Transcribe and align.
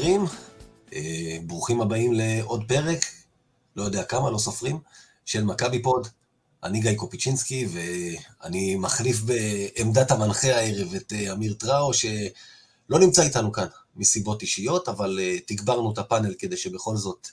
חברים, 0.00 0.24
אה, 0.92 1.38
ברוכים 1.46 1.80
הבאים 1.80 2.12
לעוד 2.12 2.64
פרק, 2.68 3.04
לא 3.76 3.82
יודע 3.82 4.04
כמה, 4.04 4.30
לא 4.30 4.38
סופרים, 4.38 4.78
של 5.24 5.44
מכבי 5.44 5.82
פוד. 5.82 6.08
אני 6.64 6.80
גיא 6.80 6.94
קופיצ'ינסקי, 6.94 7.66
ואני 7.72 8.76
מחליף 8.76 9.20
בעמדת 9.20 10.10
המנחה 10.10 10.48
הערב 10.56 10.94
את 10.94 11.12
אה, 11.12 11.32
אמיר 11.32 11.54
טראו, 11.54 11.94
שלא 11.94 12.98
נמצא 13.00 13.22
איתנו 13.22 13.52
כאן 13.52 13.66
מסיבות 13.96 14.42
אישיות, 14.42 14.88
אבל 14.88 15.18
אה, 15.22 15.36
תגברנו 15.46 15.92
את 15.92 15.98
הפאנל 15.98 16.34
כדי 16.38 16.56
שבכל 16.56 16.96
זאת 16.96 17.28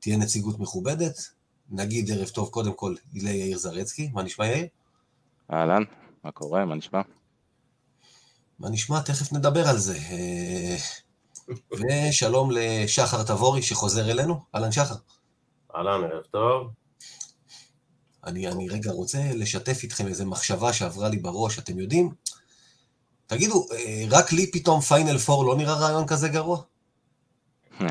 תהיה 0.00 0.16
נציגות 0.16 0.58
מכובדת. 0.58 1.18
נגיד 1.70 2.10
ערב 2.10 2.28
טוב 2.28 2.48
קודם 2.48 2.72
כל 2.72 2.94
ליאיר 3.14 3.58
זרצקי, 3.58 4.10
מה 4.12 4.22
נשמע 4.22 4.46
יאיר? 4.46 4.66
אהלן, 5.52 5.82
מה 6.24 6.30
קורה, 6.32 6.64
מה 6.64 6.74
נשמע? 6.74 7.00
מה 8.58 8.70
נשמע? 8.70 9.00
תכף 9.00 9.32
נדבר 9.32 9.68
על 9.68 9.78
זה. 9.78 9.98
ושלום 11.72 12.50
לשחר 12.52 13.22
תבורי 13.22 13.62
שחוזר 13.62 14.10
אלינו. 14.10 14.40
אהלן 14.54 14.72
שחר. 14.72 14.94
אהלן, 15.76 16.04
ערב 16.04 16.22
טוב. 16.30 16.70
אני, 18.26 18.48
אני 18.48 18.68
רגע 18.68 18.90
רוצה 18.90 19.18
לשתף 19.34 19.82
איתכם 19.82 20.06
איזו 20.06 20.26
מחשבה 20.26 20.72
שעברה 20.72 21.08
לי 21.08 21.16
בראש, 21.16 21.58
אתם 21.58 21.78
יודעים? 21.78 22.10
תגידו, 23.26 23.66
אה, 23.72 24.04
רק 24.10 24.32
לי 24.32 24.50
פתאום 24.50 24.80
פיינל 24.80 25.18
פור 25.18 25.44
לא 25.44 25.56
נראה 25.56 25.74
רעיון 25.74 26.06
כזה 26.06 26.28
גרוע? 26.28 26.62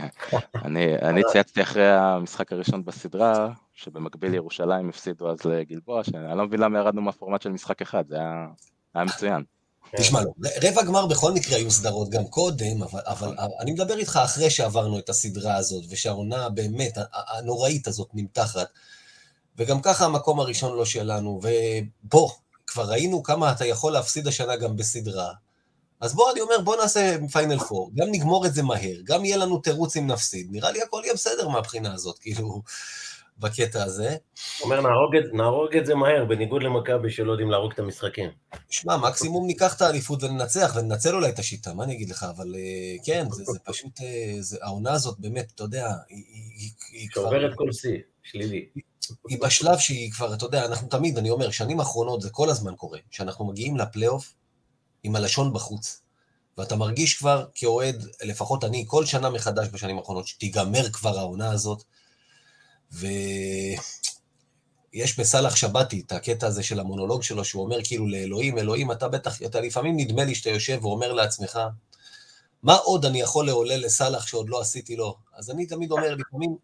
אני, 0.65 0.95
אני 1.01 1.21
צייצתי 1.31 1.61
אחרי 1.61 1.91
המשחק 1.91 2.51
הראשון 2.51 2.85
בסדרה, 2.85 3.49
שבמקביל 3.73 4.33
ירושלים 4.33 4.89
הפסידו 4.89 5.31
אז 5.31 5.45
לגלבוע, 5.45 6.03
שאני 6.03 6.37
לא 6.37 6.45
מבין 6.45 6.59
למה 6.59 6.79
ירדנו 6.79 7.01
מהפורמט 7.01 7.41
של 7.41 7.49
משחק 7.49 7.81
אחד, 7.81 8.07
זה 8.07 8.15
היה, 8.15 8.47
היה 8.95 9.05
מצוין. 9.05 9.43
כן. 9.91 9.97
תשמע, 9.97 10.21
לא, 10.21 10.49
רבע 10.61 10.83
גמר 10.83 11.05
בכל 11.05 11.31
מקרה 11.31 11.57
היו 11.57 11.71
סדרות 11.71 12.09
גם 12.09 12.27
קודם, 12.27 12.83
אבל, 12.83 13.01
אבל 13.07 13.35
אני 13.59 13.71
מדבר 13.71 13.97
איתך 13.97 14.19
אחרי 14.23 14.49
שעברנו 14.49 14.99
את 14.99 15.09
הסדרה 15.09 15.55
הזאת, 15.55 15.83
ושהעונה 15.89 16.49
באמת, 16.49 16.97
הנוראית 17.13 17.87
הזאת 17.87 18.07
נמתחת, 18.13 18.67
וגם 19.57 19.81
ככה 19.81 20.05
המקום 20.05 20.39
הראשון 20.39 20.77
לא 20.77 20.85
שלנו, 20.85 21.41
ובוא, 21.43 22.29
כבר 22.67 22.89
ראינו 22.89 23.23
כמה 23.23 23.51
אתה 23.51 23.65
יכול 23.65 23.93
להפסיד 23.93 24.27
השנה 24.27 24.55
גם 24.55 24.75
בסדרה, 24.75 25.33
אז 25.99 26.13
בוא, 26.13 26.31
אני 26.31 26.41
אומר, 26.41 26.61
בוא 26.61 26.75
נעשה 26.75 27.17
פיינל 27.31 27.59
פור, 27.59 27.91
גם 27.95 28.07
נגמור 28.11 28.45
את 28.45 28.53
זה 28.53 28.63
מהר, 28.63 28.95
גם 29.03 29.25
יהיה 29.25 29.37
לנו 29.37 29.59
תירוץ 29.59 29.97
אם 29.97 30.07
נפסיד, 30.07 30.47
נראה 30.51 30.71
לי 30.71 30.81
הכל 30.81 31.01
יהיה 31.03 31.13
בסדר 31.13 31.47
מהבחינה 31.47 31.93
הזאת, 31.93 32.19
כאילו... 32.19 32.61
בקטע 33.41 33.83
הזה. 33.83 34.15
אומר, 34.61 34.81
נהרוג 34.81 35.15
את, 35.15 35.33
נהרוג 35.33 35.75
את 35.77 35.85
זה 35.85 35.95
מהר, 35.95 36.25
בניגוד 36.25 36.63
למכבי 36.63 37.11
שלא 37.11 37.31
יודעים 37.31 37.51
להרוג 37.51 37.71
את 37.71 37.79
המשחקים. 37.79 38.29
שמע, 38.69 38.97
מקסימום 38.97 39.47
ניקח 39.47 39.75
את 39.75 39.81
האליפות 39.81 40.23
וננצח, 40.23 40.75
וננצל 40.75 41.15
אולי 41.15 41.29
את 41.29 41.39
השיטה, 41.39 41.73
מה 41.73 41.83
אני 41.83 41.93
אגיד 41.93 42.09
לך, 42.09 42.25
אבל 42.35 42.55
אה, 42.55 42.95
כן, 43.05 43.27
זה, 43.31 43.43
זה 43.43 43.59
פשוט, 43.59 44.01
אה, 44.01 44.35
זה, 44.39 44.57
העונה 44.61 44.91
הזאת 44.91 45.19
באמת, 45.19 45.51
אתה 45.55 45.63
יודע, 45.63 45.87
היא, 46.09 46.23
היא, 46.57 46.69
היא 46.91 47.09
כבר... 47.09 47.23
עוברת 47.23 47.51
כל 47.55 47.71
שיא, 47.71 47.97
שלילי. 48.23 48.65
היא 49.29 49.41
בשלב 49.41 49.77
שהיא 49.77 50.11
כבר, 50.11 50.33
אתה 50.33 50.45
יודע, 50.45 50.65
אנחנו 50.65 50.87
תמיד, 50.87 51.17
אני 51.17 51.29
אומר, 51.29 51.51
שנים 51.51 51.79
אחרונות 51.79 52.21
זה 52.21 52.29
כל 52.29 52.49
הזמן 52.49 52.75
קורה, 52.75 52.99
שאנחנו 53.11 53.45
מגיעים 53.45 53.77
לפלייאוף 53.77 54.33
עם 55.03 55.15
הלשון 55.15 55.53
בחוץ. 55.53 56.01
ואתה 56.57 56.75
מרגיש 56.75 57.17
כבר 57.17 57.45
כאוהד, 57.55 58.05
לפחות 58.23 58.63
אני, 58.63 58.83
כל 58.87 59.05
שנה 59.05 59.29
מחדש 59.29 59.67
בשנים 59.73 59.97
האחרונות, 59.97 60.27
שתיגמר 60.27 60.89
כבר 60.89 61.19
העונה 61.19 61.51
הזאת, 61.51 61.83
ויש 62.91 63.09
בסאלח 65.19 65.55
שבתי 65.55 66.03
את 66.05 66.11
הקטע 66.11 66.47
הזה 66.47 66.63
של 66.63 66.79
המונולוג 66.79 67.23
שלו, 67.23 67.45
שהוא 67.45 67.63
אומר 67.63 67.77
כאילו 67.83 68.07
לאלוהים, 68.07 68.57
אלוהים, 68.57 68.91
אתה 68.91 69.07
בטח, 69.07 69.41
אתה 69.41 69.61
לפעמים 69.61 69.97
נדמה 69.97 70.23
לי 70.23 70.35
שאתה 70.35 70.49
יושב 70.49 70.79
ואומר 70.81 71.13
לעצמך, 71.13 71.59
מה 72.63 72.75
עוד 72.75 73.05
אני 73.05 73.21
יכול 73.21 73.45
לעולל 73.45 73.85
לסאלח 73.85 74.27
שעוד 74.27 74.49
לא 74.49 74.61
עשיתי 74.61 74.95
לו? 74.95 75.15
אז 75.33 75.51
אני 75.51 75.65
תמיד 75.65 75.91
אומר, 75.91 76.15
לפעמים, 76.15 76.55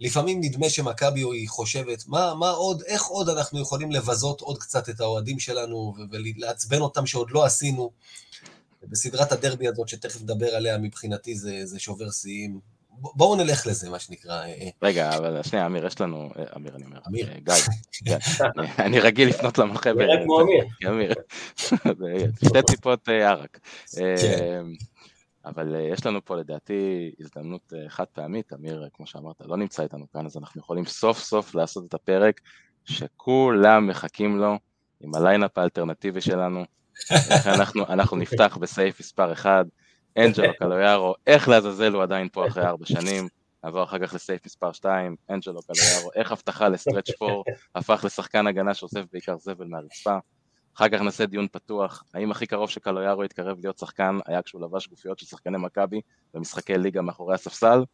לפעמים 0.00 0.40
נדמה 0.40 0.70
שמכבי 0.70 1.20
היא 1.20 1.48
חושבת, 1.48 2.06
מה, 2.06 2.34
מה 2.34 2.50
עוד, 2.50 2.82
איך 2.86 3.04
עוד 3.04 3.28
אנחנו 3.28 3.60
יכולים 3.60 3.92
לבזות 3.92 4.40
עוד 4.40 4.58
קצת 4.58 4.88
את 4.88 5.00
האוהדים 5.00 5.38
שלנו 5.38 5.94
ולעצבן 6.10 6.80
אותם 6.80 7.06
שעוד 7.06 7.30
לא 7.30 7.44
עשינו. 7.44 7.90
בסדרת 8.82 9.32
הדרבי 9.32 9.68
הזאת, 9.68 9.88
שתכף 9.88 10.22
נדבר 10.22 10.54
עליה, 10.54 10.78
מבחינתי 10.78 11.34
זה, 11.34 11.60
זה 11.64 11.78
שובר 11.78 12.10
שיאים. 12.10 12.60
בואו 13.02 13.36
נלך 13.36 13.66
לזה, 13.66 13.90
מה 13.90 13.98
שנקרא. 13.98 14.32
אה, 14.32 14.46
אה. 14.46 14.68
רגע, 14.82 15.16
אבל 15.16 15.42
שנייה, 15.42 15.66
אמיר, 15.66 15.86
יש 15.86 16.00
לנו... 16.00 16.30
אה, 16.38 16.44
אמיר, 16.56 16.76
אני 16.76 16.84
אומר. 16.84 16.98
אמיר. 17.08 17.28
גיא. 17.38 17.54
כן, 18.06 18.18
אני 18.78 19.00
רגיל 19.00 19.28
לפנות 19.28 19.58
למחבר. 19.58 19.94
נראה 19.94 20.24
כמו 20.24 20.40
אמיר. 20.40 20.64
אמיר. 20.88 21.14
שתי 22.46 22.62
טיפות 22.66 23.08
ערק. 23.08 23.58
כן. 23.96 24.64
אבל 25.44 25.74
יש 25.92 26.06
לנו 26.06 26.24
פה 26.24 26.36
לדעתי 26.36 27.10
הזדמנות 27.20 27.72
חד 27.88 28.04
פעמית, 28.04 28.52
אמיר, 28.52 28.88
כמו 28.92 29.06
שאמרת, 29.06 29.36
לא 29.40 29.56
נמצא 29.56 29.82
איתנו 29.82 30.06
כאן, 30.12 30.26
אז 30.26 30.36
אנחנו 30.36 30.60
יכולים 30.60 30.86
סוף 30.86 31.18
סוף 31.18 31.54
לעשות 31.54 31.84
את 31.88 31.94
הפרק 31.94 32.40
שכולם 32.84 33.86
מחכים 33.86 34.38
לו, 34.38 34.58
עם 35.00 35.14
ה 35.14 35.20
line-up 35.20 35.58
האלטרנטיבי 35.58 36.20
שלנו. 36.20 36.64
אנחנו 37.88 38.16
נפתח 38.16 38.58
בסעיף 38.60 39.00
מספר 39.00 39.32
1, 39.32 39.66
אנג'לו 40.18 40.52
קלויארו, 40.58 41.14
איך 41.26 41.48
לעזאזל 41.48 41.92
הוא 41.92 42.02
עדיין 42.02 42.28
פה 42.32 42.46
אחרי 42.46 42.66
ארבע 42.66 42.86
שנים, 42.86 43.28
נעבור 43.64 43.82
אחר 43.82 44.06
כך 44.06 44.14
לסייף 44.14 44.46
מספר 44.46 44.72
2, 44.72 45.16
אנג'לו 45.30 45.60
קלויארו, 45.62 46.10
איך 46.14 46.32
הבטחה 46.32 46.68
לסטרץ' 46.68 47.10
פור 47.18 47.44
הפך 47.74 48.02
לשחקן 48.04 48.46
הגנה 48.46 48.74
שאוסף 48.74 49.04
בעיקר 49.12 49.38
זבל 49.38 49.66
מהרצפה, 49.66 50.18
אחר 50.76 50.88
כך 50.88 51.00
נעשה 51.00 51.26
דיון 51.26 51.46
פתוח, 51.52 52.04
האם 52.14 52.30
הכי 52.30 52.46
קרוב 52.46 52.70
שקלויארו 52.70 53.22
התקרב 53.22 53.58
להיות 53.62 53.78
שחקן 53.78 54.18
היה 54.26 54.42
כשהוא 54.42 54.62
לבש 54.62 54.88
גופיות 54.88 55.18
של 55.18 55.26
שחקני 55.26 55.58
מכבי 55.58 56.00
במשחקי 56.34 56.78
ליגה 56.78 57.02
מאחורי 57.02 57.34
הספסל, 57.34 57.84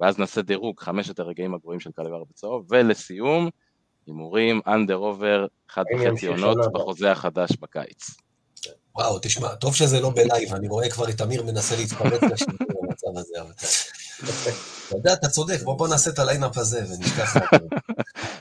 ואז 0.00 0.18
נעשה 0.18 0.42
דירוג, 0.42 0.80
חמשת 0.80 1.18
הרגעים 1.18 1.54
הגרועים 1.54 1.80
של 1.80 1.90
קלויארו 1.92 2.26
בצהוב, 2.26 2.66
ולסיום, 2.70 3.48
הימורים, 4.06 4.60
אנדר 4.66 4.94
עובר, 4.94 5.46
אחד 5.70 5.84
וחצי 5.94 6.26
עונות 6.26 6.58
בחוזה 6.74 7.12
החדש 7.12 7.56
בקיץ. 7.60 8.10
וואו, 8.94 9.18
תשמע, 9.22 9.54
טוב 9.54 9.74
שזה 9.74 10.00
לא 10.00 10.10
בלייב, 10.10 10.54
אני 10.54 10.68
רואה 10.68 10.90
כבר 10.90 11.08
את 11.08 11.20
אמיר 11.20 11.42
מנסה 11.42 11.76
להתפרץ 11.76 12.22
לשידור 12.22 12.82
במצב 12.82 13.16
הזה, 13.16 13.40
אבל 13.40 13.52
אתה 14.88 14.96
יודע, 14.96 15.12
אתה 15.12 15.28
צודק, 15.28 15.62
בוא 15.62 15.88
נעשה 15.88 16.10
את 16.10 16.18
ה 16.18 16.23
line-up 16.23 16.58
הזה 16.58 16.84
ונשכח. 16.88 17.34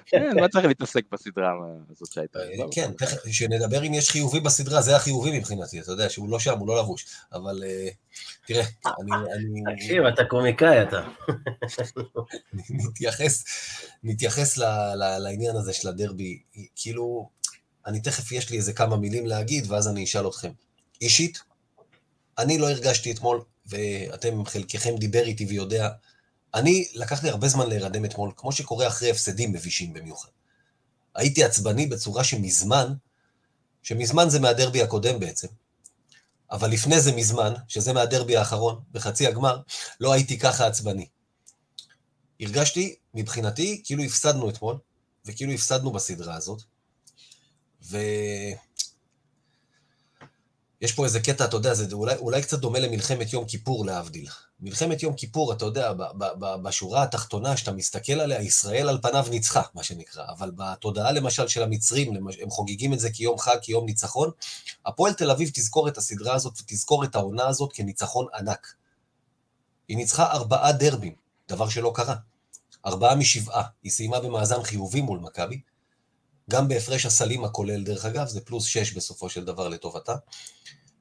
כן, 0.06 0.38
לא 0.38 0.48
צריך 0.48 0.66
להתעסק 0.66 1.01
בסדרה 1.12 1.51
הזאת 1.92 2.12
שהייתה. 2.12 2.40
אה, 2.40 2.66
כן, 2.72 2.92
כשנדבר 3.25 3.84
אם 3.86 3.94
יש 3.94 4.10
חיובי 4.10 4.40
בסדרה, 4.40 4.81
זה 4.81 4.96
החיובי 4.96 5.40
מבחינתי, 5.40 5.80
אתה 5.80 5.92
יודע, 5.92 6.10
שהוא 6.10 6.30
לא 6.30 6.40
שם, 6.40 6.60
הוא 6.60 6.68
לא 6.68 6.80
לבוש, 6.80 7.06
אבל 7.34 7.63
אה, 7.66 7.90
תראה, 8.45 8.63
אני... 8.86 9.75
תקשיב, 9.75 10.04
אתה 10.04 10.24
קומיקאי, 10.25 10.81
אתה. 10.81 11.02
נתייחס 14.04 14.57
לעניין 15.19 15.56
הזה 15.56 15.74
של 15.74 15.88
הדרבי, 15.88 16.40
כאילו, 16.75 17.30
אני 17.86 18.02
תכף, 18.02 18.31
יש 18.31 18.50
לי 18.50 18.58
איזה 18.58 18.74
כמה 18.74 18.98
מילים 18.98 19.28
להגיד, 19.28 19.72
ואז 19.72 19.88
אני 19.88 20.04
אשאל 20.04 20.28
אתכם. 20.28 20.52
אישית, 21.02 21.40
אני 22.38 22.58
לא 22.58 22.70
הרגשתי 22.70 23.12
אתמול, 23.12 23.44
ואתם, 23.66 24.46
חלקכם 24.46 24.96
דיבר 24.98 25.24
איתי 25.24 25.46
ויודע, 25.46 25.90
אני, 26.54 26.88
לקח 26.94 27.24
לי 27.24 27.30
הרבה 27.30 27.48
זמן 27.48 27.70
להירדם 27.70 28.06
אתמול, 28.06 28.31
כמו 28.36 28.52
שקורה 28.52 28.88
אחרי 28.88 29.10
הפסדים 29.12 29.52
מבישים 29.54 29.94
במיוחד. 29.94 30.30
הייתי 31.16 31.44
עצבני 31.44 31.88
בצורה 31.88 32.24
שמזמן, 32.24 32.94
שמזמן 33.84 34.30
זה 34.30 34.40
מהדרבי 34.40 34.81
הקודם 34.81 35.20
בעצם, 35.20 35.48
אבל 36.52 36.70
לפני 36.70 37.02
זה 37.02 37.12
מזמן, 37.12 37.54
שזה 37.68 37.94
מהדרבי 37.94 38.38
האחרון, 38.38 38.81
בחצי 38.92 39.28
הגמר, 39.28 39.62
לא 40.00 40.14
הייתי 40.14 40.40
ככה 40.40 40.68
עצבני. 40.68 41.08
הרגשתי, 42.40 42.96
מבחינתי, 43.14 43.81
כאילו 43.86 44.04
הפסדנו 44.04 44.50
אתמול, 44.50 44.78
וכאילו 45.26 45.54
הפסדנו 45.54 45.92
בסדרה 45.92 46.36
הזאת, 46.36 46.62
ו... 47.90 47.98
יש 50.82 50.92
פה 50.92 51.06
איזה 51.06 51.20
קטע, 51.20 51.46
אתה 51.46 51.56
יודע, 51.56 51.74
זה 51.74 51.96
אולי, 51.96 52.16
אולי 52.16 52.42
קצת 52.42 52.60
דומה 52.60 52.80
למלחמת 52.80 53.34
יום 53.34 53.46
כיפור, 53.46 53.86
להבדיל. 53.86 54.28
מלחמת 54.60 55.04
יום 55.04 55.14
כיפור, 55.14 55.54
אתה 55.54 55.66
יודע, 55.66 55.94
ב, 55.94 56.04
ב, 56.18 56.26
ב, 56.40 56.56
בשורה 56.64 57.04
התחתונה, 57.04 57.58
שאתה 57.58 57.72
מסתכל 57.72 58.14
עליה, 58.14 58.42
ישראל 58.42 58.90
על 58.90 59.00
פניו 59.02 59.26
ניצחה, 59.30 59.62
מה 59.74 59.84
שנקרא. 59.84 60.24
אבל 60.30 60.52
בתודעה, 60.56 61.12
למשל, 61.12 61.48
של 61.48 61.64
המצרים, 61.64 62.28
הם 62.42 62.50
חוגגים 62.50 62.94
את 62.94 63.00
זה 63.00 63.10
כיום 63.10 63.38
חג, 63.38 63.58
כיום 63.62 63.86
ניצחון. 63.86 64.32
הפועל 64.86 65.14
תל 65.14 65.32
אביב 65.32 65.50
תזכור 65.54 65.88
את 65.88 65.98
הסדרה 65.98 66.36
הזאת 66.36 66.54
ותזכור 66.62 67.04
את 67.04 67.16
העונה 67.16 67.48
הזאת 67.48 67.74
כניצחון 67.74 68.26
ענק. 68.34 68.74
היא 69.88 69.98
ניצחה 69.98 70.32
ארבעה 70.32 70.72
דרבים, 70.72 71.16
דבר 71.50 71.70
שלא 71.70 71.92
קרה. 71.96 72.16
ארבעה 72.86 73.16
משבעה. 73.16 73.64
היא 73.84 73.92
סיימה 73.92 74.20
במאזן 74.20 74.64
חיובי 74.64 75.02
מול 75.02 75.20
מכבי. 75.20 75.62
גם 76.50 76.68
בהפרש 76.68 77.06
הסלים 77.06 77.44
הכולל, 77.44 77.84
דרך 77.84 78.06
אגב, 78.06 78.28
זה 78.28 78.42
פלוס 78.42 78.66
שש 78.66 78.94
בסופו 78.94 79.30
של 79.30 79.46
דבר 79.46 79.68
לטובתה. 79.68 80.16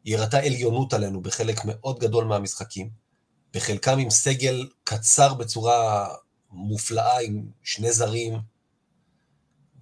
היא 0.04 0.16
הראתה 0.16 0.38
עליונות 0.38 0.92
עלינו 0.92 1.20
בחלק 1.20 1.60
מאוד 1.64 1.98
גדול 1.98 2.24
מהמשחקים, 2.24 2.90
בחלקם 3.54 3.98
עם 3.98 4.10
סגל 4.10 4.68
קצר 4.84 5.34
בצורה 5.34 6.08
מופלאה, 6.50 7.20
עם 7.20 7.46
שני 7.62 7.92
זרים, 7.92 8.38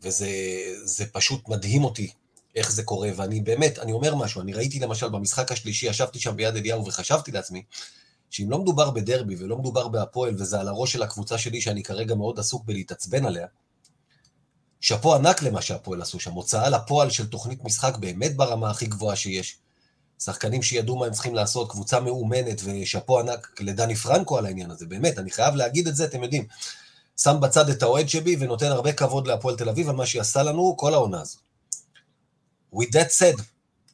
וזה 0.03 1.07
פשוט 1.13 1.49
מדהים 1.49 1.85
אותי 1.85 2.13
איך 2.55 2.73
זה 2.73 2.83
קורה, 2.83 3.11
ואני 3.17 3.41
באמת, 3.41 3.79
אני 3.79 3.93
אומר 3.93 4.15
משהו, 4.15 4.41
אני 4.41 4.53
ראיתי 4.53 4.81
למשל 4.81 5.09
במשחק 5.09 5.53
השלישי, 5.53 5.87
ישבתי 5.87 6.19
שם 6.19 6.37
ביד 6.37 6.57
אליהו 6.57 6.87
וחשבתי 6.87 7.33
לעצמי, 7.33 7.63
שאם 8.31 8.51
לא 8.51 8.59
מדובר 8.59 8.91
בדרבי 8.91 9.37
ולא 9.39 9.59
מדובר 9.59 9.89
בהפועל, 9.89 10.35
וזה 10.39 10.61
על 10.61 10.69
הראש 10.69 10.93
של 10.93 11.03
הקבוצה 11.03 11.39
שלי 11.39 11.61
שאני 11.61 11.83
כרגע 11.83 12.15
מאוד 12.15 12.39
עסוק 12.39 12.65
בלהתעצבן 12.65 13.27
עליה, 13.27 13.47
שאפו 14.87 15.15
ענק 15.15 15.43
למה 15.43 15.63
שהפועל 15.63 16.03
עשו 16.03 16.21
שם, 16.21 16.33
הוצאה 16.33 16.69
לפועל 16.69 17.11
של 17.11 17.27
תוכנית 17.27 17.65
משחק 17.65 17.97
באמת 17.97 18.37
ברמה 18.37 18.71
הכי 18.71 18.87
גבוהה 18.87 19.17
שיש. 19.17 19.57
שחקנים 20.19 20.63
שידעו 20.63 20.97
מה 20.97 21.07
הם 21.07 21.13
צריכים 21.13 21.35
לעשות, 21.35 21.71
קבוצה 21.71 22.01
מאומנת, 22.01 22.61
ושאפו 22.65 23.21
ענק 23.21 23.61
לדני 23.61 23.95
פרנקו 23.95 24.39
על 24.39 24.47
העניין 24.47 24.71
הזה, 24.71 24.87
באמת, 24.87 25.19
אני 25.19 25.31
חייב 25.31 25.55
להגיד 25.55 25.89
את 25.89 25.97
זה, 25.97 26.05
אתם 26.05 26.23
יודעים. 26.23 26.47
שם 27.17 27.37
בצד 27.41 27.69
את 27.69 27.83
האוהד 27.83 28.09
שבי 28.09 28.37
ונותן 28.41 28.67
הרבה 28.67 28.93
כבוד 28.93 29.27
להפועל 29.27 29.57
תל 29.57 29.69
אביב 29.69 29.89
על 29.89 29.97
מה 29.97 30.07
שהיא 30.07 30.21
עשה 30.21 30.43
לנו 30.43 30.77
כל 30.77 30.95
העונה 30.95 31.21
הזו. 31.21 31.39
With 32.75 32.91
that 32.93 33.11
said, 33.21 33.43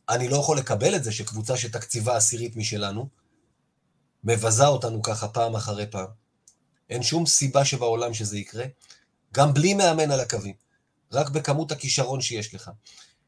אני 0.09 0.29
לא 0.29 0.37
יכול 0.37 0.59
לקבל 0.59 0.97
את 0.97 1.05
זה 1.05 1.13
שקבוצה 1.13 1.57
שתקציבה 1.57 2.17
עשירית 2.17 2.57
משלנו, 2.57 3.09
מבזה 4.25 4.67
אותנו 4.67 5.03
ככה 5.03 5.29
פעם 5.29 5.57
אחרי 5.57 5.87
פעם. 5.91 6.09
אין 6.91 7.03
שום 7.03 7.27
סיבה 7.27 7.65
שבעולם 7.65 8.15
שזה 8.15 8.39
יקרה, 8.39 8.65
גם 9.35 9.55
בלי 9.55 9.75
מאמן 9.75 10.11
על 10.11 10.21
הקווים, 10.21 10.63
רק 11.13 11.31
בכמות 11.31 11.73
הכישרון 11.73 12.21
שיש 12.21 12.55
לך. 12.55 12.71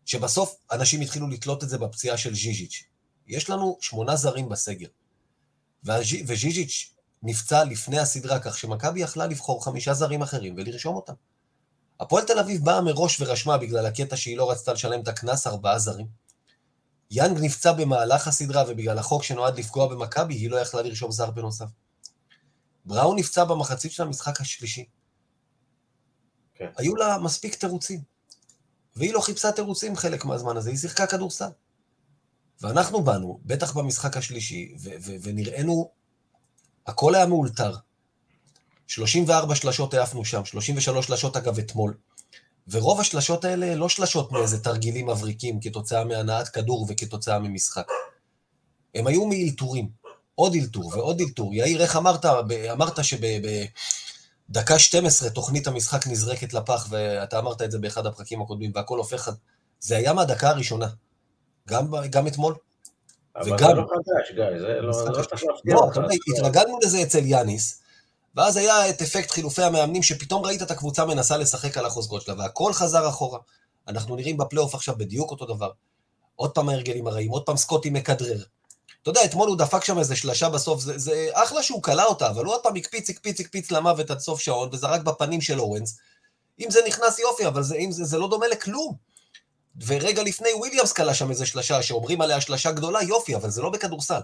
שבסוף 0.06 0.56
אנשים 0.72 1.00
התחילו 1.00 1.28
לתלות 1.28 1.64
את 1.64 1.68
זה 1.68 1.78
בפציעה 1.78 2.16
של 2.16 2.34
ז'יז'יץ'. 2.34 2.84
יש 3.26 3.50
לנו 3.50 3.78
שמונה 3.80 4.16
זרים 4.16 4.48
בסגר, 4.48 4.88
וז'יז'יץ' 6.26 6.94
נפצע 7.22 7.64
לפני 7.64 7.98
הסדרה, 7.98 8.38
כך 8.38 8.58
שמכבי 8.58 9.00
יכלה 9.00 9.26
לבחור 9.26 9.64
חמישה 9.64 9.94
זרים 9.94 10.22
אחרים 10.22 10.54
ולרשום 10.56 10.96
אותם. 10.96 11.12
הפועל 12.00 12.24
תל 12.24 12.38
אביב 12.38 12.64
באה 12.64 12.80
מראש 12.80 13.20
ורשמה 13.20 13.58
בגלל 13.58 13.86
הקטע 13.86 14.16
שהיא 14.16 14.36
לא 14.36 14.50
רצתה 14.50 14.72
לשלם 14.72 15.00
את 15.00 15.08
הקנס 15.08 15.46
ארבעה 15.46 15.78
זרים. 15.78 16.06
יאנג 17.10 17.38
נפצע 17.40 17.72
במהלך 17.72 18.28
הסדרה 18.28 18.64
ובגלל 18.68 18.98
החוק 18.98 19.22
שנועד 19.22 19.58
לפגוע 19.58 19.88
במכבי, 19.88 20.34
היא 20.34 20.50
לא 20.50 20.56
יכלה 20.56 20.82
לרשום 20.82 21.10
זר 21.10 21.30
בנוסף. 21.30 21.66
בראון 22.84 23.18
נפצע 23.18 23.44
במחצית 23.44 23.92
של 23.92 24.02
המשחק 24.02 24.40
השלישי. 24.40 24.84
כן. 26.54 26.68
היו 26.76 26.96
לה 26.96 27.18
מספיק 27.18 27.54
תירוצים. 27.54 28.00
והיא 28.96 29.12
לא 29.12 29.20
חיפשה 29.20 29.52
תירוצים 29.52 29.96
חלק 29.96 30.24
מהזמן 30.24 30.56
הזה, 30.56 30.70
היא 30.70 30.78
שיחקה 30.78 31.06
כדורסל. 31.06 31.48
ואנחנו 32.60 33.02
באנו, 33.02 33.40
בטח 33.44 33.72
במשחק 33.72 34.16
השלישי, 34.16 34.74
ונראינו, 35.22 35.90
הכל 36.86 37.14
היה 37.14 37.26
מאולתר. 37.26 37.74
34 38.86 39.54
שלשות 39.54 39.94
העפנו 39.94 40.24
שם, 40.24 40.44
33 40.44 41.06
שלשות 41.06 41.36
אגב 41.36 41.58
אתמול. 41.58 41.94
ורוב 42.68 43.00
השלשות 43.00 43.44
האלה 43.44 43.74
לא 43.74 43.88
שלשות 43.88 44.32
מאיזה 44.32 44.62
תרגילים 44.62 45.06
מבריקים 45.06 45.60
כתוצאה 45.60 46.04
מהנעת 46.04 46.48
כדור 46.48 46.86
וכתוצאה 46.88 47.38
ממשחק. 47.38 47.86
הם 48.94 49.06
היו 49.06 49.26
מאלתורים. 49.26 49.88
עוד 50.34 50.54
אלתור 50.54 50.92
ועוד 50.94 51.20
אלתור. 51.20 51.54
יאיר, 51.54 51.82
איך 51.82 51.96
אמרת? 51.96 52.24
אמרת 52.72 53.04
שב... 53.04 53.18
דקה 54.50 54.78
12 54.78 55.30
תוכנית 55.30 55.66
המשחק 55.66 56.06
נזרקת 56.06 56.54
לפח, 56.54 56.86
ואתה 56.90 57.38
אמרת 57.38 57.62
את 57.62 57.70
זה 57.70 57.78
באחד 57.78 58.06
הפרקים 58.06 58.42
הקודמים, 58.42 58.72
והכל 58.74 58.98
הופך... 58.98 59.30
זה 59.80 59.96
היה 59.96 60.12
מהדקה 60.12 60.48
הראשונה. 60.48 60.88
גם, 61.68 61.86
גם 62.10 62.26
אתמול. 62.26 62.54
אבל 63.36 63.52
וגם... 63.52 63.68
זה 63.68 63.74
לא 63.74 63.86
חדש, 63.86 64.32
גיא, 64.34 64.58
זה 64.58 64.66
לא, 64.80 64.92
לא 65.04 65.22
לא. 65.64 65.92
לא, 65.96 66.08
התרגלנו 66.36 66.78
לזה 66.82 67.02
אצל 67.02 67.26
יאניס, 67.26 67.80
ואז 68.34 68.56
היה 68.56 68.90
את 68.90 69.02
אפקט 69.02 69.30
חילופי 69.30 69.62
המאמנים, 69.62 70.02
שפתאום 70.02 70.44
ראית 70.44 70.62
את 70.62 70.70
הקבוצה 70.70 71.04
מנסה 71.04 71.36
לשחק 71.36 71.78
על 71.78 71.86
החוזקות 71.86 72.22
שלה, 72.22 72.34
והכל 72.38 72.72
חזר 72.72 73.08
אחורה. 73.08 73.38
אנחנו 73.88 74.16
נראים 74.16 74.36
בפלייאוף 74.36 74.74
עכשיו 74.74 74.94
בדיוק 74.98 75.30
אותו 75.30 75.46
דבר. 75.46 75.70
עוד 76.36 76.50
פעם 76.50 76.68
ההרגלים 76.68 77.06
הרעים, 77.06 77.30
עוד 77.30 77.42
פעם 77.42 77.56
סקוטי 77.56 77.90
מכדרר. 77.90 78.38
אתה 79.04 79.10
יודע, 79.10 79.24
אתמול 79.24 79.48
הוא 79.48 79.56
דפק 79.56 79.84
שם 79.84 79.98
איזה 79.98 80.16
שלשה 80.16 80.48
בסוף, 80.48 80.80
זה, 80.80 80.98
זה 80.98 81.28
אחלה 81.32 81.62
שהוא 81.62 81.82
קלע 81.82 82.04
אותה, 82.04 82.30
אבל 82.30 82.44
הוא 82.44 82.54
עוד 82.54 82.62
פעם 82.62 82.76
הקפיץ, 82.76 83.10
הקפיץ, 83.10 83.40
הקפיץ 83.40 83.70
למוות 83.70 84.10
עד 84.10 84.18
סוף 84.18 84.40
שעון, 84.40 84.68
וזרק 84.72 85.00
בפנים 85.00 85.40
של 85.40 85.60
אורנס. 85.60 85.98
אם 86.60 86.70
זה 86.70 86.80
נכנס 86.86 87.18
יופי, 87.18 87.46
אבל 87.46 87.62
זה, 87.62 87.76
זה, 87.90 88.04
זה 88.04 88.18
לא 88.18 88.28
דומה 88.28 88.48
לכלום. 88.48 88.96
ורגע 89.86 90.22
לפני 90.22 90.48
וויליאמס 90.54 90.92
קלע 90.92 91.14
שם 91.14 91.30
איזה 91.30 91.46
שלשה, 91.46 91.82
שאומרים 91.82 92.20
עליה 92.20 92.40
שלשה 92.40 92.72
גדולה, 92.72 93.02
יופי, 93.02 93.36
אבל 93.36 93.50
זה 93.50 93.62
לא 93.62 93.70
בכדורסל. 93.70 94.20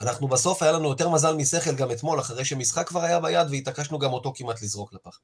אנחנו 0.00 0.28
בסוף, 0.28 0.62
היה 0.62 0.72
לנו 0.72 0.88
יותר 0.88 1.08
מזל 1.08 1.34
משכל 1.34 1.74
גם 1.74 1.90
אתמול, 1.90 2.20
אחרי 2.20 2.44
שמשחק 2.44 2.88
כבר 2.88 3.04
היה 3.04 3.20
ביד, 3.20 3.46
והתעקשנו 3.50 3.98
גם 3.98 4.12
אותו 4.12 4.32
כמעט 4.36 4.62
לזרוק 4.62 4.92
לפח. 4.92 5.20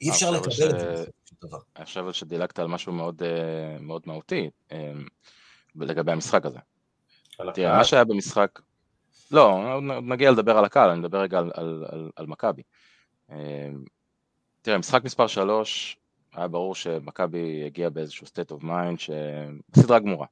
אי 0.00 0.10
אפשר 0.10 0.30
לקבל 0.30 0.50
ש... 0.50 0.60
את 0.60 0.78
זה. 0.78 1.04
אני 1.76 1.84
חושב 1.84 2.04
שדילגת 2.12 2.58
על 2.58 2.66
משהו 2.66 2.92
מאוד, 2.92 3.22
אה, 3.22 3.80
מאוד 3.80 4.02
מהותי. 4.06 4.50
לגבי 5.76 6.12
המשחק 6.12 6.46
הזה. 6.46 6.58
תראה, 7.54 7.76
מה 7.76 7.84
שהיה 7.84 8.04
במשחק, 8.04 8.60
לא, 9.30 9.80
נגיע 10.02 10.30
לדבר 10.30 10.58
על 10.58 10.64
הקהל, 10.64 10.90
אני 10.90 11.00
מדבר 11.00 11.20
רגע 11.20 11.38
על, 11.38 11.50
על, 11.54 11.84
על, 11.88 12.10
על 12.16 12.26
מכבי. 12.26 12.62
אמ, 13.30 13.36
תראה, 14.62 14.78
משחק 14.78 15.04
מספר 15.04 15.26
3, 15.26 15.96
היה 16.34 16.48
ברור 16.48 16.74
שמכבי 16.74 17.62
הגיע 17.66 17.88
באיזשהו 17.88 18.26
state 18.26 18.56
of 18.56 18.64
mind 18.64 18.98
שבסדרה 18.98 19.98
גמורה. 19.98 20.26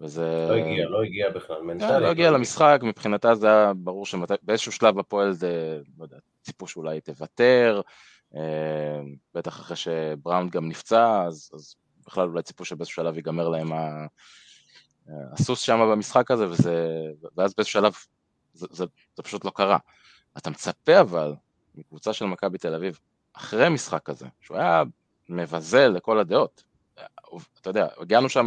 וזה... 0.00 0.46
לא 0.48 0.54
הגיע, 0.54 0.88
לא 0.88 1.02
הגיע 1.02 1.30
בכלל, 1.30 1.62
מנטלית. 1.62 1.90
לא, 1.90 1.98
לא 1.98 2.10
הגיע 2.10 2.30
למשחק, 2.30 2.80
מבחינתה 2.82 3.34
זה 3.34 3.46
היה 3.46 3.72
ברור 3.76 4.06
שבאיזשהו 4.06 4.72
שלב 4.72 4.98
הפועל 4.98 5.32
זה, 5.32 5.80
לא 5.98 6.04
יודע, 6.04 6.16
ציפו 6.42 6.66
שאולי 6.66 7.00
תוותר, 7.00 7.80
אמ, 8.34 8.40
בטח 9.34 9.60
אחרי 9.60 9.76
שבראון 9.76 10.48
גם 10.48 10.68
נפצע, 10.68 11.24
אז, 11.26 11.50
אז 11.54 11.74
בכלל 12.06 12.28
אולי 12.28 12.42
ציפו 12.42 12.64
שבאיזשהו 12.64 12.94
שלב 12.94 13.16
ייגמר 13.16 13.48
להם 13.48 13.72
ה... 13.72 14.06
הסוס 15.32 15.60
שם 15.60 15.78
במשחק 15.92 16.30
הזה, 16.30 16.48
וזה, 16.48 16.86
ואז 17.36 17.54
באיזשהו 17.54 17.80
שלב 17.80 17.94
זה, 18.54 18.66
זה, 18.70 18.84
זה 19.16 19.22
פשוט 19.22 19.44
לא 19.44 19.50
קרה. 19.50 19.78
אתה 20.38 20.50
מצפה 20.50 21.00
אבל 21.00 21.34
מקבוצה 21.74 22.12
של 22.12 22.24
מכבי 22.24 22.58
תל 22.58 22.74
אביב, 22.74 22.98
אחרי 23.32 23.68
משחק 23.68 24.02
כזה, 24.02 24.26
שהוא 24.40 24.56
היה 24.56 24.82
מבזה 25.28 25.88
לכל 25.88 26.18
הדעות, 26.18 26.62
אתה 27.60 27.70
יודע, 27.70 27.86
הגענו 27.98 28.28
שם 28.28 28.46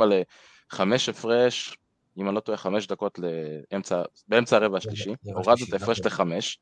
לחמש 0.72 1.10
הפרש, 1.10 1.78
אם 2.18 2.28
אני 2.28 2.36
לא 2.36 2.40
טועה, 2.40 2.58
חמש 2.58 2.88
דקות 2.88 3.20
לאמצע, 3.20 4.04
באמצע 4.28 4.56
הרבע 4.56 4.78
השלישי, 4.78 5.16
הורדנו 5.24 5.66
את 5.70 5.74
ההפרש 5.74 6.00
לחמש, 6.00 6.60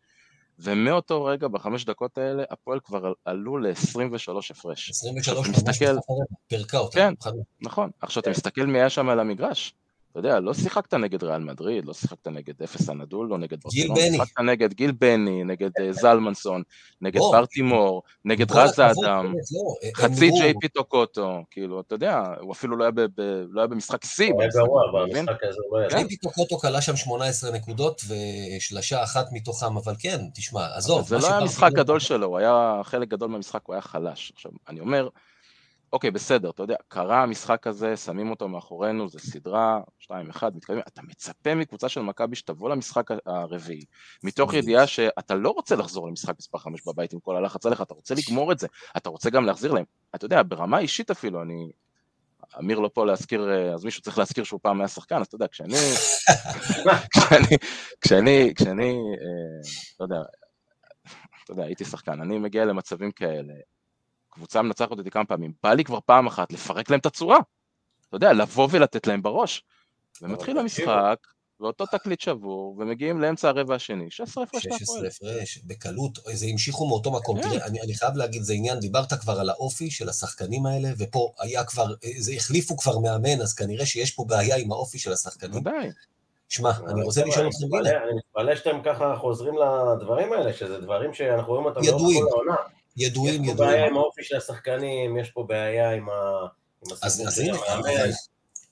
ומאותו 0.60 1.26
רגע, 1.26 1.48
בחמש 1.48 1.86
דקות 1.86 2.18
האלה, 2.18 2.44
הפועל 2.50 2.80
כבר 2.80 3.14
עלו 3.26 3.58
ל-23 3.58 4.38
הפרש. 4.50 4.90
23 4.90 5.48
ממש 5.48 5.80
פירקה 6.48 6.78
אותה. 6.78 6.96
כן, 6.96 7.14
נכון. 7.62 7.90
עכשיו 8.02 8.22
אתה 8.22 8.30
מסתכל 8.30 8.66
מי 8.66 8.80
היה 8.80 8.90
שם 8.90 9.10
על 9.10 9.20
המגרש, 9.20 9.74
אתה 10.20 10.28
יודע, 10.28 10.40
לא 10.40 10.54
שיחקת 10.54 10.94
נגד 10.94 11.24
ריאל 11.24 11.44
מדריד, 11.44 11.86
לא 11.86 11.94
שיחקת 11.94 12.28
נגד 12.28 12.64
אפס 12.64 12.90
הנדול, 12.90 13.28
לא 13.28 13.38
נגד 13.38 13.58
גיל 13.72 13.88
בני. 13.88 14.12
שיחקת 14.12 14.40
נגד 14.40 14.74
גיל 14.74 14.92
בני, 14.92 15.44
נגד 15.44 15.70
אה, 15.80 15.94
זלמנסון, 15.94 16.64
נגד 17.02 17.20
ברטימור, 17.20 18.02
נגד 18.26 18.52
רז 18.52 18.80
האדם, 18.80 19.34
לא, 19.34 19.92
חצי 19.96 20.30
ג'יי 20.32 20.54
פי 20.62 20.68
טוקוטו, 20.68 21.44
כאילו, 21.52 21.82
אתה 21.82 21.96
יודע, 21.96 22.24
הוא 22.42 22.54
אפילו 22.54 22.78
לא 22.78 22.84
היה 22.84 22.92
לא 23.50 23.68
במשחק 23.68 24.06
שיא. 24.06 24.32
הוא 24.34 24.42
היה 24.42 24.50
גרוע 24.54 24.82
במשחק 24.92 25.44
הזה, 25.44 25.58
הוא 25.70 25.78
לא 25.78 25.80
היה. 25.80 25.90
ג'יי 25.90 26.08
פי 26.08 26.16
טוקוטו 26.16 26.58
כלה 26.58 26.82
שם 26.82 26.96
18 26.96 27.52
נקודות 27.52 28.02
ושלשה 28.08 29.04
אחת 29.04 29.26
מתוכם, 29.32 29.78
אבל 29.78 29.94
כן, 30.00 30.20
תשמע, 30.36 30.66
עזוב. 30.76 31.08
זה 31.08 31.18
לא 31.18 31.28
היה 31.28 31.40
משחק 31.40 31.72
גדול 31.74 32.00
שלו, 32.00 32.28
הוא 32.28 32.38
היה, 32.38 32.82
חלק 32.84 33.08
גדול 33.08 33.30
מהמשחק 33.30 33.62
הוא 33.66 33.74
היה 33.74 33.82
חלש. 33.82 34.32
עכשיו, 34.36 34.52
אני 34.68 34.80
אומר, 34.80 35.08
אוקיי, 35.94 36.12
בסדר, 36.12 36.50
אתה 36.50 36.64
יודע, 36.64 36.76
קרה 36.88 37.24
המשחק 37.24 37.68
הזה, 37.68 37.98
שמים 37.98 38.30
אותו 38.30 38.48
מאחורינו, 38.48 39.10
זה 39.10 39.20
סדרה, 39.20 39.82
2-1, 40.02 40.12
מתקדמים, 40.56 40.82
אתה 40.88 41.02
מצפה 41.02 41.56
מקבוצה 41.56 41.90
של 41.90 42.02
מכבי 42.02 42.36
שתבוא 42.36 42.70
למשחק 42.70 43.10
הרביעי, 43.26 43.86
מתוך 44.24 44.54
ידיעה 44.54 44.88
שאתה 44.88 45.36
לא 45.36 45.50
רוצה 45.50 45.76
לחזור 45.76 46.08
למשחק 46.08 46.34
מספר 46.40 46.58
5 46.58 46.82
בבית 46.88 47.14
עם 47.14 47.20
כל 47.20 47.36
הלחץ 47.36 47.66
עליך, 47.66 47.82
אתה 47.82 47.94
רוצה 47.94 48.16
לגמור 48.16 48.52
את 48.52 48.60
זה, 48.60 48.68
אתה 48.98 49.10
רוצה 49.10 49.30
גם 49.30 49.46
להחזיר 49.46 49.72
להם. 49.72 49.86
אתה 50.16 50.26
יודע, 50.26 50.42
ברמה 50.44 50.80
אישית 50.80 51.12
אפילו, 51.12 51.42
אני... 51.42 51.72
אמיר 52.60 52.80
לא 52.80 52.90
פה 52.94 53.06
להזכיר, 53.06 53.50
אה, 53.50 53.74
אז 53.74 53.86
מישהו 53.86 54.02
צריך 54.02 54.18
להזכיר 54.18 54.44
שהוא 54.44 54.60
פעם 54.64 54.82
היה 54.82 54.88
שחקן, 54.88 55.22
אז 55.22 55.28
אתה 55.28 55.36
יודע, 55.36 55.48
כשאני, 55.48 55.76
כשאני, 57.14 57.58
כשאני, 58.02 58.54
כשאני, 58.56 58.92
אה, 58.92 59.70
לא 60.00 60.06
יודע, 60.06 60.22
אתה 61.44 61.52
יודע, 61.52 61.64
הייתי 61.64 61.86
שחקן, 61.86 62.22
אני 62.22 62.40
מגיע 62.40 62.66
למצבים 62.66 63.12
כאלה, 63.12 63.54
קבוצה 64.40 64.62
מנצחת 64.62 64.92
אותי 64.92 65.12
כמה 65.12 65.26
פעמים, 65.26 65.54
בא 65.64 65.74
לי 65.74 65.84
כבר 65.84 66.00
פעם 66.06 66.28
אחת 66.28 66.54
לפרק 66.54 66.90
להם 66.90 67.00
את 67.00 67.06
הצורה. 67.06 67.38
אתה 68.08 68.16
יודע, 68.16 68.34
לבוא 68.34 68.68
ולתת 68.72 69.08
להם 69.08 69.22
בראש. 69.22 69.64
ומתחיל 70.22 70.58
המשחק, 70.58 71.18
ואותו 71.60 71.86
תקליט 71.86 72.20
שבור, 72.20 72.76
ומגיעים 72.80 73.22
לאמצע 73.22 73.50
הרבע 73.50 73.76
השני, 73.76 74.12
16 74.12 74.44
הפרש 74.44 74.64
16 74.64 75.08
הפרש, 75.08 75.58
בקלות, 75.58 76.20
זה 76.34 76.46
המשיכו 76.46 76.88
מאותו 76.88 77.12
מקום. 77.12 77.42
כן. 77.42 77.50
תראה, 77.50 77.66
אני, 77.66 77.82
אני 77.82 77.94
חייב 77.94 78.16
להגיד, 78.16 78.42
זה 78.42 78.54
עניין, 78.54 78.80
דיברת 78.80 79.14
כבר 79.14 79.40
על 79.40 79.50
האופי 79.50 79.92
של 79.92 80.10
השחקנים 80.10 80.66
האלה, 80.66 80.90
ופה 80.98 81.32
היה 81.40 81.64
כבר, 81.64 81.86
זה 82.18 82.34
החליפו 82.36 82.78
כבר 82.78 83.00
מאמן, 83.00 83.42
אז 83.42 83.54
כנראה 83.54 83.86
שיש 83.86 84.12
פה 84.12 84.26
בעיה 84.28 84.58
עם 84.58 84.72
האופי 84.72 85.00
של 85.00 85.12
השחקנים. 85.12 85.56
ודאי. 85.56 85.90
שמע, 86.50 86.72
אני 86.88 87.04
רוצה 87.04 87.26
לשאול 87.26 87.48
אתכם, 87.48 87.78
הנה. 87.78 87.90
אני 87.90 88.12
מתפלא 88.18 88.56
שאתם 88.56 88.82
ככה 88.86 89.16
חוזרים 89.16 89.54
לדברים 89.58 90.34
האלה, 90.34 90.54
שזה 90.54 90.80
דברים 90.80 91.14
שאנחנו 91.14 91.54
רואים 91.54 91.66
אותם 91.66 91.82
לאורך 91.84 92.02
כל 92.02 92.28
העונה. 92.32 92.56
ידועים, 93.00 93.44
ידועים. 93.44 93.50
יש 93.50 93.58
פה 93.58 93.66
בעיה 93.66 93.88
עם 93.88 93.98
האופי 93.98 94.24
של 94.24 94.38
השחקנים, 94.38 95.18
יש 95.18 95.30
פה 95.30 95.44
בעיה 95.48 95.92
עם 95.92 96.10
ה... 96.10 96.48
אז, 97.02 97.24
אז 97.28 97.40
הנה, 97.40 97.58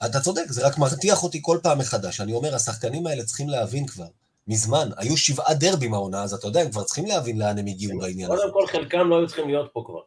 אתה 0.05 0.19
צודק, 0.19 0.46
זה 0.48 0.67
רק 0.67 0.77
מרתיח 0.77 1.24
אותי 1.24 1.39
כל 1.41 1.57
פעם 1.63 1.79
מחדש. 1.79 2.22
אני 2.22 2.34
אומר, 2.34 2.55
השחקנים 2.55 3.07
האלה 3.07 3.24
צריכים 3.24 3.50
להבין 3.50 3.88
כבר, 3.88 4.07
מזמן, 4.48 4.89
היו 4.98 5.17
שבעה 5.17 5.53
דרבים 5.53 5.93
העונה, 5.93 6.24
אז 6.24 6.34
אתה 6.34 6.48
יודע, 6.48 6.62
הם 6.62 6.72
כבר 6.72 6.84
צריכים 6.84 7.05
להבין 7.05 7.39
לאן 7.39 7.57
הם 7.57 7.65
הגיעו 7.65 8.00
בעניין 8.00 8.31
הזה. 8.31 8.41
קודם 8.41 8.53
כל, 8.53 8.67
חלקם 8.67 9.10
לא 9.10 9.17
היו 9.17 9.27
צריכים 9.27 9.48
להיות 9.48 9.69
פה 9.74 9.84
כבר. 9.86 10.01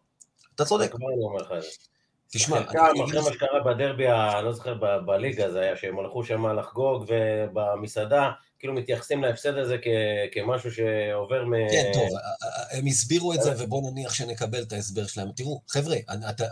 אתה 0.54 0.64
צודק. 0.64 0.90
כבר 0.90 1.06
אני 1.14 1.22
אומר 1.22 1.42
לך 1.42 1.52
את 1.56 1.62
זה. 1.62 1.68
תשמע, 2.32 2.56
חלקם, 2.56 2.78
אחרי 3.04 3.20
מה 3.20 3.32
שקרה 3.32 3.60
בדרבי, 3.64 4.08
אני 4.08 4.44
לא 4.44 4.52
זוכר, 4.52 4.74
בליגה 5.06 5.50
זה 5.50 5.60
היה 5.60 5.76
שהם 5.76 5.98
הלכו 5.98 6.24
שם 6.24 6.46
לחגוג, 6.46 7.04
ובמסעדה, 7.08 8.30
כאילו 8.58 8.74
מתייחסים 8.74 9.22
להפסד 9.22 9.58
הזה 9.58 9.76
כמשהו 10.32 10.70
שעובר 10.72 11.44
מ... 11.44 11.52
כן, 11.70 11.90
טוב, 11.94 12.08
הם 12.70 12.86
הסבירו 12.86 13.32
את 13.32 13.42
זה, 13.42 13.54
ובואו 13.58 13.90
נניח 13.90 14.14
שנקבל 14.14 14.62
את 14.62 14.72
ההסבר 14.72 15.06
שלהם. 15.06 15.28
תראו, 15.36 15.60
חבר'ה, 15.68 15.96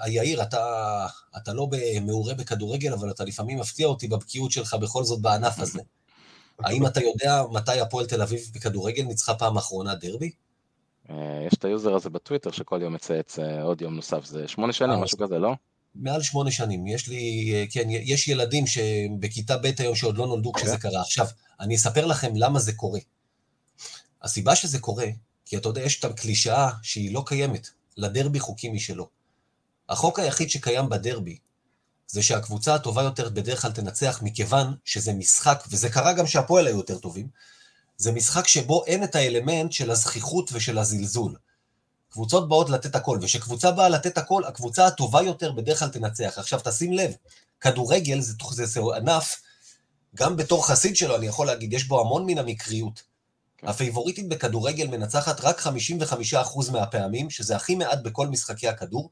יאיר, 0.06 0.42
אתה, 0.42 1.06
אתה 1.36 1.52
לא 1.52 1.68
מעורה 2.02 2.34
בכדורגל, 2.34 2.92
אבל 2.92 3.10
אתה 3.10 3.24
לפעמים 3.24 3.58
מפתיע 3.58 3.86
אותי 3.86 4.08
בבקיאות 4.08 4.50
שלך 4.50 4.74
בכל 4.74 5.04
זאת 5.04 5.22
בענף 5.22 5.58
הזה. 5.58 5.80
האם 6.64 6.86
אתה 6.86 7.00
יודע 7.00 7.42
מתי 7.52 7.80
הפועל 7.80 8.06
תל 8.06 8.22
אביב 8.22 8.40
בכדורגל 8.54 9.02
ניצחה 9.02 9.34
פעם 9.34 9.56
אחרונה 9.56 9.94
דרבי? 9.94 10.30
אה, 11.10 11.44
יש 11.46 11.54
את 11.54 11.64
ה 11.64 11.70
user 11.70 11.94
הזה 11.94 12.10
בטוויטר 12.10 12.50
שכל 12.50 12.82
יום 12.82 12.94
מצייץ 12.94 13.38
אה, 13.38 13.62
עוד 13.62 13.82
יום 13.82 13.94
נוסף, 13.94 14.24
זה 14.24 14.48
שמונה 14.48 14.72
שנים, 14.72 14.90
אה, 14.90 15.00
משהו 15.00 15.18
כזה, 15.18 15.38
לא? 15.38 15.54
מעל 15.94 16.22
שמונה 16.22 16.50
שנים. 16.50 16.86
יש 16.86 17.08
לי, 17.08 17.66
כן, 17.70 17.86
יש 17.90 18.28
ילדים 18.28 18.64
שבכיתה 18.66 19.56
ב' 19.56 19.70
היום 19.78 19.94
שעוד 19.94 20.18
לא 20.18 20.26
נולדו 20.26 20.52
כשזה 20.52 20.74
אוקיי. 20.74 20.90
קרה. 20.90 21.00
עכשיו, 21.00 21.26
אני 21.60 21.76
אספר 21.76 22.06
לכם 22.06 22.32
למה 22.36 22.58
זה 22.58 22.72
קורה. 22.72 23.00
הסיבה 24.22 24.56
שזה 24.56 24.78
קורה, 24.78 25.06
כי 25.44 25.56
אתה 25.56 25.68
יודע, 25.68 25.82
יש 25.82 25.98
את 25.98 26.04
הקלישאה 26.04 26.70
שהיא 26.82 27.14
לא 27.14 27.22
קיימת, 27.26 27.68
לדרבי 27.96 28.40
חוקים 28.40 28.74
משלו. 28.74 29.08
החוק 29.88 30.18
היחיד 30.18 30.50
שקיים 30.50 30.88
בדרבי 30.88 31.38
זה 32.06 32.22
שהקבוצה 32.22 32.74
הטובה 32.74 33.02
יותר 33.02 33.28
בדרך 33.28 33.62
כלל 33.62 33.72
תנצח, 33.72 34.20
מכיוון 34.22 34.74
שזה 34.84 35.12
משחק, 35.12 35.64
וזה 35.70 35.88
קרה 35.88 36.12
גם 36.12 36.26
שהפועל 36.26 36.66
היו 36.66 36.76
יותר 36.76 36.98
טובים, 36.98 37.28
זה 37.98 38.12
משחק 38.12 38.46
שבו 38.48 38.84
אין 38.86 39.04
את 39.04 39.14
האלמנט 39.14 39.72
של 39.72 39.90
הזכיחות 39.90 40.50
ושל 40.52 40.78
הזלזול. 40.78 41.36
קבוצות 42.10 42.48
באות 42.48 42.70
לתת 42.70 42.96
הכל, 42.96 43.18
וכשקבוצה 43.22 43.70
באה 43.70 43.88
לתת 43.88 44.18
הכל, 44.18 44.44
הקבוצה 44.44 44.86
הטובה 44.86 45.22
יותר 45.22 45.52
בדרך 45.52 45.78
כלל 45.78 45.88
תנצח. 45.88 46.34
עכשיו 46.38 46.60
תשים 46.64 46.92
לב, 46.92 47.12
כדורגל 47.60 48.20
זה, 48.20 48.32
זה, 48.50 48.66
זה 48.66 48.80
ענף, 48.96 49.40
גם 50.14 50.36
בתור 50.36 50.66
חסיד 50.66 50.96
שלו 50.96 51.16
אני 51.16 51.26
יכול 51.26 51.46
להגיד, 51.46 51.72
יש 51.72 51.84
בו 51.84 52.00
המון 52.00 52.26
מן 52.26 52.38
המקריות. 52.38 53.02
כן. 53.58 53.68
הפייבוריטית 53.68 54.28
בכדורגל 54.28 54.86
מנצחת 54.86 55.40
רק 55.40 55.60
55% 55.60 56.72
מהפעמים, 56.72 57.30
שזה 57.30 57.56
הכי 57.56 57.74
מעט 57.74 57.98
בכל 58.02 58.26
משחקי 58.26 58.68
הכדור, 58.68 59.10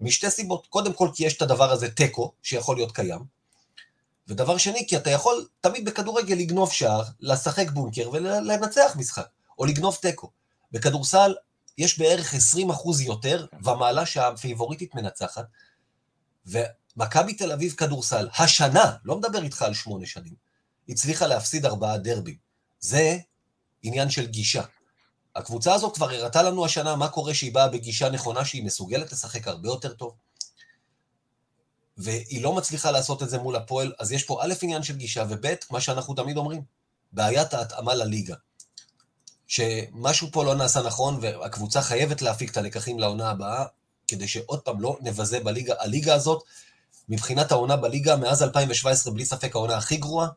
משתי 0.00 0.30
סיבות. 0.30 0.66
קודם 0.66 0.92
כל 0.92 1.08
כי 1.14 1.26
יש 1.26 1.36
את 1.36 1.42
הדבר 1.42 1.72
הזה 1.72 1.90
תיקו, 1.90 2.32
שיכול 2.42 2.76
להיות 2.76 2.92
קיים, 2.92 3.24
ודבר 4.30 4.56
שני, 4.56 4.86
כי 4.88 4.96
אתה 4.96 5.10
יכול 5.10 5.48
תמיד 5.60 5.84
בכדורגל 5.84 6.34
לגנוב 6.34 6.72
שער, 6.72 7.02
לשחק 7.20 7.70
בונקר 7.70 8.10
ולנצח 8.12 8.96
משחק, 8.96 9.26
או 9.58 9.64
לגנוב 9.64 9.98
תיקו. 10.02 10.30
בכדורסל 10.72 11.34
יש 11.78 11.98
בערך 11.98 12.34
20 12.34 12.70
אחוז 12.70 13.00
יותר 13.00 13.46
ומעלה 13.64 14.06
שהפייבוריטית 14.06 14.94
מנצחת, 14.94 15.44
ומכבי 16.46 17.34
תל 17.34 17.52
אביב 17.52 17.72
כדורסל, 17.72 18.28
השנה, 18.38 18.96
לא 19.04 19.18
מדבר 19.18 19.42
איתך 19.42 19.62
על 19.62 19.74
שמונה 19.74 20.06
שנים, 20.06 20.34
הצליחה 20.88 21.26
להפסיד 21.26 21.66
ארבעה 21.66 21.98
דרבים. 21.98 22.36
זה 22.80 23.18
עניין 23.82 24.10
של 24.10 24.26
גישה. 24.26 24.62
הקבוצה 25.36 25.74
הזו 25.74 25.90
כבר 25.90 26.10
הראתה 26.10 26.42
לנו 26.42 26.64
השנה 26.64 26.96
מה 26.96 27.08
קורה 27.08 27.34
שהיא 27.34 27.54
באה 27.54 27.68
בגישה 27.68 28.10
נכונה, 28.10 28.44
שהיא 28.44 28.64
מסוגלת 28.64 29.12
לשחק 29.12 29.48
הרבה 29.48 29.68
יותר 29.68 29.92
טוב, 29.94 30.14
והיא 32.02 32.42
לא 32.42 32.52
מצליחה 32.52 32.90
לעשות 32.90 33.22
את 33.22 33.30
זה 33.30 33.38
מול 33.38 33.56
הפועל, 33.56 33.92
אז 33.98 34.12
יש 34.12 34.24
פה 34.24 34.40
א', 34.42 34.54
עניין 34.62 34.82
של 34.82 34.96
גישה, 34.96 35.24
וב', 35.28 35.46
מה 35.70 35.80
שאנחנו 35.80 36.14
תמיד 36.14 36.36
אומרים, 36.36 36.62
בעיית 37.12 37.54
ההתאמה 37.54 37.94
לליגה. 37.94 38.34
שמשהו 39.46 40.28
פה 40.32 40.44
לא 40.44 40.54
נעשה 40.54 40.82
נכון, 40.82 41.18
והקבוצה 41.22 41.82
חייבת 41.82 42.22
להפיק 42.22 42.50
את 42.50 42.56
הלקחים 42.56 42.98
לעונה 42.98 43.30
הבאה, 43.30 43.64
כדי 44.08 44.28
שעוד 44.28 44.60
פעם 44.60 44.80
לא 44.80 44.98
נבזה 45.00 45.40
בליגה. 45.40 45.74
הליגה 45.78 46.14
הזאת, 46.14 46.42
מבחינת 47.08 47.52
העונה 47.52 47.76
בליגה, 47.76 48.16
מאז 48.16 48.42
2017, 48.42 49.14
בלי 49.14 49.24
ספק 49.24 49.54
העונה 49.54 49.76
הכי 49.76 49.96
גרועה, 49.96 50.28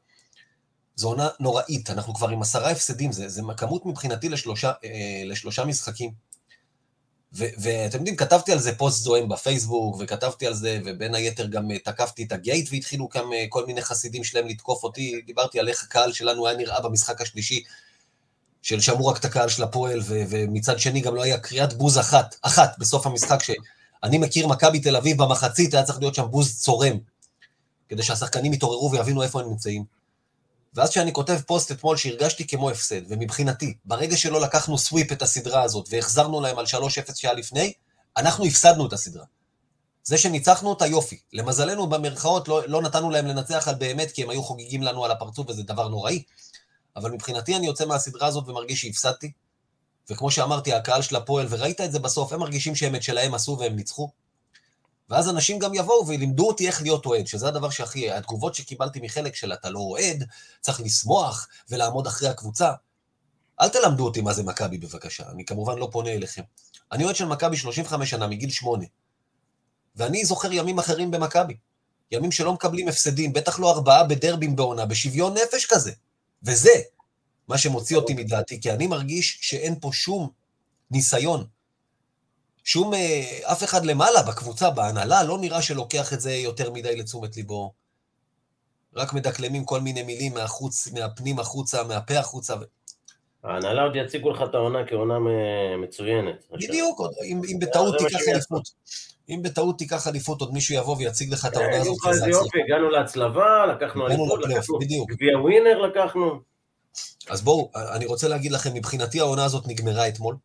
זו 0.95 1.07
עונה 1.07 1.27
נוראית, 1.39 1.89
אנחנו 1.89 2.13
כבר 2.13 2.29
עם 2.29 2.41
עשרה 2.41 2.71
הפסדים, 2.71 3.11
זה, 3.11 3.29
זה 3.29 3.41
כמות 3.57 3.85
מבחינתי 3.85 4.29
לשלושה, 4.29 4.71
אה, 4.83 5.21
לשלושה 5.25 5.65
משחקים. 5.65 6.11
ואתם 7.33 7.97
יודעים, 7.97 8.15
כתבתי 8.15 8.51
על 8.51 8.59
זה 8.59 8.75
פוסט 8.77 9.03
זוהם 9.03 9.29
בפייסבוק, 9.29 9.95
וכתבתי 9.99 10.47
על 10.47 10.53
זה, 10.53 10.79
ובין 10.85 11.15
היתר 11.15 11.45
גם 11.45 11.71
אה, 11.71 11.79
תקפתי 11.79 12.23
את 12.23 12.31
הגייט, 12.31 12.69
והתחילו 12.71 13.09
גם 13.15 13.33
אה, 13.33 13.45
כל 13.49 13.65
מיני 13.65 13.81
חסידים 13.81 14.23
שלהם 14.23 14.47
לתקוף 14.47 14.83
אותי, 14.83 15.21
דיברתי 15.25 15.59
על 15.59 15.69
איך 15.69 15.83
הקהל 15.83 16.13
שלנו 16.13 16.47
היה 16.47 16.57
נראה 16.57 16.81
במשחק 16.81 17.21
השלישי, 17.21 17.63
של 18.61 18.81
שמעו 18.81 19.07
רק 19.07 19.17
את 19.17 19.25
הקהל 19.25 19.49
של 19.49 19.63
הפועל, 19.63 20.01
ומצד 20.07 20.79
שני 20.79 21.01
גם 21.01 21.15
לא 21.15 21.23
היה 21.23 21.37
קריאת 21.37 21.73
בוז 21.73 21.97
אחת, 21.97 22.35
אחת 22.41 22.75
בסוף 22.79 23.07
המשחק, 23.07 23.43
שאני 23.43 24.17
מכיר 24.17 24.47
מכבי 24.47 24.79
תל 24.79 24.95
אביב 24.95 25.23
במחצית, 25.23 25.73
היה 25.73 25.83
צריך 25.83 25.99
להיות 25.99 26.15
שם 26.15 26.25
בוז 26.31 26.59
צורם, 26.61 26.97
כדי 27.89 28.03
שהשחקנים 28.03 28.53
יתעוררו 28.53 28.91
ויבינו 28.91 29.23
איפה 29.23 29.41
הם 29.41 29.49
נמצאים. 29.49 30.02
ואז 30.75 30.89
כשאני 30.89 31.13
כותב 31.13 31.39
פוסט 31.47 31.71
אתמול 31.71 31.97
שהרגשתי 31.97 32.47
כמו 32.47 32.69
הפסד, 32.69 33.01
ומבחינתי, 33.09 33.77
ברגע 33.85 34.17
שלא 34.17 34.41
לקחנו 34.41 34.77
סוויפ 34.77 35.11
את 35.11 35.21
הסדרה 35.21 35.61
הזאת 35.61 35.87
והחזרנו 35.89 36.41
להם 36.41 36.59
על 36.59 36.65
3-0 36.65 37.15
שהיה 37.15 37.33
לפני, 37.33 37.73
אנחנו 38.17 38.45
הפסדנו 38.45 38.87
את 38.87 38.93
הסדרה. 38.93 39.25
זה 40.03 40.17
שניצחנו 40.17 40.69
אותה, 40.69 40.87
יופי. 40.87 41.19
למזלנו, 41.33 41.87
במרכאות, 41.87 42.47
לא, 42.47 42.61
לא 42.67 42.81
נתנו 42.81 43.09
להם 43.09 43.27
לנצח 43.27 43.67
על 43.67 43.75
באמת, 43.75 44.11
כי 44.11 44.23
הם 44.23 44.29
היו 44.29 44.43
חוגגים 44.43 44.83
לנו 44.83 45.05
על 45.05 45.11
הפרצוף, 45.11 45.49
וזה 45.49 45.63
דבר 45.63 45.87
נוראי. 45.87 46.23
אבל 46.95 47.11
מבחינתי 47.11 47.55
אני 47.55 47.65
יוצא 47.65 47.85
מהסדרה 47.85 48.27
הזאת 48.27 48.47
ומרגיש 48.47 48.81
שהפסדתי. 48.81 49.31
וכמו 50.09 50.31
שאמרתי, 50.31 50.73
הקהל 50.73 51.01
של 51.01 51.15
הפועל, 51.15 51.47
וראית 51.49 51.81
את 51.81 51.91
זה 51.91 51.99
בסוף, 51.99 52.33
הם 52.33 52.39
מרגישים 52.39 52.75
שהם 52.75 52.95
את 52.95 53.03
שלהם 53.03 53.33
עשו 53.33 53.57
והם 53.59 53.75
ניצחו. 53.75 54.09
ואז 55.09 55.29
אנשים 55.29 55.59
גם 55.59 55.73
יבואו 55.73 56.07
ולימדו 56.07 56.47
אותי 56.47 56.67
איך 56.67 56.81
להיות 56.81 57.05
אוהד, 57.05 57.27
שזה 57.27 57.47
הדבר 57.47 57.69
שהכי... 57.69 58.11
התגובות 58.11 58.55
שקיבלתי 58.55 58.99
מחלק 59.01 59.35
של 59.35 59.53
אתה 59.53 59.69
לא 59.69 59.79
אוהד, 59.79 60.23
צריך 60.61 60.81
לשמוח 60.81 61.47
ולעמוד 61.69 62.07
אחרי 62.07 62.29
הקבוצה. 62.29 62.71
אל 63.61 63.69
תלמדו 63.69 64.05
אותי 64.05 64.21
מה 64.21 64.33
זה 64.33 64.43
מכבי 64.43 64.77
בבקשה, 64.77 65.23
אני 65.29 65.45
כמובן 65.45 65.77
לא 65.77 65.89
פונה 65.91 66.11
אליכם. 66.11 66.41
אני 66.91 67.03
אוהד 67.03 67.15
של 67.15 67.25
מכבי 67.25 67.57
35 67.57 68.09
שנה, 68.09 68.27
מגיל 68.27 68.49
8. 68.49 68.85
ואני 69.95 70.25
זוכר 70.25 70.53
ימים 70.53 70.79
אחרים 70.79 71.11
במכבי. 71.11 71.57
ימים 72.11 72.31
שלא 72.31 72.53
מקבלים 72.53 72.87
הפסדים, 72.87 73.33
בטח 73.33 73.59
לא 73.59 73.71
ארבעה 73.71 74.03
בדרבים 74.03 74.55
בעונה, 74.55 74.85
בשוויון 74.85 75.33
נפש 75.33 75.65
כזה. 75.65 75.91
וזה 76.43 76.81
מה 77.47 77.57
שמוציא 77.57 77.97
אותי 77.97 78.13
מדעתי, 78.13 78.61
כי 78.61 78.71
אני 78.71 78.87
מרגיש 78.87 79.39
שאין 79.41 79.75
פה 79.79 79.89
שום 79.93 80.29
ניסיון. 80.91 81.45
שום, 82.63 82.93
אה, 82.93 83.39
אף 83.51 83.63
אחד 83.63 83.85
למעלה 83.85 84.21
בקבוצה, 84.21 84.69
בהנהלה, 84.69 85.23
לא 85.23 85.37
נראה 85.37 85.61
שלוקח 85.61 86.13
את 86.13 86.21
זה 86.21 86.31
יותר 86.31 86.71
מדי 86.71 86.95
לתשומת 86.95 87.37
ליבו. 87.37 87.73
רק 88.95 89.13
מדקלמים 89.13 89.65
כל 89.65 89.81
מיני 89.81 90.03
מילים 90.03 90.33
מהחוץ, 90.33 90.87
מהפנים 90.93 91.39
החוצה, 91.39 91.83
מהפה 91.83 92.19
החוצה. 92.19 92.53
ההנהלה 93.43 93.83
עוד 93.83 93.95
יציגו 93.95 94.31
לך 94.31 94.41
את 94.49 94.55
העונה 94.55 94.87
כעונה 94.87 95.17
מצוינת. 95.77 96.45
בדיוק, 96.51 97.01
אם, 97.23 97.41
אם 97.51 97.59
בטעות 97.59 97.95
תיקח 97.97 98.19
אליפות. 98.27 98.63
אם 99.29 99.41
בטעות 99.43 99.77
תיקח 99.77 100.07
אליפות, 100.07 100.41
עוד 100.41 100.53
מישהו 100.53 100.75
יבוא 100.75 100.97
ויציג 100.97 101.33
לך 101.33 101.45
את 101.45 101.57
העונה 101.57 101.77
הזאת. 101.77 101.97
איזה 102.09 102.29
יופי, 102.29 102.61
הגענו 102.65 102.89
להצלבה, 102.89 103.65
לקחנו 103.65 104.07
אליפות, 104.07 104.39
לקחנו 104.43 104.79
גביע 105.07 105.39
ווינר 105.39 105.81
לקחנו. 105.81 106.39
אז 107.29 107.41
בואו, 107.41 107.71
אני 107.75 108.05
רוצה 108.05 108.27
להגיד 108.27 108.51
לכם, 108.51 108.73
מבחינתי 108.73 109.19
העונה 109.19 109.45
הזאת 109.45 109.67
נגמרה 109.67 110.07
אתמול. 110.07 110.35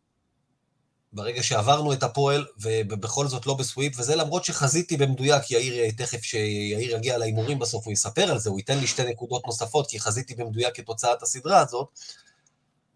ברגע 1.13 1.43
שעברנו 1.43 1.93
את 1.93 2.03
הפועל, 2.03 2.47
ובכל 2.59 3.29
זאת 3.29 3.47
לא 3.47 3.55
ב 3.55 3.60
sweep, 3.60 3.93
וזה 3.99 4.17
למרות 4.17 4.45
שחזיתי 4.45 4.97
במדויק, 4.97 5.51
יאיר, 5.51 5.91
תכף 5.97 6.23
שיאיר 6.23 6.97
יגיע 6.97 7.19
להימורים 7.19 7.59
בסוף, 7.59 7.85
הוא 7.85 7.93
יספר 7.93 8.31
על 8.31 8.39
זה, 8.39 8.51
הוא 8.51 8.59
ייתן 8.59 8.79
לי 8.79 8.87
שתי 8.87 9.05
נקודות 9.05 9.47
נוספות, 9.47 9.87
כי 9.91 10.01
חזיתי 10.01 10.35
במדויק 10.35 10.81
את 10.81 10.87
תוצאת 10.87 11.23
הסדרה 11.23 11.61
הזאת, 11.61 11.89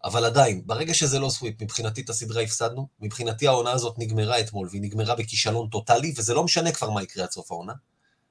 אבל 0.03 0.25
עדיין, 0.25 0.61
ברגע 0.65 0.93
שזה 0.93 1.19
לא 1.19 1.29
sweep, 1.29 1.61
מבחינתי 1.61 2.01
את 2.01 2.09
הסדרה 2.09 2.41
הפסדנו, 2.41 2.87
מבחינתי 2.99 3.47
העונה 3.47 3.71
הזאת 3.71 3.99
נגמרה 3.99 4.39
אתמול, 4.39 4.67
והיא 4.71 4.81
נגמרה 4.81 5.15
בכישלון 5.15 5.67
טוטאלי, 5.67 6.13
וזה 6.17 6.33
לא 6.33 6.43
משנה 6.43 6.71
כבר 6.71 6.89
מה 6.89 7.03
יקרה 7.03 7.23
עד 7.23 7.31
סוף 7.31 7.51
העונה, 7.51 7.73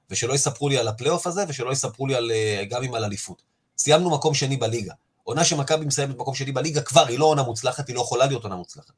ושלא 0.09 0.33
יספרו 0.33 0.69
לי 0.69 0.77
על 0.77 0.87
הפלייאוף 0.87 1.27
הזה, 1.27 1.43
ושלא 1.47 1.71
יספרו 1.71 2.07
לי 2.07 2.15
על, 2.15 2.31
אה, 2.31 2.63
גם 2.69 2.83
אם 2.83 2.93
על 2.95 3.03
אליפות. 3.03 3.41
סיימנו 3.77 4.09
מקום 4.09 4.33
שני 4.33 4.57
בליגה. 4.57 4.93
עונה 5.23 5.43
שמכבי 5.43 5.85
מסיימת 5.85 6.17
מקום 6.17 6.35
שני 6.35 6.51
בליגה 6.51 6.81
כבר, 6.81 7.07
היא 7.07 7.19
לא 7.19 7.25
עונה 7.25 7.43
מוצלחת, 7.43 7.87
היא 7.87 7.95
לא 7.95 8.01
יכולה 8.01 8.25
להיות 8.25 8.43
עונה 8.43 8.55
מוצלחת. 8.55 8.93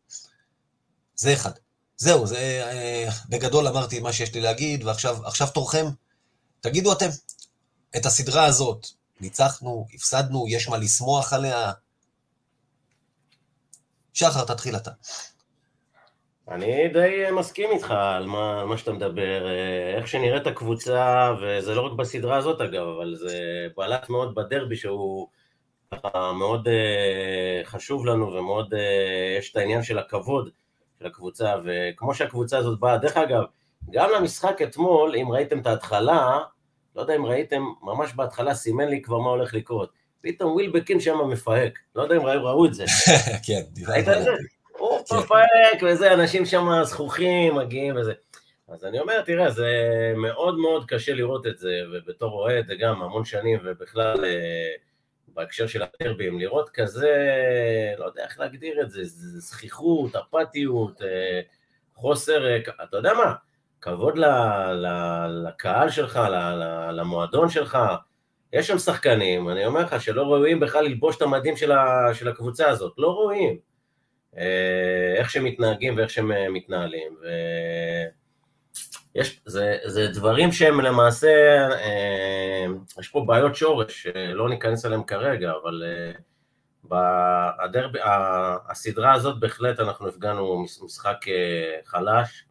זה 1.16 1.34
אחד. 1.34 1.52
זהו, 1.98 2.28
זה 2.28 2.38
אה, 2.38 3.10
בגדול 3.30 3.68
אמרתי 3.68 4.00
מה 4.00 4.14
שיש 4.14 4.34
לי 4.34 4.42
להגיד, 4.42 4.84
ועכשיו 4.84 5.48
תורכם. 5.54 5.86
תגידו 6.62 6.94
אתם, 6.94 7.08
את 7.98 8.06
הסדרה 8.06 8.46
הזאת, 8.46 8.88
ניצחנו, 9.22 9.86
הפסדנו, 9.94 10.46
יש 10.50 10.70
מה 10.70 10.78
לשמוח 10.78 11.34
עליה. 11.34 11.72
שחר, 14.14 14.46
תתחיל 14.46 14.76
אתה. 14.76 14.92
אני 16.48 16.88
די 16.88 17.24
מסכים 17.32 17.70
איתך 17.72 17.92
על 17.92 18.26
מה, 18.26 18.66
מה 18.66 18.78
שאתה 18.78 18.94
מדבר, 18.94 19.48
אה, 19.48 19.98
איך 19.98 20.08
שנראית 20.08 20.48
הקבוצה, 20.48 21.32
וזה 21.42 21.76
לא 21.76 21.82
רק 21.82 21.92
בסדרה 21.92 22.38
הזאת 22.38 22.62
אגב, 22.62 22.88
אבל 22.98 23.16
זה 23.16 23.68
בלט 23.78 24.10
מאוד 24.10 24.36
בדרבי 24.36 24.76
שהוא 24.76 25.28
מאוד 26.14 26.68
חשוב 27.64 28.06
לנו 28.06 28.34
ומאוד, 28.34 28.74
יש 29.40 29.52
את 29.52 29.58
העניין 29.58 29.84
של 29.84 30.00
הכבוד 30.00 30.50
של 31.00 31.06
הקבוצה, 31.06 31.56
וכמו 31.66 32.14
שהקבוצה 32.14 32.58
הזאת 32.58 32.80
באה, 32.80 32.98
דרך 32.98 33.18
אגב, 33.18 33.44
גם 33.92 34.10
למשחק 34.16 34.62
אתמול, 34.62 35.16
אם 35.16 35.32
ראיתם 35.32 35.60
את 35.60 35.68
ההתחלה, 35.68 36.40
לא 36.96 37.02
יודע 37.02 37.16
אם 37.16 37.26
ראיתם, 37.26 37.64
ממש 37.82 38.14
בהתחלה 38.16 38.54
סימן 38.54 38.88
לי 38.88 39.02
כבר 39.02 39.20
מה 39.20 39.30
הולך 39.30 39.54
לקרות. 39.54 39.90
פתאום 40.22 40.54
וויל 40.54 40.72
בקין 40.72 41.00
שם 41.00 41.18
מפהק, 41.30 41.80
לא 41.96 42.04
יודע 42.04 42.16
אם 42.16 42.22
ראו, 42.22 42.46
ראו 42.46 42.66
את 42.66 42.74
זה. 42.74 42.86
כן, 43.48 43.62
ראית 43.88 44.10
את 44.10 44.24
זה? 44.24 44.32
הוא 44.78 45.00
כן. 45.10 45.16
מפהק 45.16 45.84
וזה, 45.84 46.14
אנשים 46.14 46.46
שם 46.46 46.68
זכוכים, 46.84 47.56
מגיעים 47.56 47.98
וזה. 47.98 48.14
אז 48.68 48.86
אני 48.86 49.00
אומר, 49.00 49.22
תראה, 49.22 49.52
זה 49.52 49.68
מאוד 50.18 50.58
מאוד 50.58 50.86
קשה 50.86 51.14
לראות 51.14 51.48
את 51.48 51.58
זה, 51.58 51.72
ובתור 51.94 52.32
אוהד 52.32 52.68
זה 52.68 52.76
גם 52.76 53.02
המון 53.02 53.26
שנים, 53.26 53.60
ובכלל 53.64 54.26
אה, 54.26 54.72
בהקשר 55.36 55.68
של 55.68 55.82
הדרבים, 55.84 56.40
לראות 56.40 56.70
כזה, 56.70 57.16
לא 57.98 58.06
יודע 58.06 58.24
איך 58.24 58.40
להגדיר 58.40 58.82
את 58.82 58.92
זה, 58.92 59.02
זכיחות, 59.40 60.16
אפתיות, 60.16 61.02
אה, 61.02 61.42
חוסר, 61.94 62.46
אה, 62.46 62.58
אתה 62.84 62.98
יודע 62.98 63.14
מה, 63.14 63.34
כבוד 63.82 64.18
ל, 64.18 64.26
ל, 64.74 64.88
לקהל 65.48 65.90
שלך, 65.90 66.20
ל, 66.32 66.64
למועדון 66.92 67.50
שלך, 67.50 67.78
יש 68.54 68.68
שם 68.68 68.78
שחקנים, 68.78 69.50
אני 69.50 69.66
אומר 69.66 69.82
לך, 69.82 70.02
שלא 70.02 70.24
ראויים 70.24 70.60
בכלל 70.60 70.86
ללבוש 70.86 71.18
את 71.18 71.22
המדים 71.22 71.58
של, 71.58 71.72
ה, 71.72 72.14
של 72.14 72.28
הקבוצה 72.28 72.70
הזאת, 72.70 72.94
לא 72.98 73.08
רואים. 73.08 73.58
אה, 74.38 75.14
איך 75.16 75.30
שהם 75.30 75.44
מתנהגים 75.44 75.98
ואיך 75.98 76.10
שהם 76.10 76.54
מתנהלים. 76.54 77.18
ויש, 79.16 79.42
זה, 79.46 79.78
זה 79.86 80.08
דברים 80.08 80.52
שהם 80.52 80.82
למעשה, 80.82 81.68
אה, 81.72 82.66
יש 83.00 83.10
פה 83.10 83.24
בעיות 83.28 83.56
שורש, 83.56 84.04
שלא 84.04 84.50
ניכנס 84.50 84.86
אליהם 84.86 85.04
כרגע, 85.04 85.52
אבל 85.64 85.84
בדרב, 86.84 87.92
הסדרה 88.70 89.14
הזאת 89.14 89.40
בהחלט 89.40 89.80
אנחנו 89.80 90.08
הפגענו 90.08 90.66
משחק 90.84 91.18
חלש. 91.86 92.46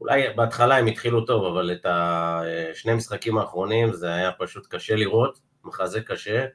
אולי 0.00 0.22
בהתחלה 0.36 0.76
הם 0.76 0.86
התחילו 0.86 1.24
טוב, 1.24 1.44
אבל 1.44 1.72
את 1.72 1.86
השני 1.88 2.94
משחקים 2.94 3.38
האחרונים 3.38 3.92
זה 3.92 4.14
היה 4.14 4.32
פשוט 4.32 4.66
קשה 4.70 4.94
לראות, 4.94 5.38
מחזה 5.64 6.00
קשה. 6.00 6.46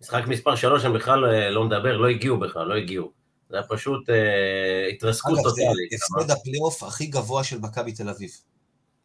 משחק 0.00 0.26
מספר 0.26 0.56
3 0.56 0.84
הם 0.84 0.92
בכלל 0.92 1.50
לא 1.50 1.64
מדבר, 1.64 1.96
לא 1.96 2.08
הגיעו 2.08 2.38
בכלל, 2.38 2.66
לא 2.66 2.74
הגיעו. 2.74 3.12
זה 3.50 3.56
היה 3.56 3.66
פשוט 3.68 4.10
אה, 4.10 4.86
התרסקות 4.86 5.38
טוטאלית. 5.42 5.92
אגב, 5.92 5.98
זה 5.98 6.20
הפסד 6.20 6.30
הפלייאוף 6.30 6.82
הכי 6.82 7.06
גבוה 7.06 7.44
של 7.44 7.58
מכבי 7.58 7.92
תל 7.92 8.08
אביב, 8.08 8.30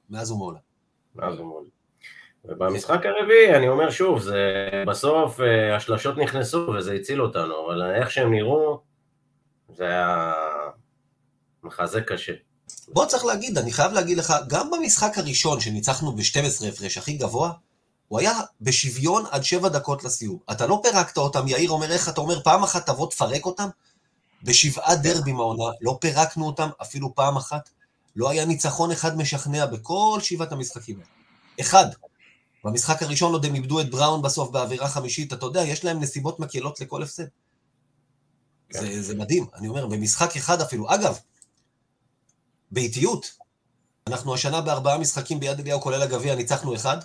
מאז 0.10 0.32
ומעולם. 0.32 0.60
מאז 1.16 1.40
ומעולם. 1.40 1.70
ובמשחק 2.46 3.00
הרביעי, 3.06 3.56
אני 3.56 3.68
אומר 3.68 3.90
שוב, 3.90 4.20
זה 4.20 4.70
בסוף 4.88 5.40
אה, 5.42 5.76
השלשות 5.76 6.18
נכנסו 6.18 6.68
וזה 6.78 6.94
הציל 6.94 7.22
אותנו, 7.22 7.66
אבל 7.66 7.96
איך 7.96 8.12
שהם 8.12 8.34
נראו, 8.34 8.80
זה 9.76 9.84
היה 9.84 10.34
מחזה 11.64 12.02
קשה. 12.02 12.34
בוא 12.88 13.06
צריך 13.06 13.26
להגיד, 13.26 13.58
אני 13.58 13.72
חייב 13.72 13.92
להגיד 13.92 14.18
לך, 14.18 14.34
גם 14.48 14.72
במשחק 14.72 15.18
הראשון 15.18 15.60
שניצחנו 15.60 16.12
ב-12 16.12 16.66
הפרש 16.68 16.98
הכי 16.98 17.14
גבוה, 17.14 17.52
הוא 18.08 18.20
היה 18.20 18.34
בשוויון 18.62 19.24
עד 19.32 19.44
שבע 19.44 19.70
דקות 19.70 20.04
לסיום. 20.04 20.38
אתה 20.52 20.68
לא 20.68 20.80
פירקת 20.84 21.18
אותם, 21.18 21.48
יאיר 21.48 21.70
אומר 21.70 21.92
איך 21.92 22.10
אתה 22.10 22.22
אומר, 22.22 22.42
פעם 22.42 22.64
אחת 22.64 22.86
תבוא 22.86 23.10
תפרק 23.10 23.46
אותם, 23.46 23.68
בשבעה 24.44 24.96
דרבים 24.96 25.40
העונה, 25.40 25.64
לא 25.82 25.98
פירקנו 26.02 26.46
אותם 26.46 26.70
אפילו 26.82 27.16
פעם 27.16 27.38
אחת. 27.38 27.70
לא 28.16 28.30
היה 28.30 28.46
ניצחון 28.46 28.92
אחד 28.92 29.18
משכנע 29.18 29.66
בכל 29.66 30.20
שבעת 30.22 30.52
המשחקים 30.52 30.96
האלה. 30.96 31.10
אחד. 31.62 31.86
במשחק 32.64 33.04
הראשון 33.04 33.34
עוד 33.34 33.46
הם 33.46 33.56
איבדו 33.56 33.82
את 33.82 33.90
בראון 33.90 34.22
בסוף 34.22 34.50
באווירה 34.50 34.90
חמישית, 34.90 35.34
אתה 35.34 35.46
יודע, 35.46 35.62
יש 35.62 35.86
להם 35.86 36.00
נסיבות 36.00 36.40
מקלות 36.40 36.80
לכל 36.80 37.04
הפסד. 37.04 37.24
כן. 38.70 38.80
זה, 38.80 39.02
זה 39.02 39.16
מדהים, 39.16 39.46
אני 39.56 39.68
אומר, 39.68 39.88
במשחק 39.88 40.36
אחד 40.36 40.62
אפילו. 40.62 40.94
אגב, 40.94 41.20
באיטיות, 42.72 43.38
אנחנו 44.08 44.34
השנה 44.34 44.62
בארבעה 44.62 44.98
משחקים 44.98 45.40
ביד 45.40 45.60
אליהו, 45.60 45.82
כולל 45.82 46.02
הגביע, 46.02 46.36
ניצחנו 46.36 46.76
אחד, 46.76 46.98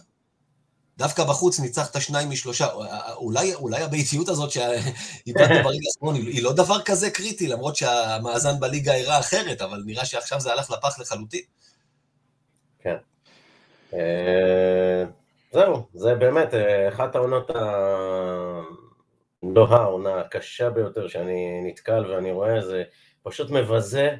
דווקא 1.00 1.24
בחוץ 1.24 1.60
ניצחת 1.60 2.00
שניים 2.00 2.30
משלושה. 2.30 2.66
אולי, 3.16 3.54
אולי 3.54 3.82
הביתיות 3.82 4.28
הזאת 4.28 4.50
שאיבדנו 4.50 5.54
ברגע 5.64 5.86
האחרון 5.94 6.14
היא 6.14 6.42
לא 6.42 6.52
דבר 6.52 6.82
כזה 6.82 7.10
קריטי, 7.10 7.48
למרות 7.48 7.76
שהמאזן 7.76 8.60
בליגה 8.60 8.92
הראה 8.94 9.18
אחרת, 9.18 9.62
אבל 9.62 9.82
נראה 9.86 10.04
שעכשיו 10.04 10.40
זה 10.40 10.52
הלך 10.52 10.70
לפח 10.70 11.00
לחלוטין. 11.00 11.40
כן. 12.78 12.96
אה, 13.94 15.04
זהו, 15.52 15.86
זה 15.94 16.14
באמת 16.14 16.54
אה, 16.54 16.88
אחת 16.88 17.14
העונות 17.14 17.50
ה... 17.50 17.62
לא 19.42 19.66
העונה 19.70 20.20
הקשה 20.20 20.70
ביותר 20.70 21.08
שאני 21.08 21.60
נתקל 21.64 22.10
ואני 22.10 22.32
רואה, 22.32 22.60
זה 22.60 22.82
פשוט 23.22 23.50
מבזה 23.50 24.10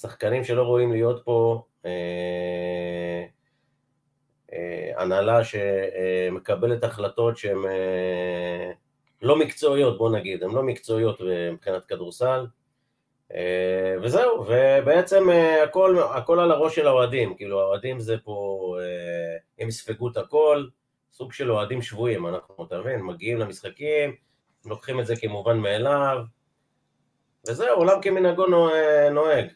שחקנים 0.00 0.44
שלא 0.44 0.62
רואים 0.62 0.92
להיות 0.92 1.22
פה. 1.24 1.62
אה, 4.54 5.02
הנהלה 5.02 5.40
שמקבלת 5.44 6.84
החלטות 6.84 7.36
שהן 7.36 7.58
אה, 7.66 8.70
לא 9.22 9.36
מקצועיות, 9.36 9.98
בוא 9.98 10.10
נגיד, 10.10 10.42
הן 10.42 10.50
לא 10.50 10.62
מקצועיות 10.62 11.20
מבחינת 11.52 11.84
כדורסל, 11.84 12.46
אה, 13.34 13.94
וזהו, 14.02 14.46
ובעצם 14.46 15.28
הכל, 15.64 15.96
הכל 16.14 16.40
על 16.40 16.52
הראש 16.52 16.74
של 16.74 16.86
האוהדים, 16.86 17.34
כאילו 17.34 17.60
האוהדים 17.60 18.00
זה 18.00 18.16
פה, 18.24 18.76
הם 19.58 19.68
יספגו 19.68 20.08
את 20.08 20.16
הכל, 20.16 20.66
סוג 21.12 21.32
של 21.32 21.52
אוהדים 21.52 21.82
שבויים, 21.82 22.26
אנחנו, 22.26 22.64
אתה 22.66 22.78
מבין, 22.78 23.02
מגיעים 23.02 23.38
למשחקים, 23.38 24.14
לוקחים 24.66 25.00
את 25.00 25.06
זה 25.06 25.16
כמובן 25.16 25.58
מאליו, 25.58 26.18
וזהו, 27.48 27.76
עולם 27.76 28.02
כמנהגו 28.02 28.46
נוהג. 29.10 29.46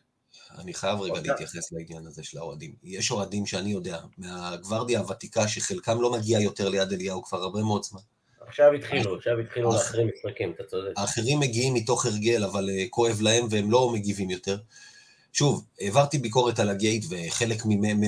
אני 0.59 0.75
חייב 0.75 1.01
רגע 1.01 1.13
אוקיי. 1.13 1.31
להתייחס 1.31 1.73
לעניין 1.73 2.07
הזה 2.07 2.23
של 2.25 2.39
האוהדים. 2.39 2.75
יש 2.85 3.11
אוהדים 3.11 3.47
שאני 3.47 3.71
יודע, 3.71 3.99
מהגוורדיה 4.19 4.99
הוותיקה, 4.99 5.49
שחלקם 5.49 6.01
לא 6.01 6.13
מגיע 6.13 6.41
יותר 6.41 6.69
ליד 6.69 6.93
אליהו 6.93 7.23
כבר 7.23 7.43
הרבה 7.43 7.63
מאוד 7.63 7.85
זמן. 7.85 8.01
עכשיו 8.49 8.73
התחילו, 8.73 9.17
עכשיו 9.17 9.39
התחילו 9.39 9.73
להחרים 9.73 10.09
משחקים, 10.15 10.53
אתה 10.57 10.65
צודק. 10.65 10.93
האחרים 10.97 11.41
מגיעים 11.41 11.75
מתוך 11.75 12.07
הרגל, 12.07 12.45
אבל 12.45 12.69
uh, 12.69 12.89
כואב 12.91 13.21
להם 13.21 13.47
והם 13.51 13.71
לא 13.71 13.91
מגיבים 13.91 14.31
יותר. 14.31 14.59
שוב, 15.33 15.65
העברתי 15.81 16.19
ביקורת 16.19 16.61
על 16.61 16.69
הגייט, 16.69 17.05
וחלק 17.09 17.63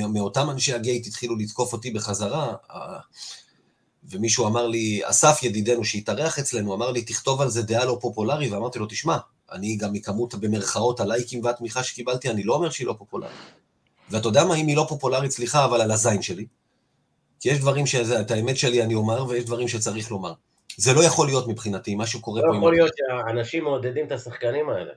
מאותם 0.09 0.51
אנשי 0.51 0.75
הגייט 0.75 1.07
התחילו 1.07 1.37
לתקוף 1.37 1.73
אותי 1.73 1.91
בחזרה, 1.91 2.55
ומישהו 4.05 4.47
אמר 4.47 4.67
לי, 4.67 5.01
אסף 5.05 5.43
ידידנו 5.43 5.85
שהתארח 5.85 6.39
אצלנו, 6.39 6.75
אמר 6.75 6.91
לי, 6.91 7.03
תכתוב 7.03 7.41
על 7.41 7.49
זה 7.49 7.63
דעה 7.63 7.85
לא 7.85 7.99
פופולרי, 8.01 8.51
ואמרתי 8.51 8.79
לו, 8.79 8.87
תשמע, 8.87 9.19
אני 9.53 9.77
גם 9.77 9.93
מכמות 9.93 10.35
במרכאות 10.35 11.01
הלייקים 11.01 11.45
והתמיכה 11.45 11.83
שקיבלתי, 11.83 12.31
אני 12.31 12.43
לא 12.43 12.55
אומר 12.55 12.71
שהיא 12.71 12.87
לא 12.87 12.95
פופולרית. 12.99 13.37
ואתה 14.11 14.29
יודע 14.29 14.45
מה, 14.45 14.55
אם 14.55 14.67
היא 14.67 14.77
לא 14.77 14.87
פופולרית, 14.89 15.31
סליחה, 15.31 15.65
אבל 15.65 15.81
על 15.81 15.91
הזין 15.91 16.23
שלי. 16.23 16.47
כי 17.41 17.49
יש 17.49 17.59
דברים 17.59 17.87
שאת 17.87 18.31
האמת 18.31 18.57
שלי 18.57 18.83
אני 18.83 18.95
אומר, 18.95 19.27
ויש 19.27 19.45
דברים 19.45 19.69
שצריך 19.69 20.11
לומר. 20.11 20.33
זה 20.77 20.93
לא 20.93 21.05
יכול 21.05 21.27
להיות 21.27 21.49
מבחינתי, 21.49 21.95
מה 21.95 22.07
שקורה 22.07 22.41
לא 22.41 22.47
פה... 22.47 22.53
לא 22.53 22.59
יכול 22.59 22.75
להיות 22.75 22.93
שהאנשים 22.97 23.65
מעודדים 23.65 24.07
את 24.07 24.13
השחקנים 24.13 24.69
האלה. 24.69 24.93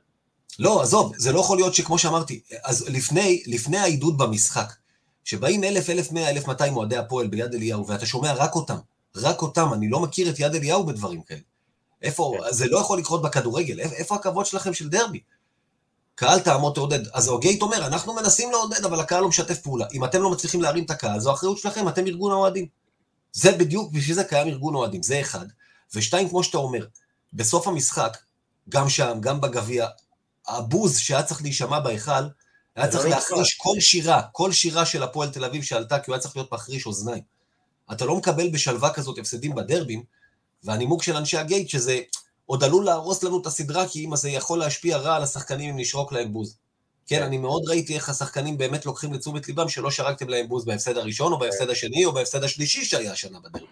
לא, 0.60 0.82
עזוב, 0.82 1.14
זה 1.18 1.32
לא 1.32 1.40
יכול 1.40 1.58
להיות 1.58 1.74
שכמו 1.74 1.98
שאמרתי, 1.98 2.42
אז 2.64 2.90
לפני, 2.90 3.44
לפני 3.48 3.78
העידוד 3.78 4.18
במשחק, 4.18 4.74
שבאים 5.24 5.64
אלף, 5.64 5.90
אלף 5.90 6.12
מאה, 6.12 6.30
אלף 6.30 6.48
מאתיים 6.48 6.78
אוהדי 6.78 6.98
הפועל 6.98 7.28
ביד 7.28 7.54
אליהו, 7.54 7.88
ואתה 7.88 8.06
שומע 8.06 8.34
רק 8.34 8.56
אותם, 8.56 8.78
רק 9.16 9.42
אותם, 9.42 9.74
אני 9.74 9.90
לא 9.90 10.00
מכיר 10.00 10.30
את 10.30 10.40
יד 10.40 10.56
אליהו 10.56 10.86
בדברים 10.86 11.22
כאלה. 11.22 11.40
איפה, 12.04 12.34
כן. 12.38 12.52
זה 12.52 12.68
לא 12.68 12.78
יכול 12.78 13.00
לקרות 13.00 13.22
בכדורגל, 13.22 13.80
איפה 13.80 14.16
הכבוד 14.16 14.46
שלכם 14.46 14.74
של 14.74 14.90
דרבי? 14.90 15.20
קהל 16.16 16.40
תעמוד 16.40 16.74
תעודד. 16.74 17.08
אז 17.14 17.28
הגייט 17.28 17.62
אומר, 17.62 17.88
אנחנו 17.88 18.14
מנסים 18.14 18.52
לעודד, 18.52 18.86
אבל 18.86 19.00
הקהל 19.00 19.22
לא 19.22 19.28
משתף 19.28 19.62
פעולה. 19.62 19.86
אם 19.94 20.06
אתם 20.06 20.22
לא 20.22 20.32
מצליחים 20.32 20.62
להרים 20.62 20.84
את 20.84 20.90
הקהל, 20.90 21.20
זו 21.20 21.34
אחריות 21.34 21.58
שלכם, 21.58 21.88
אתם 21.88 22.08
ארגון 22.08 22.32
האוהדים. 22.32 22.68
זה 23.34 23.52
בדיוק, 23.52 23.92
בשביל 23.92 24.16
זה 24.16 24.24
קיים 24.24 24.48
ארגון 24.48 24.76
אוהדים, 24.76 25.04
זה 25.04 25.22
אחד. 25.22 25.46
ושתיים, 25.96 26.30
כמו 26.30 26.44
שאתה 26.44 26.58
אומר, 26.58 26.86
בסוף 27.34 27.68
המשחק, 27.68 28.18
גם 28.70 28.90
שם, 28.90 29.18
גם 29.20 29.42
בגביע, 29.42 29.88
הבוז 30.48 30.98
שהיה 30.98 31.24
צריך 31.24 31.42
להישמע 31.42 31.80
בהיכל, 31.80 32.12
היה 32.76 32.88
צריך 32.88 33.06
להחריש 33.06 33.54
כל 33.58 33.80
שירה, 33.80 34.22
כל 34.32 34.52
שירה 34.52 34.86
של 34.86 35.04
הפועל 35.04 35.30
תל 35.30 35.46
אביב 35.46 35.64
שעלתה, 35.64 36.00
כי 36.00 36.12
הוא 36.12 36.16
היה 36.16 36.22
צריך 36.22 36.36
להיות 36.36 36.52
מחריש 36.52 36.86
אוזניים. 36.86 37.24
אתה 37.92 38.06
לא 38.06 38.16
מקבל 38.16 38.50
בשלווה 38.50 38.94
כזאת 38.94 39.18
הפסדים 39.18 39.56
בדרבים, 39.56 40.04
והנימוק 40.64 41.04
של 41.04 41.16
אנשי 41.16 41.38
הגייט 41.38 41.70
שזה 41.70 42.00
עוד 42.46 42.64
עלול 42.64 42.86
להרוס 42.86 43.24
לנו 43.24 43.42
את 43.42 43.46
הסדרה, 43.46 43.88
כי 43.88 44.06
אם 44.06 44.16
זה 44.16 44.30
יכול 44.30 44.60
להשפיע 44.60 44.98
רע 44.98 45.16
על 45.16 45.24
השחקנים 45.24 45.70
אם 45.70 45.80
נשרוק 45.80 46.12
להם 46.12 46.34
בוז. 46.34 46.58
כן, 47.08 47.20
כן, 47.20 47.24
אני 47.24 47.38
מאוד 47.38 47.64
ראיתי 47.68 47.96
איך 47.96 48.10
השחקנים 48.10 48.58
באמת 48.58 48.86
לוקחים 48.86 49.14
לתשומת 49.14 49.48
ליבם 49.48 49.70
שלא 49.70 49.92
שרקתם 49.92 50.30
להם 50.30 50.48
בוז 50.48 50.66
בהפסד 50.66 50.98
הראשון, 50.98 51.34
או 51.34 51.40
בהפסד 51.40 51.70
השני, 51.70 52.06
או 52.06 52.12
בהפסד 52.12 52.44
השלישי 52.44 52.86
שהיה 52.86 53.12
השנה 53.12 53.40
בדרבי. 53.40 53.66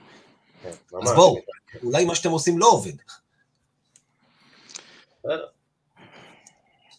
כן, 0.63 0.69
אז 1.03 1.11
בואו, 1.15 1.35
אולי 1.83 2.05
מה 2.05 2.15
שאתם 2.15 2.29
עושים 2.29 2.59
לא 2.59 2.69
עובד. 2.69 2.93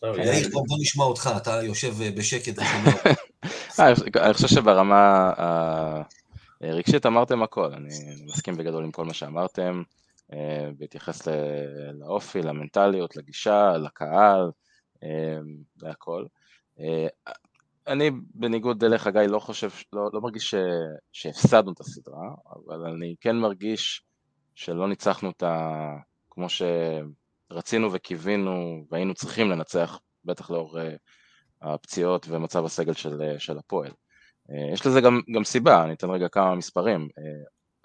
יאיר, 0.03 0.49
בוא 0.53 0.77
נשמע 0.81 1.05
אותך, 1.05 1.31
אתה 1.37 1.63
יושב 1.63 2.03
אה, 2.03 2.11
בשקט 2.11 2.59
אה, 3.81 3.93
אני 4.17 4.35
חושב 4.35 4.49
שברמה 4.49 5.33
הרגשית 6.63 7.07
אמרתם 7.07 7.43
הכל, 7.43 7.73
אני 7.73 7.89
מסכים 8.27 8.57
בגדול 8.57 8.85
עם 8.85 8.91
כל 8.91 9.05
מה 9.05 9.15
שאמרתם, 9.15 9.83
אה, 10.33 10.69
בהתייחס 10.79 11.29
לאופי, 11.93 12.43
למנטליות, 12.43 13.17
לגישה, 13.17 13.73
לקהל, 13.73 14.51
והכל. 15.77 16.25
אני 17.87 18.11
בניגוד 18.35 18.85
אליך 18.85 19.07
גיא 19.07 19.21
לא 19.21 19.39
חושב, 19.39 19.69
לא, 19.93 20.11
לא 20.13 20.21
מרגיש 20.21 20.55
שהפסדנו 21.13 21.73
את 21.73 21.81
הסדרה, 21.81 22.35
אבל 22.57 22.87
אני 22.87 23.15
כן 23.21 23.37
מרגיש 23.37 24.03
שלא 24.55 24.89
ניצחנו 24.89 25.29
אותה 25.29 25.77
כמו 26.31 26.49
ש... 26.49 26.63
רצינו 27.53 27.93
וקיווינו 27.93 28.85
והיינו 28.91 29.15
צריכים 29.15 29.51
לנצח, 29.51 29.99
בטח 30.25 30.51
לאור 30.51 30.79
הפציעות 31.63 32.27
ומצב 32.29 32.65
הסגל 32.65 32.93
של, 32.93 33.39
של 33.39 33.59
הפועל. 33.59 33.91
Uh, 34.53 34.73
יש 34.73 34.87
לזה 34.87 35.01
גם, 35.01 35.21
גם 35.35 35.45
סיבה, 35.45 35.85
אני 35.85 35.93
אתן 35.93 36.11
רגע 36.11 36.29
כמה 36.29 36.55
מספרים. 36.55 37.09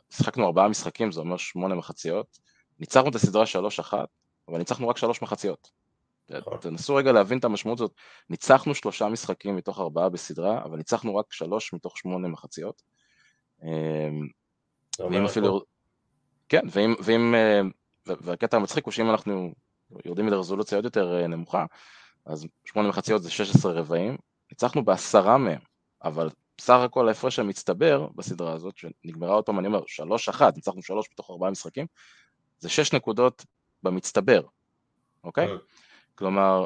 שיחקנו 0.10 0.46
ארבעה 0.46 0.68
משחקים, 0.68 1.12
זה 1.12 1.20
אומר 1.20 1.38
שמונה 1.38 1.76
מחציות. 1.76 2.40
ניצחנו 2.80 3.10
את 3.10 3.16
הסדרה 3.16 3.46
שלוש 3.46 3.80
אחת, 3.80 4.08
אבל 4.48 4.58
ניצחנו 4.58 4.88
רק 4.90 4.98
שלוש 4.98 5.22
מחציות. 5.22 5.72
נכון. 6.30 6.58
תנסו 6.58 6.96
רגע 6.96 7.12
להבין 7.12 7.38
את 7.38 7.44
המשמעות 7.44 7.80
הזאת. 7.80 7.92
ניצחנו 8.30 8.76
שלושה 8.76 9.08
משחקים 9.08 9.56
מתוך 9.56 9.80
ארבעה 9.80 10.10
בסדרה, 10.10 10.64
אבל 10.64 10.78
ניצחנו 10.78 11.16
רק 11.16 11.34
שלוש 11.34 11.74
מתוך 11.74 11.98
שמונה 11.98 12.28
מחציות. 12.28 12.82
ואם 15.00 15.26
אפילו... 15.26 15.62
כן, 16.50 16.62
ואם, 16.72 16.96
ואם 17.04 17.36
והקטע 18.06 18.58
המצחיק 18.58 18.86
הוא 18.86 18.92
שאם 18.92 19.10
אנחנו 19.10 19.54
יורדים 20.06 20.28
לרזולוציה 20.28 20.78
עוד 20.78 20.86
יותר 20.86 21.22
אה, 21.22 21.28
נמוכה, 21.28 21.66
אז 22.26 22.48
שמונה 22.66 22.90
מחציות 22.90 23.24
זה 23.24 23.30
16 23.32 23.72
רבעים, 23.74 24.18
ניצחנו 24.52 24.86
בעשרה 24.86 25.38
מהם, 25.38 25.60
אבל 26.04 26.30
בסך 26.58 26.80
הכל 26.84 27.08
ההפרש 27.08 27.40
המצטבר 27.40 28.08
בסדרה 28.16 28.54
הזאת, 28.54 28.78
שנגמרה 28.78 29.34
עוד 29.34 29.44
פעם, 29.44 29.60
אני 29.60 29.68
אומר, 29.68 29.82
שלוש 29.88 30.30
אחת, 30.30 30.56
ניצחנו 30.56 30.84
שלוש 30.84 31.08
מתוך 31.14 31.30
ארבעה 31.30 31.52
משחקים, 31.52 31.86
זה 32.60 32.70
שש 32.70 32.94
נקודות 32.94 33.46
במצטבר, 33.84 34.42
אוקיי? 35.24 35.48
Mm. 35.48 35.60
כלומר, 36.16 36.66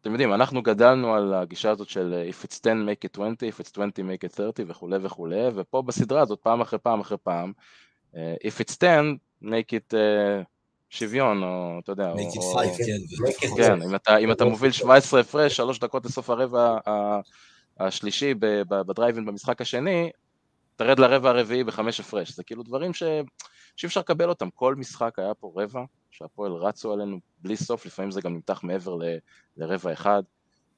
אתם 0.00 0.10
יודעים, 0.10 0.34
אנחנו 0.34 0.62
גדלנו 0.62 1.14
על 1.14 1.34
הגישה 1.34 1.70
הזאת 1.70 1.88
של 1.88 2.14
אה, 2.14 2.28
If 2.28 2.44
it's 2.44 2.60
10, 2.62 2.70
make 2.70 3.04
it 3.04 3.16
20, 3.16 3.34
If 3.34 3.60
it's 3.60 3.70
20, 3.72 4.08
make 4.08 4.24
it 4.24 4.36
30 4.36 4.64
וכולי 4.68 4.96
וכולי, 5.02 5.48
ופה 5.54 5.82
בסדרה 5.82 6.20
הזאת 6.20 6.40
פעם 6.42 6.60
אחרי 6.60 6.78
פעם 6.78 7.00
אחרי 7.00 7.18
פעם, 7.22 7.52
אה, 8.16 8.34
If 8.44 8.60
it's 8.60 8.76
10, 8.80 9.02
make 9.42 9.72
it 9.72 9.94
uh, 9.94 10.44
שוויון, 10.90 11.42
או 11.42 11.78
אתה 11.82 11.92
יודע, 11.92 12.12
make 12.12 12.36
או, 12.36 12.52
it 12.52 12.64
five, 12.64 12.78
כן, 13.40 13.48
כן, 13.56 13.82
אם 13.82 13.94
אתה, 13.94 14.16
אם 14.16 14.32
אתה 14.32 14.44
מוביל 14.44 14.72
17 14.72 15.20
הפרש, 15.20 15.56
שלוש 15.56 15.78
דקות 15.78 16.04
לסוף 16.04 16.30
הרבע 16.30 16.78
השלישי 17.80 18.34
בדרייבין 18.68 19.24
במשחק 19.24 19.60
השני, 19.60 20.10
תרד 20.76 20.98
לרבע 20.98 21.30
הרביעי 21.30 21.64
בחמש 21.64 22.00
הפרש, 22.00 22.32
זה 22.32 22.44
כאילו 22.44 22.62
דברים 22.62 22.94
ש... 22.94 23.02
שאי 23.76 23.86
אפשר 23.86 24.00
לקבל 24.00 24.28
אותם, 24.28 24.50
כל 24.50 24.74
משחק 24.74 25.18
היה 25.18 25.34
פה 25.34 25.52
רבע, 25.56 25.84
שהפועל 26.10 26.52
רצו 26.52 26.92
עלינו 26.92 27.18
בלי 27.38 27.56
סוף, 27.56 27.86
לפעמים 27.86 28.10
זה 28.10 28.20
גם 28.20 28.34
נמתח 28.34 28.60
מעבר 28.62 28.94
ל, 28.94 29.02
לרבע 29.56 29.92
אחד, 29.92 30.22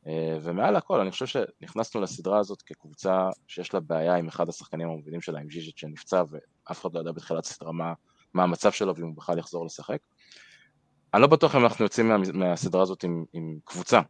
אה, 0.06 0.38
ומעל 0.42 0.76
הכל, 0.76 1.00
אני 1.00 1.10
חושב 1.10 1.26
שנכנסנו 1.26 2.00
לסדרה 2.00 2.38
הזאת 2.38 2.62
כקבוצה 2.62 3.28
שיש 3.46 3.74
לה 3.74 3.80
בעיה 3.80 4.14
עם 4.14 4.28
אחד 4.28 4.48
השחקנים 4.48 4.88
המובילים 4.88 5.20
שלה, 5.20 5.40
עם 5.40 5.50
ז'יז'יץ' 5.50 5.80
שנפצע, 5.80 6.22
ואף 6.30 6.80
אחד 6.80 6.94
לא 6.94 7.00
ידע 7.00 7.12
בתחילת 7.12 7.44
הסדרה 7.44 7.72
מה, 7.72 7.92
מה 8.34 8.42
המצב 8.42 8.72
שלו 8.72 8.96
ואם 8.96 9.06
הוא 9.06 9.16
בכלל 9.16 9.38
יחזור 9.38 9.66
לשחק. 9.66 9.98
אני 11.14 11.22
לא 11.22 11.28
בטוח 11.28 11.56
אם 11.56 11.64
אנחנו 11.64 11.84
יוצאים 11.84 12.08
מה, 12.08 12.16
מהסדרה 12.32 12.82
הזאת 12.82 13.04
עם, 13.04 13.24
עם 13.32 13.58
קבוצה, 13.64 14.00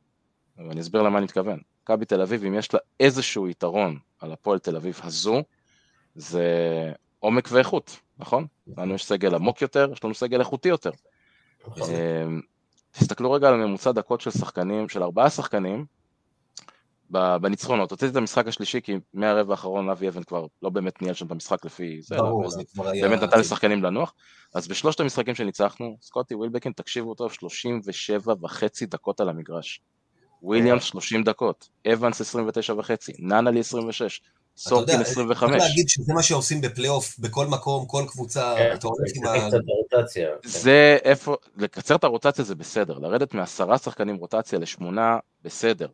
ואני 0.56 0.80
אסביר 0.80 1.02
למה 1.02 1.18
אני 1.18 1.24
מתכוון. 1.24 1.58
מכבי 1.84 2.04
תל 2.04 2.20
אביב, 2.20 2.44
אם 2.44 2.54
יש 2.54 2.74
לה 2.74 2.80
איזשהו 3.00 3.48
יתרון 3.48 3.98
על 4.20 4.32
הפועל 4.32 4.58
תל 4.58 4.76
אביב 4.76 5.00
הזו, 5.02 5.42
זה 6.14 6.44
עומק 7.18 7.48
ואיכות, 7.50 8.00
נכון? 8.18 8.46
לנו 8.78 8.94
יש 8.94 9.04
סגל 9.04 9.34
עמוק 9.34 9.62
יותר, 9.62 9.88
יש 9.92 10.04
לנו 10.04 10.14
סגל 10.14 10.40
איכותי 10.40 10.68
יותר. 10.68 10.90
נכון. 11.66 11.90
אמ, 11.90 12.40
תסתכלו 12.90 13.32
רגע 13.32 13.48
על 13.48 13.54
ממוצע 13.56 13.92
דקות 13.92 14.20
של 14.20 14.30
שחקנים, 14.30 14.88
של 14.88 15.02
ארבעה 15.02 15.30
שחקנים, 15.30 15.86
בניצחונות. 17.10 17.90
הוצאתי 17.90 18.12
את 18.12 18.16
המשחק 18.16 18.46
השלישי 18.46 18.80
כי 18.80 18.96
מהרבע 19.14 19.52
האחרון 19.52 19.90
אבי 19.90 20.08
אבן 20.08 20.22
כבר 20.22 20.46
לא 20.62 20.70
באמת 20.70 21.02
ניהל 21.02 21.14
שם 21.14 21.26
את 21.26 21.30
המשחק 21.30 21.64
לפי 21.64 22.02
זה, 22.02 22.16
ברור, 22.16 22.50
זה 22.50 22.62
כבר 22.72 22.88
היה... 22.88 23.08
באמת 23.08 23.22
נתן 23.22 23.38
לשחקנים 23.40 23.82
לנוח. 23.82 24.14
אז 24.54 24.68
בשלושת 24.68 25.00
המשחקים 25.00 25.34
שניצחנו, 25.34 25.96
סקוטי 26.00 26.34
ווילבקין, 26.34 26.72
תקשיבו 26.72 27.14
טוב, 27.14 27.32
37 27.32 28.34
וחצי 28.40 28.86
דקות 28.86 29.20
על 29.20 29.28
המגרש. 29.28 29.80
וויליאמס 30.44 30.82
30 30.82 31.22
דקות, 31.22 31.68
אבנס 31.92 32.20
29 32.20 32.74
וחצי, 32.78 33.12
נאנלי 33.18 33.60
26, 33.60 34.20
סורקין 34.56 35.00
25. 35.00 35.48
אתה 35.48 35.56
יודע, 35.56 35.68
להגיד 35.68 35.88
שזה 35.88 36.14
מה 36.14 36.22
שעושים 36.22 36.60
בפלייאוף, 36.60 37.18
בכל 37.18 37.46
מקום, 37.46 37.86
כל 37.86 38.04
קבוצה, 38.08 38.54
כן, 38.58 38.70
אתה 38.74 38.86
הולך 38.86 39.12
עם 39.14 39.26
ה... 39.26 39.50
כן. 40.14 40.26
זה 40.44 40.98
איפה, 41.04 41.36
לקצר 41.56 41.96
את 41.96 42.04
הרוטציה 42.04 42.44
זה 42.44 42.54
בסדר, 42.54 42.98
לרדת 42.98 43.34
מעשרה 43.34 43.78
שחקנים 43.78 44.16
רוטציה 44.16 44.58
לשמונה, 44.58 45.18
בסדר. 45.42 45.88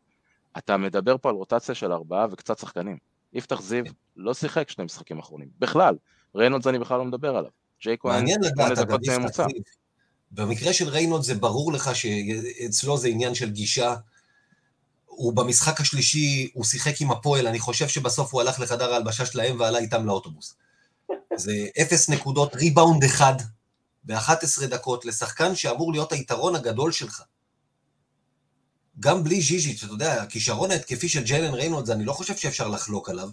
אתה 0.59 0.77
מדבר 0.77 1.17
פה 1.19 1.29
על 1.29 1.35
רוטציה 1.35 1.75
של 1.75 1.93
ארבעה 1.93 2.27
וקצת 2.31 2.59
שחקנים. 2.59 2.97
יפתח 3.33 3.61
זיו 3.63 3.85
כן. 3.85 3.91
לא 4.17 4.35
שיחק 4.35 4.71
שני 4.71 4.85
משחקים 4.85 5.19
אחרונים, 5.19 5.49
בכלל. 5.59 5.95
ריינולדס 6.35 6.67
אני 6.67 6.79
בכלל 6.79 6.99
לא 6.99 7.05
מדבר 7.05 7.37
עליו. 7.37 7.51
ג'יי 7.83 7.97
כהן, 8.01 8.27
שמונה 8.27 8.75
דקות 8.75 9.01
ממוצע. 9.09 9.47
במקרה 10.31 10.73
של 10.73 10.89
ריינולדס 10.89 11.27
זה 11.27 11.35
ברור 11.35 11.73
לך 11.73 11.97
שאצלו 11.97 12.97
זה 12.97 13.09
עניין 13.09 13.35
של 13.35 13.51
גישה. 13.51 13.95
הוא 15.21 15.33
במשחק 15.33 15.81
השלישי, 15.81 16.51
הוא 16.55 16.65
שיחק 16.65 17.01
עם 17.01 17.11
הפועל, 17.11 17.47
אני 17.47 17.59
חושב 17.59 17.89
שבסוף 17.89 18.33
הוא 18.33 18.41
הלך 18.41 18.61
לחדר 18.61 18.93
ההלבשה 18.93 19.27
שלהם 19.27 19.61
ועלה 19.61 19.79
איתם 19.79 20.07
לאוטובוס. 20.07 20.55
זה 21.37 21.53
אפס 21.83 22.09
נקודות, 22.09 22.57
ריבאונד 22.57 23.05
אחד 23.05 23.35
ב-11 24.05 24.67
דקות 24.67 25.05
לשחקן 25.05 25.55
שאמור 25.55 25.93
להיות 25.93 26.13
היתרון 26.13 26.57
הגדול 26.57 26.93
שלך. 26.93 27.23
גם 29.01 29.25
בלי 29.25 29.41
ז'יז'יץ', 29.41 29.85
אתה 29.85 29.93
יודע, 29.93 30.23
הכישרון 30.23 30.71
ההתקפי 30.71 31.09
של 31.09 31.23
ג'יילן 31.23 31.55
ריינולדס, 31.55 31.91
אני 31.91 32.05
לא 32.05 32.13
חושב 32.13 32.37
שאפשר 32.37 32.69
לחלוק 32.69 33.09
עליו. 33.09 33.29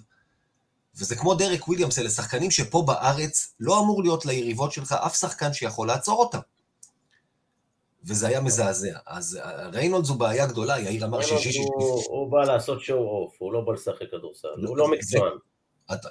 וזה 0.96 1.16
כמו 1.16 1.36
דרק 1.36 1.68
וויליאמס, 1.68 2.00
אלה 2.00 2.10
שחקנים 2.10 2.52
שפה 2.52 2.84
בארץ 2.88 3.54
לא 3.60 3.80
אמור 3.80 4.04
להיות 4.04 4.26
ליריבות 4.26 4.72
שלך 4.72 4.92
אף 4.92 5.16
שחקן 5.16 5.54
שיכול 5.54 5.88
לעצור 5.88 6.20
אותם. 6.20 6.40
וזה 8.08 8.28
היה 8.28 8.42
מזעזע. 8.42 8.98
אז 9.08 9.40
ריינולדס 9.74 10.10
הוא 10.10 10.18
בעיה 10.18 10.48
גדולה, 10.48 10.80
יאיר 10.80 11.06
אמר 11.06 11.22
שז'יז'יץ'... 11.22 11.56
הוא, 11.58 12.04
הוא 12.08 12.32
בא 12.32 12.44
לעשות 12.44 12.82
show 12.82 13.00
off, 13.00 13.36
הוא 13.40 13.54
לא 13.54 13.62
בא 13.62 13.74
לשחק 13.74 14.12
כדורסל, 14.12 14.48
הוא 14.68 14.78
לא 14.78 14.92
מקצוען. 14.92 15.32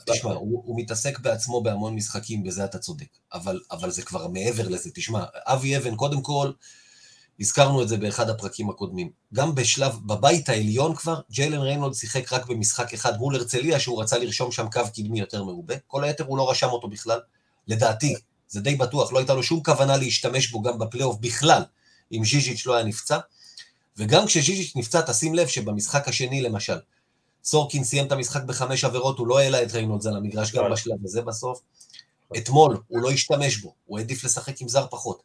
תשמע, 0.06 0.32
הוא, 0.32 0.62
הוא 0.66 0.80
מתעסק 0.80 1.18
בעצמו 1.18 1.62
בהמון 1.62 1.94
משחקים, 1.94 2.42
בזה 2.42 2.64
אתה 2.64 2.78
צודק. 2.78 3.08
אבל, 3.32 3.60
אבל 3.70 3.90
זה 3.90 4.02
כבר 4.02 4.28
מעבר 4.28 4.68
לזה. 4.68 4.90
תשמע, 4.94 5.24
אבי 5.34 5.76
אבן, 5.76 5.96
קודם 5.96 6.22
כל, 6.22 6.50
הזכרנו 7.40 7.82
את 7.82 7.88
זה 7.88 7.96
באחד 7.96 8.30
הפרקים 8.30 8.70
הקודמים. 8.70 9.10
גם 9.34 9.54
בשלב, 9.54 9.98
בבית 10.06 10.48
העליון 10.48 10.94
כבר, 10.94 11.20
ג'יילן 11.30 11.58
ריינולדס 11.58 11.94
שיחק 11.94 12.32
רק 12.32 12.46
במשחק 12.46 12.94
אחד 12.94 13.18
מול 13.18 13.36
הרצליה, 13.36 13.80
שהוא 13.80 14.02
רצה 14.02 14.18
לרשום 14.18 14.52
שם 14.52 14.66
קו 14.72 14.80
קדמי 14.96 15.20
יותר 15.20 15.44
מרובה. 15.44 15.74
כל 15.86 16.04
היתר 16.04 16.24
הוא 16.24 16.38
לא 16.38 16.50
רשם 16.50 16.68
אותו 16.68 16.88
בכלל. 16.88 17.20
לדעתי, 17.68 18.14
זה 18.48 18.60
די 18.60 18.76
בטוח, 18.76 19.12
לא 19.12 19.18
הייתה 19.18 19.34
לו 19.34 19.42
שום 19.42 19.62
כוונה 19.62 19.96
להשתמש 19.96 20.50
בו 20.50 20.62
גם 20.62 20.78
בפלייאוף 20.78 21.16
בכלל, 21.20 21.62
אם 22.12 22.24
ז'יז'יץ' 22.24 22.66
לא 22.66 22.74
היה 22.74 22.84
נפצע. 22.84 23.18
וגם 23.96 24.26
כשז'יז'יץ' 24.26 24.76
נפצע, 24.76 25.00
תשים 25.00 25.34
לב 25.34 25.46
שבמשחק 25.46 26.08
השני 26.08 26.40
למשל, 26.40 26.76
סורקין 27.44 27.84
סיים 27.84 28.06
את 28.06 28.12
המשחק 28.12 28.42
בחמש 28.42 28.84
עבירות, 28.84 29.18
הוא 29.18 29.26
לא 29.26 29.38
העלה 29.38 29.62
את 29.62 29.72
ריינולדס 29.72 30.06
על 30.06 30.16
המגרש 30.16 30.54
גם 30.54 30.72
בשלב 30.72 30.96
הזה 31.04 31.22
בסוף. 31.22 31.60
אתמול 32.36 32.76
הוא 32.88 33.00
לא 33.00 33.10
השתמש 33.10 33.56
בו, 33.56 33.74
הוא 33.86 33.98
העדיף 33.98 34.24
לשחק 34.24 34.60
עם 34.60 34.68
זר 34.68 34.86
פחות. 34.90 35.22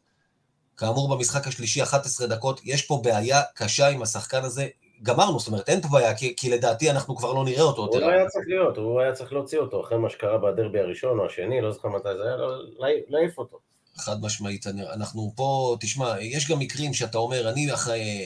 כאמור, 0.76 1.16
במשחק 1.16 1.46
השלישי 1.46 1.82
11 1.82 2.26
דקות, 2.26 2.60
יש 2.64 2.82
פה 2.82 3.00
בעיה 3.04 3.42
קשה 3.54 3.88
עם 3.88 4.02
השחקן 4.02 4.42
הזה. 4.44 4.68
גמרנו, 5.02 5.38
זאת 5.38 5.48
אומרת, 5.48 5.68
אין 5.68 5.80
פה 5.80 5.88
בעיה, 5.88 6.14
כי, 6.14 6.36
כי 6.36 6.50
לדעתי 6.50 6.90
אנחנו 6.90 7.16
כבר 7.16 7.32
לא 7.32 7.44
נראה 7.44 7.62
אותו 7.62 7.82
הוא 7.82 8.00
לא 8.00 8.08
היה 8.08 8.26
צריך 8.28 8.44
להיות, 8.48 8.76
הוא 8.76 9.00
היה 9.00 9.12
צריך 9.12 9.32
להוציא 9.32 9.58
אותו, 9.58 9.80
אחרי 9.80 9.98
מה 9.98 10.10
שקרה 10.10 10.38
בדרבי 10.38 10.80
הראשון 10.80 11.18
או 11.18 11.26
השני, 11.26 11.60
לא 11.60 11.72
זוכר 11.72 11.88
מתי 11.88 12.08
זה 12.16 12.22
היה, 12.22 12.36
לא- 12.36 12.62
להעיף 13.08 13.38
אותו. 13.38 13.58
חד 13.96 14.22
משמעית, 14.22 14.66
אנחנו 14.66 15.32
פה, 15.36 15.76
תשמע, 15.80 16.20
יש 16.20 16.50
גם 16.50 16.58
מקרים 16.58 16.94
שאתה 16.94 17.18
אומר, 17.18 17.48
אני 17.50 17.74
אחרי, 17.74 18.22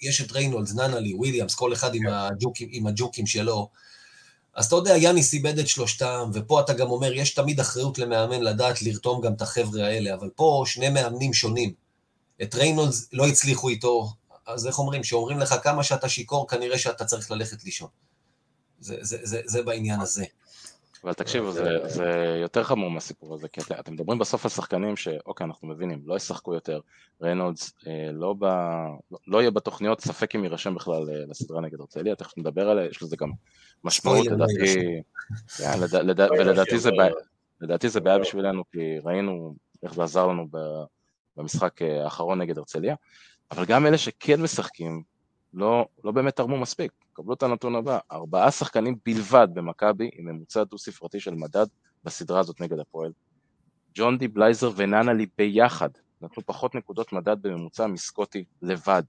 יש 0.00 0.20
את 0.20 0.32
ריינולדס, 0.32 0.74
ננלי, 0.74 1.14
וויליאמס, 1.14 1.54
כל 1.54 1.72
אחד 1.72 1.94
עם, 1.94 2.02
כן. 2.02 2.12
הג'וקים, 2.12 2.68
עם 2.72 2.86
הג'וקים 2.86 3.26
שלו, 3.26 3.68
אז 4.54 4.66
אתה 4.66 4.76
יודע, 4.76 4.96
יאניס 4.96 5.32
איבד 5.32 5.58
את 5.58 5.68
שלושתם, 5.68 6.30
ופה 6.34 6.60
אתה 6.60 6.72
גם 6.72 6.90
אומר, 6.90 7.12
יש 7.12 7.34
תמיד 7.34 7.60
אחריות 7.60 7.98
למאמן 7.98 8.40
לדעת 8.40 8.82
לרתום 8.82 9.20
גם 9.20 9.32
את 9.32 9.42
החבר'ה 9.42 9.86
האלה, 9.86 10.14
אבל 10.14 10.30
פה 10.34 10.62
שני 10.66 10.88
מאמנים 10.88 11.32
שונים. 11.32 11.72
את 12.42 12.54
ריינולדס 12.54 13.08
לא 13.12 13.26
הצליחו 13.26 13.68
איתו, 13.68 14.12
אז 14.46 14.66
איך 14.66 14.78
אומרים? 14.78 15.02
כשאומרים 15.02 15.38
לך 15.38 15.54
כמה 15.62 15.84
שאתה 15.84 16.08
שיכור, 16.08 16.48
כנראה 16.48 16.78
שאתה 16.78 17.04
צריך 17.04 17.30
ללכת 17.30 17.64
לישון. 17.64 17.88
זה, 18.80 18.96
זה, 19.00 19.16
זה, 19.22 19.40
זה 19.44 19.62
בעניין 19.62 20.00
הזה. 20.00 20.24
אבל 21.04 21.12
תקשיבו, 21.12 21.52
זה, 21.52 21.88
זה 21.88 22.36
יותר 22.40 22.64
חמור 22.64 22.90
מהסיפור 22.90 23.34
הזה, 23.34 23.48
כי 23.48 23.60
אתם 23.80 23.92
מדברים 23.92 24.18
בסוף 24.18 24.44
על 24.44 24.50
שחקנים 24.50 24.96
שאוקיי, 24.96 25.46
אנחנו 25.46 25.68
מבינים, 25.68 26.02
לא 26.04 26.16
ישחקו 26.16 26.54
יותר, 26.54 26.80
ריינולדס 27.22 27.72
אה, 27.86 28.12
לא, 28.12 28.34
ב, 28.38 28.46
לא 29.26 29.40
יהיה 29.40 29.50
בתוכניות, 29.50 30.00
ספק 30.00 30.36
אם 30.36 30.44
יירשם 30.44 30.74
בכלל 30.74 31.10
אה, 31.10 31.26
לסדרה 31.28 31.60
נגד 31.60 31.80
הרצליה, 31.80 32.14
תכף 32.14 32.38
נדבר 32.38 32.70
עליה, 32.70 32.86
יש 32.86 33.02
לזה 33.02 33.16
גם 33.16 33.30
משמעות, 33.84 34.26
לדעתי, 34.26 35.00
ולדעתי 37.60 37.88
זה 37.88 38.00
בעיה 38.00 38.18
בשבילנו, 38.18 38.64
כי 38.72 38.98
ראינו 39.04 39.54
איך 39.82 39.94
זה 39.94 40.02
עזר 40.02 40.26
לנו 40.26 40.46
במשחק 41.36 41.82
אה, 41.82 42.04
האחרון 42.04 42.40
נגד 42.40 42.58
הרצליה, 42.58 42.94
אבל 43.50 43.64
גם 43.64 43.86
אלה 43.86 43.98
שכן 43.98 44.42
משחקים, 44.42 45.02
לא, 45.54 45.86
לא 46.04 46.12
באמת 46.12 46.36
תרמו 46.36 46.58
מספיק. 46.58 46.92
קבלו 47.12 47.34
את 47.34 47.42
הנתון 47.42 47.76
הבא, 47.76 47.98
ארבעה 48.12 48.50
שחקנים 48.50 48.96
בלבד 49.06 49.48
במכבי 49.54 50.10
עם 50.12 50.28
ממוצע 50.28 50.64
דו-ספרתי 50.64 51.20
של 51.20 51.34
מדד 51.34 51.66
בסדרה 52.04 52.40
הזאת 52.40 52.60
נגד 52.60 52.78
הפועל. 52.78 53.12
ג'ון 53.94 54.18
די 54.18 54.28
בלייזר 54.28 54.70
וננלי 54.76 55.26
ביחד 55.38 55.88
נתנו 56.22 56.42
פחות 56.46 56.74
נקודות 56.74 57.12
מדד 57.12 57.42
בממוצע 57.42 57.86
מסקוטי 57.86 58.44
לבד. 58.62 59.02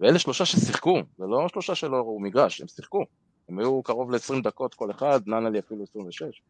ואלה 0.00 0.18
שלושה 0.18 0.44
ששיחקו, 0.44 1.00
זה 1.18 1.24
לא 1.26 1.48
שלושה 1.48 1.74
שלא 1.74 1.96
ראו 1.96 2.20
מגרש, 2.20 2.60
הם 2.60 2.68
שיחקו. 2.68 3.04
הם 3.48 3.58
היו 3.58 3.82
קרוב 3.82 4.10
ל-20 4.10 4.42
דקות 4.42 4.74
כל 4.74 4.90
אחד, 4.90 5.20
ננלי 5.26 5.58
אפילו 5.58 5.82
26. 5.82 6.42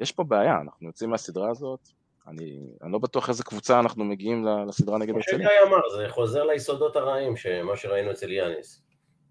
יש 0.00 0.12
פה 0.12 0.24
בעיה, 0.24 0.60
אנחנו 0.60 0.86
יוצאים 0.86 1.10
מהסדרה 1.10 1.50
הזאת, 1.50 1.88
אני, 2.30 2.60
אני 2.82 2.92
לא 2.92 2.98
בטוח 2.98 3.28
איזה 3.28 3.44
קבוצה 3.44 3.80
אנחנו 3.80 4.04
מגיעים 4.04 4.46
לסדרה 4.68 4.98
נגד 4.98 5.14
הרצליה. 5.14 5.38
כמו 5.38 5.48
שגיא 5.48 5.68
אמר, 5.68 5.88
זה 5.96 6.08
חוזר 6.08 6.44
ליסודות 6.44 6.96
הרעים, 6.96 7.34
מה 7.64 7.76
שראינו 7.76 8.10
אצל 8.10 8.32
יאניס. 8.32 8.82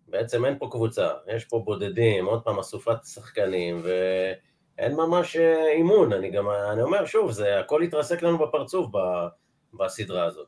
בעצם 0.07 0.45
אין 0.45 0.59
פה 0.59 0.67
קבוצה, 0.71 1.09
יש 1.35 1.45
פה 1.45 1.61
בודדים, 1.65 2.25
עוד 2.25 2.43
פעם 2.43 2.59
אסופת 2.59 3.05
שחקנים, 3.05 3.81
ואין 3.83 4.95
ממש 4.95 5.35
אה, 5.35 5.71
אימון, 5.71 6.13
אני 6.13 6.31
גם, 6.31 6.49
אני 6.49 6.81
אומר 6.81 7.05
שוב, 7.05 7.31
זה 7.31 7.59
הכל 7.59 7.81
התרסק 7.81 8.23
לנו 8.23 8.37
בפרצוף 8.37 8.87
בסדרה 9.73 10.23
הזאת. 10.23 10.47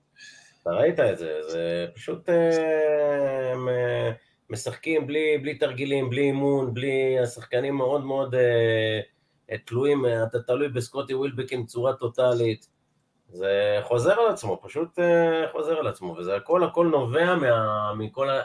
אתה 0.62 0.70
ראית 0.70 1.00
את 1.00 1.18
זה, 1.18 1.40
זה 1.48 1.86
פשוט 1.96 2.30
אה, 2.30 3.52
הם 3.52 3.70
אה, 3.70 4.12
משחקים 4.50 5.08
בלי, 5.08 5.38
בלי 5.38 5.56
תרגילים, 5.56 6.10
בלי 6.10 6.22
אימון, 6.22 6.74
בלי, 6.74 7.20
השחקנים 7.20 7.76
מאוד 7.76 8.06
מאוד 8.06 8.36
תלויים, 9.66 10.06
אתה 10.28 10.40
תלוי 10.40 10.70
בסקוטי 10.70 11.14
ווילבקין 11.14 11.64
בצורה 11.64 11.94
טוטאלית. 11.94 12.68
זה 13.30 13.80
חוזר 13.84 14.20
על 14.20 14.28
עצמו, 14.28 14.60
פשוט 14.64 15.00
חוזר 15.52 15.78
על 15.78 15.88
עצמו, 15.88 16.16
וזה 16.18 16.36
הכל, 16.36 16.64
הכל 16.64 16.88
נובע 16.88 17.36
מה, 17.36 17.94
מכל 17.94 18.30
ה... 18.30 18.42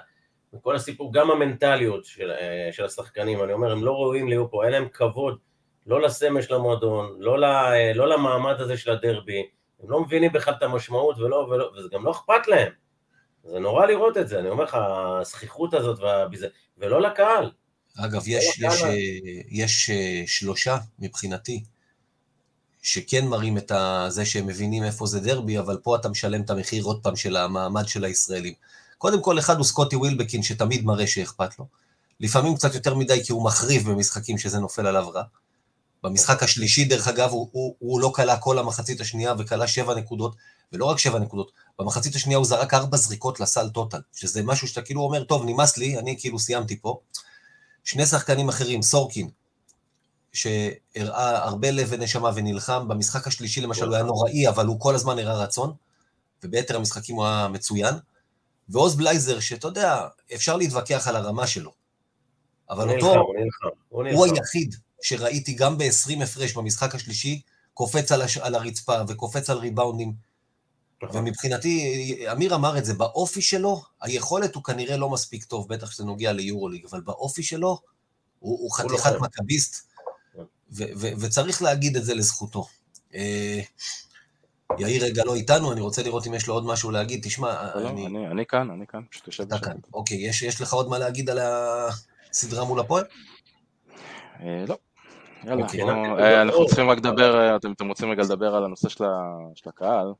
וכל 0.54 0.76
הסיפור, 0.76 1.12
גם 1.12 1.30
המנטליות 1.30 2.04
של, 2.04 2.30
אה, 2.30 2.68
של 2.72 2.84
השחקנים, 2.84 3.42
אני 3.42 3.52
אומר, 3.52 3.72
הם 3.72 3.84
לא 3.84 3.92
ראויים 3.92 4.28
להיות 4.28 4.50
פה, 4.50 4.64
אין 4.64 4.72
להם 4.72 4.88
כבוד, 4.92 5.38
לא 5.86 6.02
לסמל 6.02 6.42
של 6.42 6.54
המועדון, 6.54 7.16
לא, 7.18 7.38
ל, 7.38 7.44
אה, 7.44 7.92
לא 7.94 8.08
למעמד 8.08 8.60
הזה 8.60 8.76
של 8.76 8.90
הדרבי, 8.90 9.48
הם 9.82 9.90
לא 9.90 10.00
מבינים 10.00 10.32
בכלל 10.32 10.54
את 10.54 10.62
המשמעות, 10.62 11.18
ולא, 11.18 11.36
ולא, 11.36 11.70
וזה 11.76 11.88
גם 11.92 12.04
לא 12.04 12.10
אכפת 12.10 12.48
להם. 12.48 12.72
זה 13.44 13.58
נורא 13.58 13.86
לראות 13.86 14.16
את 14.16 14.28
זה, 14.28 14.38
אני 14.38 14.48
אומר 14.48 14.64
לך, 14.64 14.78
הזכיחות 14.80 15.74
הזאת, 15.74 15.98
והביזה, 15.98 16.48
ולא 16.78 17.00
לקהל. 17.00 17.50
אגב, 17.96 18.22
יש, 18.26 18.60
לא 18.60 18.68
יש, 18.68 18.82
יש, 19.50 19.88
יש 19.88 19.90
שלושה 20.26 20.78
מבחינתי, 20.98 21.64
שכן 22.82 23.26
מראים 23.26 23.58
את 23.58 23.72
זה 24.08 24.26
שהם 24.26 24.46
מבינים 24.46 24.84
איפה 24.84 25.06
זה 25.06 25.20
דרבי, 25.20 25.58
אבל 25.58 25.78
פה 25.82 25.96
אתה 25.96 26.08
משלם 26.08 26.42
את 26.42 26.50
המחיר 26.50 26.84
עוד 26.84 27.02
פעם 27.02 27.16
של 27.16 27.36
המעמד 27.36 27.88
של 27.88 28.04
הישראלים. 28.04 28.54
קודם 28.98 29.22
כל, 29.22 29.38
אחד 29.38 29.56
הוא 29.56 29.64
סקוטי 29.64 29.96
ווילבקין, 29.96 30.42
שתמיד 30.42 30.84
מראה 30.84 31.06
שאכפת 31.06 31.58
לו. 31.58 31.66
לפעמים 32.20 32.56
קצת 32.56 32.74
יותר 32.74 32.94
מדי, 32.94 33.24
כי 33.24 33.32
הוא 33.32 33.44
מחריב 33.44 33.90
במשחקים 33.90 34.38
שזה 34.38 34.58
נופל 34.58 34.86
עליו 34.86 35.10
רע. 35.10 35.22
במשחק 36.02 36.42
השלישי, 36.42 36.84
דרך 36.84 37.08
אגב, 37.08 37.30
הוא, 37.30 37.48
הוא, 37.52 37.74
הוא 37.78 38.00
לא 38.00 38.12
כלה 38.14 38.36
כל 38.36 38.58
המחצית 38.58 39.00
השנייה 39.00 39.34
וכלה 39.38 39.66
שבע 39.66 39.94
נקודות, 39.94 40.36
ולא 40.72 40.84
רק 40.84 40.98
שבע 40.98 41.18
נקודות, 41.18 41.52
במחצית 41.78 42.14
השנייה 42.14 42.38
הוא 42.38 42.46
זרק 42.46 42.74
ארבע 42.74 42.96
זריקות 42.96 43.40
לסל 43.40 43.68
טוטל, 43.68 44.00
שזה 44.12 44.42
משהו 44.42 44.68
שאתה 44.68 44.82
כאילו 44.82 45.00
אומר, 45.00 45.24
טוב, 45.24 45.44
נמאס 45.44 45.76
לי, 45.76 45.98
אני 45.98 46.16
כאילו 46.18 46.38
סיימתי 46.38 46.80
פה. 46.80 47.00
שני 47.84 48.06
שחקנים 48.06 48.48
אחרים, 48.48 48.82
סורקין, 48.82 49.30
שהראה 50.32 51.44
הרבה 51.44 51.70
לב 51.70 51.88
ונשמה 51.90 52.30
ונלחם, 52.34 52.88
במשחק 52.88 53.26
השלישי 53.26 53.60
למשל 53.60 53.86
הוא 53.86 53.94
היה 53.94 54.04
נוראי, 54.04 54.48
אבל 54.48 54.66
הוא 54.66 54.80
כל 54.80 54.94
הזמן 54.94 55.18
הראה 55.18 55.42
רצון, 55.42 55.72
וביתר 56.44 56.76
המשחקים 56.76 57.16
הוא 57.16 57.26
היה 57.26 57.48
מצוין. 57.48 57.94
ועוז 58.68 58.96
בלייזר, 58.96 59.40
שאתה 59.40 59.68
יודע, 59.68 60.06
אפשר 60.34 60.56
להתווכח 60.56 61.08
על 61.08 61.16
הרמה 61.16 61.46
שלו, 61.46 61.72
אבל 62.70 62.90
אותו, 62.90 63.14
נלחם, 63.14 63.68
הוא, 63.88 64.04
נלחם. 64.04 64.16
הוא 64.16 64.26
היחיד 64.26 64.74
שראיתי 65.02 65.54
גם 65.54 65.78
ב-20 65.78 66.22
הפרש 66.22 66.52
במשחק 66.52 66.94
השלישי, 66.94 67.40
קופץ 67.74 68.12
על, 68.12 68.22
הש... 68.22 68.38
על 68.38 68.54
הרצפה 68.54 69.00
וקופץ 69.08 69.50
על 69.50 69.58
ריבאונדים. 69.58 70.12
נכון. 71.04 71.20
ומבחינתי, 71.20 72.26
אמיר 72.32 72.54
אמר 72.54 72.78
את 72.78 72.84
זה, 72.84 72.94
באופי 72.94 73.42
שלו, 73.42 73.82
היכולת 74.00 74.54
הוא 74.54 74.64
כנראה 74.64 74.96
לא 74.96 75.10
מספיק 75.10 75.44
טוב, 75.44 75.68
בטח 75.68 75.90
שזה 75.90 76.04
נוגע 76.04 76.32
ליורוליג, 76.32 76.84
אבל 76.90 77.00
באופי 77.00 77.42
שלו, 77.42 77.78
הוא, 78.38 78.58
הוא 78.58 78.70
לא 78.90 78.96
חתיכת 78.96 79.20
מכביסט, 79.20 79.88
וצריך 81.20 81.62
להגיד 81.62 81.96
את 81.96 82.04
זה 82.04 82.14
לזכותו. 82.14 82.66
אה, 83.14 83.60
יאיר 84.78 85.04
רגע 85.04 85.22
לא 85.24 85.34
איתנו, 85.34 85.72
אני 85.72 85.80
רוצה 85.80 86.02
לראות 86.02 86.26
אם 86.26 86.34
יש 86.34 86.46
לו 86.46 86.54
עוד 86.54 86.66
משהו 86.66 86.90
להגיד. 86.90 87.20
תשמע, 87.24 87.74
לא, 87.74 87.88
אני... 87.88 88.06
אני, 88.06 88.26
אני 88.26 88.46
כאן, 88.46 88.70
אני 88.70 88.86
כאן, 88.86 89.00
פשוט 89.10 89.26
יושב 89.26 89.42
אתה 89.42 89.58
כאן, 89.58 89.76
אוקיי. 89.94 90.28
יש, 90.28 90.42
יש 90.42 90.60
לך 90.60 90.72
עוד 90.72 90.88
מה 90.88 90.98
להגיד 90.98 91.30
על 91.30 91.38
הסדרה 92.30 92.64
מול 92.64 92.80
הפועל? 92.80 93.04
אה, 94.40 94.64
לא. 94.68 94.76
יאללה, 95.44 95.64
אוקיי. 95.64 95.82
אנחנו, 95.82 96.18
אה, 96.18 96.42
אנחנו 96.42 96.66
צריכים 96.66 96.90
רק 96.90 96.98
לדבר, 96.98 97.38
אה, 97.38 97.56
אתם, 97.56 97.72
אתם 97.72 97.88
רוצים 97.88 98.10
רגע 98.10 98.22
לדבר 98.22 98.54
על 98.54 98.64
הנושא 98.64 98.88
של, 98.88 99.04
ה, 99.04 99.08
של 99.54 99.68
הקהל. 99.68 100.12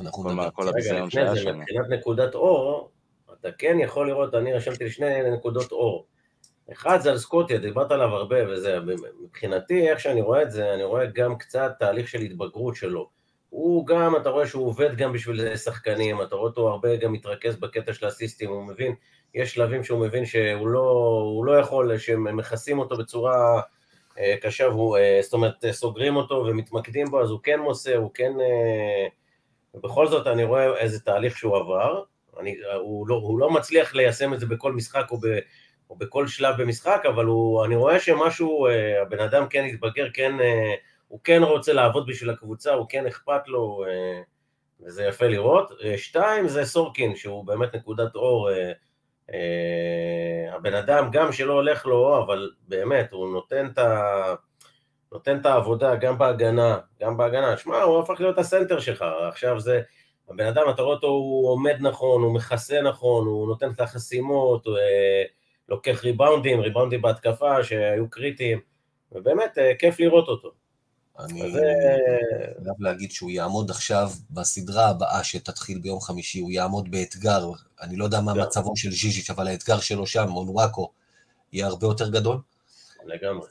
אנחנו 0.00 0.30
נדבר. 0.30 0.50
כל 0.50 0.68
הביזיון 0.68 1.10
שהיה 1.10 1.36
שם. 1.36 1.58
מבחינת 1.58 1.88
נקודת 1.88 2.34
אור, 2.34 2.90
אתה 3.40 3.52
כן 3.58 3.76
יכול 3.80 4.08
לראות, 4.08 4.34
אני 4.34 4.52
רשמתי 4.52 4.84
לשני 4.84 5.30
נקודות 5.30 5.72
אור. 5.72 6.06
אחד 6.72 7.00
זה 7.00 7.10
על 7.10 7.18
סקוטיה, 7.18 7.58
דיברת 7.58 7.90
עליו 7.90 8.08
הרבה 8.08 8.36
וזה, 8.48 8.78
מבחינתי, 9.22 9.88
איך 9.90 10.00
שאני 10.00 10.20
רואה 10.20 10.42
את 10.42 10.50
זה, 10.50 10.74
אני 10.74 10.84
רואה 10.84 11.06
גם 11.06 11.38
קצת 11.38 11.72
תהליך 11.78 12.08
של 12.08 12.20
התבגרות 12.20 12.76
שלו. 12.76 13.08
הוא 13.50 13.86
גם, 13.86 14.16
אתה 14.16 14.28
רואה 14.28 14.46
שהוא 14.46 14.66
עובד 14.66 14.96
גם 14.96 15.12
בשביל 15.12 15.56
שחקנים, 15.56 16.22
אתה 16.22 16.36
רואה 16.36 16.48
אותו 16.48 16.68
הרבה 16.68 16.96
גם 16.96 17.12
מתרכז 17.12 17.56
בקטע 17.56 17.92
של 17.92 18.06
האסיסטים, 18.06 18.50
הוא 18.50 18.64
מבין, 18.64 18.94
יש 19.34 19.54
שלבים 19.54 19.84
שהוא 19.84 20.00
מבין 20.00 20.24
שהוא 20.24 20.68
לא, 20.68 21.42
לא 21.46 21.58
יכול, 21.58 21.98
שהם 21.98 22.36
מכסים 22.36 22.78
אותו 22.78 22.96
בצורה 22.96 23.60
אה, 24.18 24.34
קשה, 24.42 24.68
והוא, 24.68 24.96
אה, 24.96 25.18
זאת 25.22 25.32
אומרת, 25.32 25.64
סוגרים 25.70 26.16
אותו 26.16 26.34
ומתמקדים 26.34 27.06
בו, 27.10 27.22
אז 27.22 27.30
הוא 27.30 27.40
כן 27.42 27.60
מוסר, 27.60 27.96
הוא 27.96 28.10
כן... 28.14 28.32
אה, 28.40 29.08
ובכל 29.74 30.06
זאת 30.06 30.26
אני 30.26 30.44
רואה 30.44 30.76
איזה 30.76 31.00
תהליך 31.00 31.38
שהוא 31.38 31.56
עבר, 31.56 32.02
אני, 32.40 32.56
הוא, 32.80 33.08
לא, 33.08 33.14
הוא 33.14 33.38
לא 33.38 33.50
מצליח 33.50 33.94
ליישם 33.94 34.34
את 34.34 34.40
זה 34.40 34.46
בכל 34.46 34.72
משחק 34.72 35.06
או, 35.10 35.18
ב, 35.18 35.38
או 35.90 35.96
בכל 35.96 36.26
שלב 36.26 36.62
במשחק, 36.62 37.02
אבל 37.08 37.24
הוא, 37.24 37.64
אני 37.64 37.76
רואה 37.76 38.00
שמשהו, 38.00 38.66
אה, 38.66 39.02
הבן 39.02 39.20
אדם 39.20 39.46
כן 39.48 39.64
התבגר, 39.64 40.06
כן... 40.12 40.40
אה, 40.40 40.74
הוא 41.14 41.20
כן 41.24 41.42
רוצה 41.42 41.72
לעבוד 41.72 42.06
בשביל 42.06 42.30
הקבוצה, 42.30 42.72
הוא 42.72 42.86
כן 42.88 43.06
אכפת 43.06 43.48
לו, 43.48 43.84
אה, 43.88 44.22
וזה 44.80 45.04
יפה 45.04 45.26
לראות. 45.26 45.72
אה, 45.84 45.98
שתיים, 45.98 46.48
זה 46.48 46.64
סורקין, 46.64 47.16
שהוא 47.16 47.44
באמת 47.46 47.74
נקודת 47.74 48.14
אור. 48.14 48.50
אה, 49.32 50.54
הבן 50.54 50.74
אדם, 50.74 51.10
גם 51.12 51.32
שלא 51.32 51.52
הולך 51.52 51.86
לו, 51.86 52.22
אבל 52.24 52.50
באמת, 52.68 53.12
הוא 53.12 53.32
נותן 53.32 53.66
את 53.72 53.78
ה... 53.78 54.34
נותן 55.14 55.40
את 55.40 55.46
העבודה 55.46 55.96
גם 55.96 56.18
בהגנה, 56.18 56.78
גם 57.00 57.16
בהגנה. 57.16 57.56
שמע, 57.56 57.82
הוא 57.82 58.00
הפך 58.00 58.20
להיות 58.20 58.38
הסנטר 58.38 58.80
שלך, 58.80 59.04
עכשיו 59.28 59.60
זה... 59.60 59.80
הבן 60.28 60.46
אדם, 60.46 60.62
אתה 60.74 60.82
רואה 60.82 60.94
אותו, 60.94 61.06
הוא 61.06 61.50
עומד 61.50 61.76
נכון, 61.80 62.22
הוא 62.22 62.34
מכסה 62.34 62.82
נכון, 62.82 63.26
הוא 63.26 63.48
נותן 63.48 63.72
את 63.72 63.80
החסימות, 63.80 64.66
הוא 64.66 64.76
לוקח 65.68 66.04
ריבאונדים, 66.04 66.60
ריבאונדים 66.60 67.02
בהתקפה 67.02 67.64
שהיו 67.64 68.10
קריטיים, 68.10 68.60
ובאמת, 69.12 69.58
כיף 69.78 70.00
לראות 70.00 70.28
אותו. 70.28 70.50
אני 71.18 71.42
אה, 71.42 71.48
חייב 72.62 72.74
להגיד 72.80 73.10
שהוא 73.10 73.30
יעמוד 73.30 73.70
עכשיו 73.70 74.10
בסדרה 74.30 74.88
הבאה 74.88 75.24
שתתחיל 75.24 75.78
ביום 75.78 76.00
חמישי, 76.00 76.40
הוא 76.40 76.50
יעמוד 76.50 76.90
באתגר, 76.90 77.50
אני 77.80 77.96
לא 77.96 78.04
יודע 78.04 78.20
מה 78.20 78.34
כן. 78.34 78.40
מצבו 78.40 78.76
של 78.76 78.90
ז'יז'יץ', 78.90 79.30
אבל 79.30 79.46
האתגר 79.46 79.80
שלו 79.80 80.06
שם, 80.06 80.26
אונוואקו, 80.28 80.90
יהיה 81.52 81.66
הרבה 81.66 81.86
יותר 81.86 82.10
גדול. 82.10 82.38
לגמרי. 83.06 83.46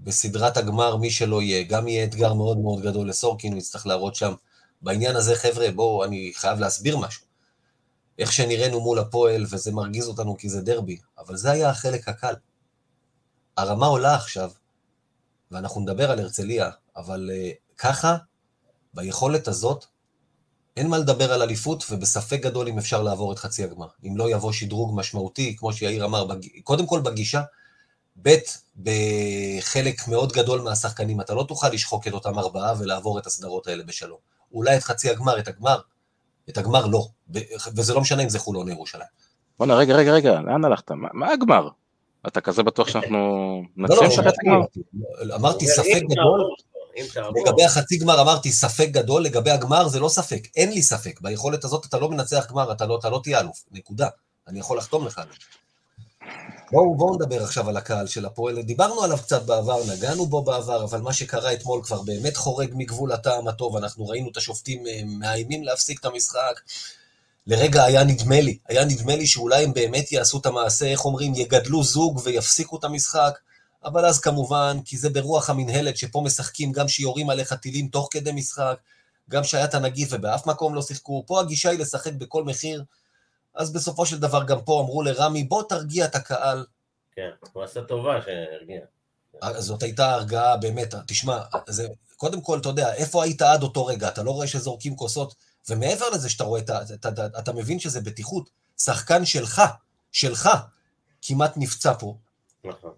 בסדרת 0.00 0.56
הגמר, 0.56 0.96
מי 0.96 1.10
שלא 1.10 1.42
יהיה, 1.42 1.62
גם 1.62 1.88
יהיה 1.88 2.04
אתגר 2.04 2.34
מאוד 2.34 2.58
מאוד 2.58 2.82
גדול 2.82 3.08
לסורקין, 3.08 3.52
הוא 3.52 3.58
יצטרך 3.58 3.86
להראות 3.86 4.14
שם. 4.14 4.34
בעניין 4.82 5.16
הזה, 5.16 5.34
חבר'ה, 5.34 5.70
בואו, 5.70 6.04
אני 6.04 6.32
חייב 6.34 6.58
להסביר 6.58 6.96
משהו. 6.96 7.24
איך 8.18 8.32
שנראינו 8.32 8.80
מול 8.80 8.98
הפועל, 8.98 9.46
וזה 9.50 9.72
מרגיז 9.72 10.08
אותנו 10.08 10.36
כי 10.36 10.48
זה 10.48 10.60
דרבי, 10.60 10.98
אבל 11.18 11.36
זה 11.36 11.50
היה 11.50 11.70
החלק 11.70 12.08
הקל. 12.08 12.34
הרמה 13.56 13.86
עולה 13.86 14.14
עכשיו, 14.14 14.50
ואנחנו 15.50 15.80
נדבר 15.80 16.10
על 16.10 16.18
הרצליה, 16.18 16.70
אבל 16.96 17.30
uh, 17.32 17.76
ככה, 17.78 18.16
ביכולת 18.94 19.48
הזאת, 19.48 19.84
אין 20.76 20.88
מה 20.88 20.98
לדבר 20.98 21.32
על 21.32 21.42
אליפות, 21.42 21.84
ובספק 21.90 22.40
גדול 22.42 22.68
אם 22.68 22.78
אפשר 22.78 23.02
לעבור 23.02 23.32
את 23.32 23.38
חצי 23.38 23.64
הגמר. 23.64 23.86
אם 24.06 24.16
לא 24.16 24.30
יבוא 24.30 24.52
שדרוג 24.52 24.92
משמעותי, 24.94 25.56
כמו 25.58 25.72
שיאיר 25.72 26.04
אמר, 26.04 26.24
בג... 26.24 26.46
קודם 26.62 26.86
כל 26.86 27.00
בגישה, 27.00 27.42
ב', 28.22 28.34
בחלק 28.76 30.08
מאוד 30.08 30.32
גדול 30.32 30.60
מהשחקנים, 30.60 31.20
אתה 31.20 31.34
לא 31.34 31.44
תוכל 31.48 31.68
לשחוק 31.68 32.06
את 32.06 32.12
אותם 32.12 32.38
ארבעה 32.38 32.74
ולעבור 32.78 33.18
את 33.18 33.26
הסדרות 33.26 33.66
האלה 33.66 33.82
בשלום. 33.82 34.18
אולי 34.52 34.76
את 34.76 34.82
חצי 34.82 35.10
הגמר, 35.10 35.38
את 35.38 35.48
הגמר, 35.48 35.78
את 36.48 36.58
הגמר 36.58 36.86
לא. 36.86 37.06
וזה 37.76 37.94
לא 37.94 38.00
משנה 38.00 38.22
אם 38.22 38.28
זה 38.28 38.38
חולון 38.38 38.68
או 38.68 38.72
ירושלים. 38.72 39.06
בואנה, 39.58 39.74
רגע, 39.74 39.94
רגע, 39.94 40.12
רגע, 40.12 40.40
לאן 40.40 40.64
הלכת? 40.64 40.90
מה 40.90 41.08
מה 41.12 41.32
הגמר? 41.32 41.68
אתה 42.26 42.40
כזה 42.40 42.62
בטוח 42.62 42.88
שאנחנו 42.88 43.62
לא, 43.76 43.84
נצליח 43.84 44.00
לא, 44.00 44.06
לשחק 44.06 44.26
את 44.26 44.34
הגמר? 44.42 44.60
אמרתי 45.34 45.66
ספק 45.66 46.02
גדול, 46.10 46.54
לגבי 47.36 47.64
החצי 47.64 47.98
גמר 47.98 48.20
אמרתי 48.20 48.52
ספק 48.52 48.88
גדול, 48.90 49.22
לגבי 49.22 49.50
הגמר 49.50 49.88
זה 49.88 50.00
לא 50.00 50.08
ספק, 50.08 50.48
אין 50.56 50.70
לי 50.72 50.82
ספק. 50.82 51.20
ביכולת 51.20 51.64
הזאת 51.64 51.86
אתה 51.86 51.98
לא 51.98 52.10
מנצח 52.10 52.46
גמר, 52.50 52.72
אתה 52.72 52.86
לא, 52.86 52.98
אתה 52.98 53.10
לא 53.10 53.20
תהיה 53.22 53.40
אלוף, 53.40 53.64
נקודה. 53.70 54.08
אני 54.48 54.58
יכול 54.58 54.78
לחתום 54.78 55.06
לך. 55.06 55.20
בואו 56.72 56.94
בואו 56.96 57.14
נדבר 57.14 57.42
עכשיו 57.42 57.68
על 57.68 57.76
הקהל 57.76 58.06
של 58.06 58.26
הפועל. 58.26 58.62
דיברנו 58.62 59.02
עליו 59.02 59.18
קצת 59.18 59.42
בעבר, 59.42 59.80
נגענו 59.92 60.26
בו 60.26 60.42
בעבר, 60.42 60.84
אבל 60.84 61.00
מה 61.00 61.12
שקרה 61.12 61.52
אתמול 61.52 61.82
כבר 61.82 62.02
באמת 62.02 62.36
חורג 62.36 62.70
מגבול 62.74 63.12
הטעם 63.12 63.48
הטוב. 63.48 63.76
אנחנו 63.76 64.08
ראינו 64.08 64.30
את 64.30 64.36
השופטים 64.36 64.86
אה, 64.86 65.00
מאיימים 65.06 65.62
להפסיק 65.62 66.00
את 66.00 66.04
המשחק. 66.04 66.60
לרגע 67.46 67.84
היה 67.84 68.04
נדמה 68.04 68.40
לי, 68.40 68.58
היה 68.68 68.84
נדמה 68.84 69.16
לי 69.16 69.26
שאולי 69.26 69.64
הם 69.64 69.72
באמת 69.72 70.12
יעשו 70.12 70.38
את 70.38 70.46
המעשה, 70.46 70.86
איך 70.86 71.04
אומרים, 71.04 71.34
יגדלו 71.34 71.82
זוג 71.82 72.20
ויפסיקו 72.24 72.76
את 72.76 72.84
המשחק. 72.84 73.38
אבל 73.84 74.06
אז 74.06 74.20
כמובן, 74.20 74.78
כי 74.84 74.96
זה 74.96 75.10
ברוח 75.10 75.50
המינהלת 75.50 75.96
שפה 75.96 76.20
משחקים 76.24 76.72
גם 76.72 76.88
שיורים 76.88 77.30
עליך 77.30 77.52
טילים 77.52 77.88
תוך 77.88 78.08
כדי 78.10 78.32
משחק, 78.32 78.76
גם 79.30 79.44
שהיה 79.44 79.64
את 79.64 79.74
הנגיף 79.74 80.08
ובאף 80.12 80.46
מקום 80.46 80.74
לא 80.74 80.82
שיחקו, 80.82 81.24
פה 81.26 81.40
הגישה 81.40 81.70
היא 81.70 81.78
לשחק 81.78 82.12
בכל 82.12 82.44
מחיר, 82.44 82.84
אז 83.54 83.72
בסופו 83.72 84.06
של 84.06 84.18
דבר 84.18 84.44
גם 84.44 84.60
פה 84.62 84.80
אמרו 84.80 85.02
לרמי, 85.02 85.44
בוא 85.44 85.62
תרגיע 85.68 86.04
את 86.04 86.14
הקהל. 86.14 86.66
כן, 87.12 87.30
הוא 87.52 87.62
עשה 87.62 87.82
טובה 87.82 88.22
שהרגיע. 88.22 88.80
אז 89.42 89.64
זאת 89.64 89.82
הייתה 89.82 90.14
הרגעה 90.14 90.56
באמת, 90.56 90.94
תשמע, 91.06 91.40
זה, 91.66 91.88
קודם 92.16 92.40
כל, 92.40 92.58
אתה 92.58 92.68
יודע, 92.68 92.94
איפה 92.94 93.24
היית 93.24 93.42
עד 93.42 93.62
אותו 93.62 93.86
רגע? 93.86 94.08
אתה 94.08 94.22
לא 94.22 94.30
רואה 94.30 94.46
שזורקים 94.46 94.96
כוסות, 94.96 95.34
ומעבר 95.68 96.10
לזה 96.10 96.28
שאתה 96.30 96.44
רואה, 96.44 96.60
אתה, 96.60 96.82
אתה, 96.82 97.08
אתה, 97.08 97.26
אתה 97.26 97.52
מבין 97.52 97.78
שזה 97.78 98.00
בטיחות. 98.00 98.50
שחקן 98.78 99.24
שלך, 99.24 99.62
שלך, 100.12 100.50
כמעט 101.22 101.52
נפצע 101.56 101.94
פה, 101.98 102.16
נכון. 102.64 102.92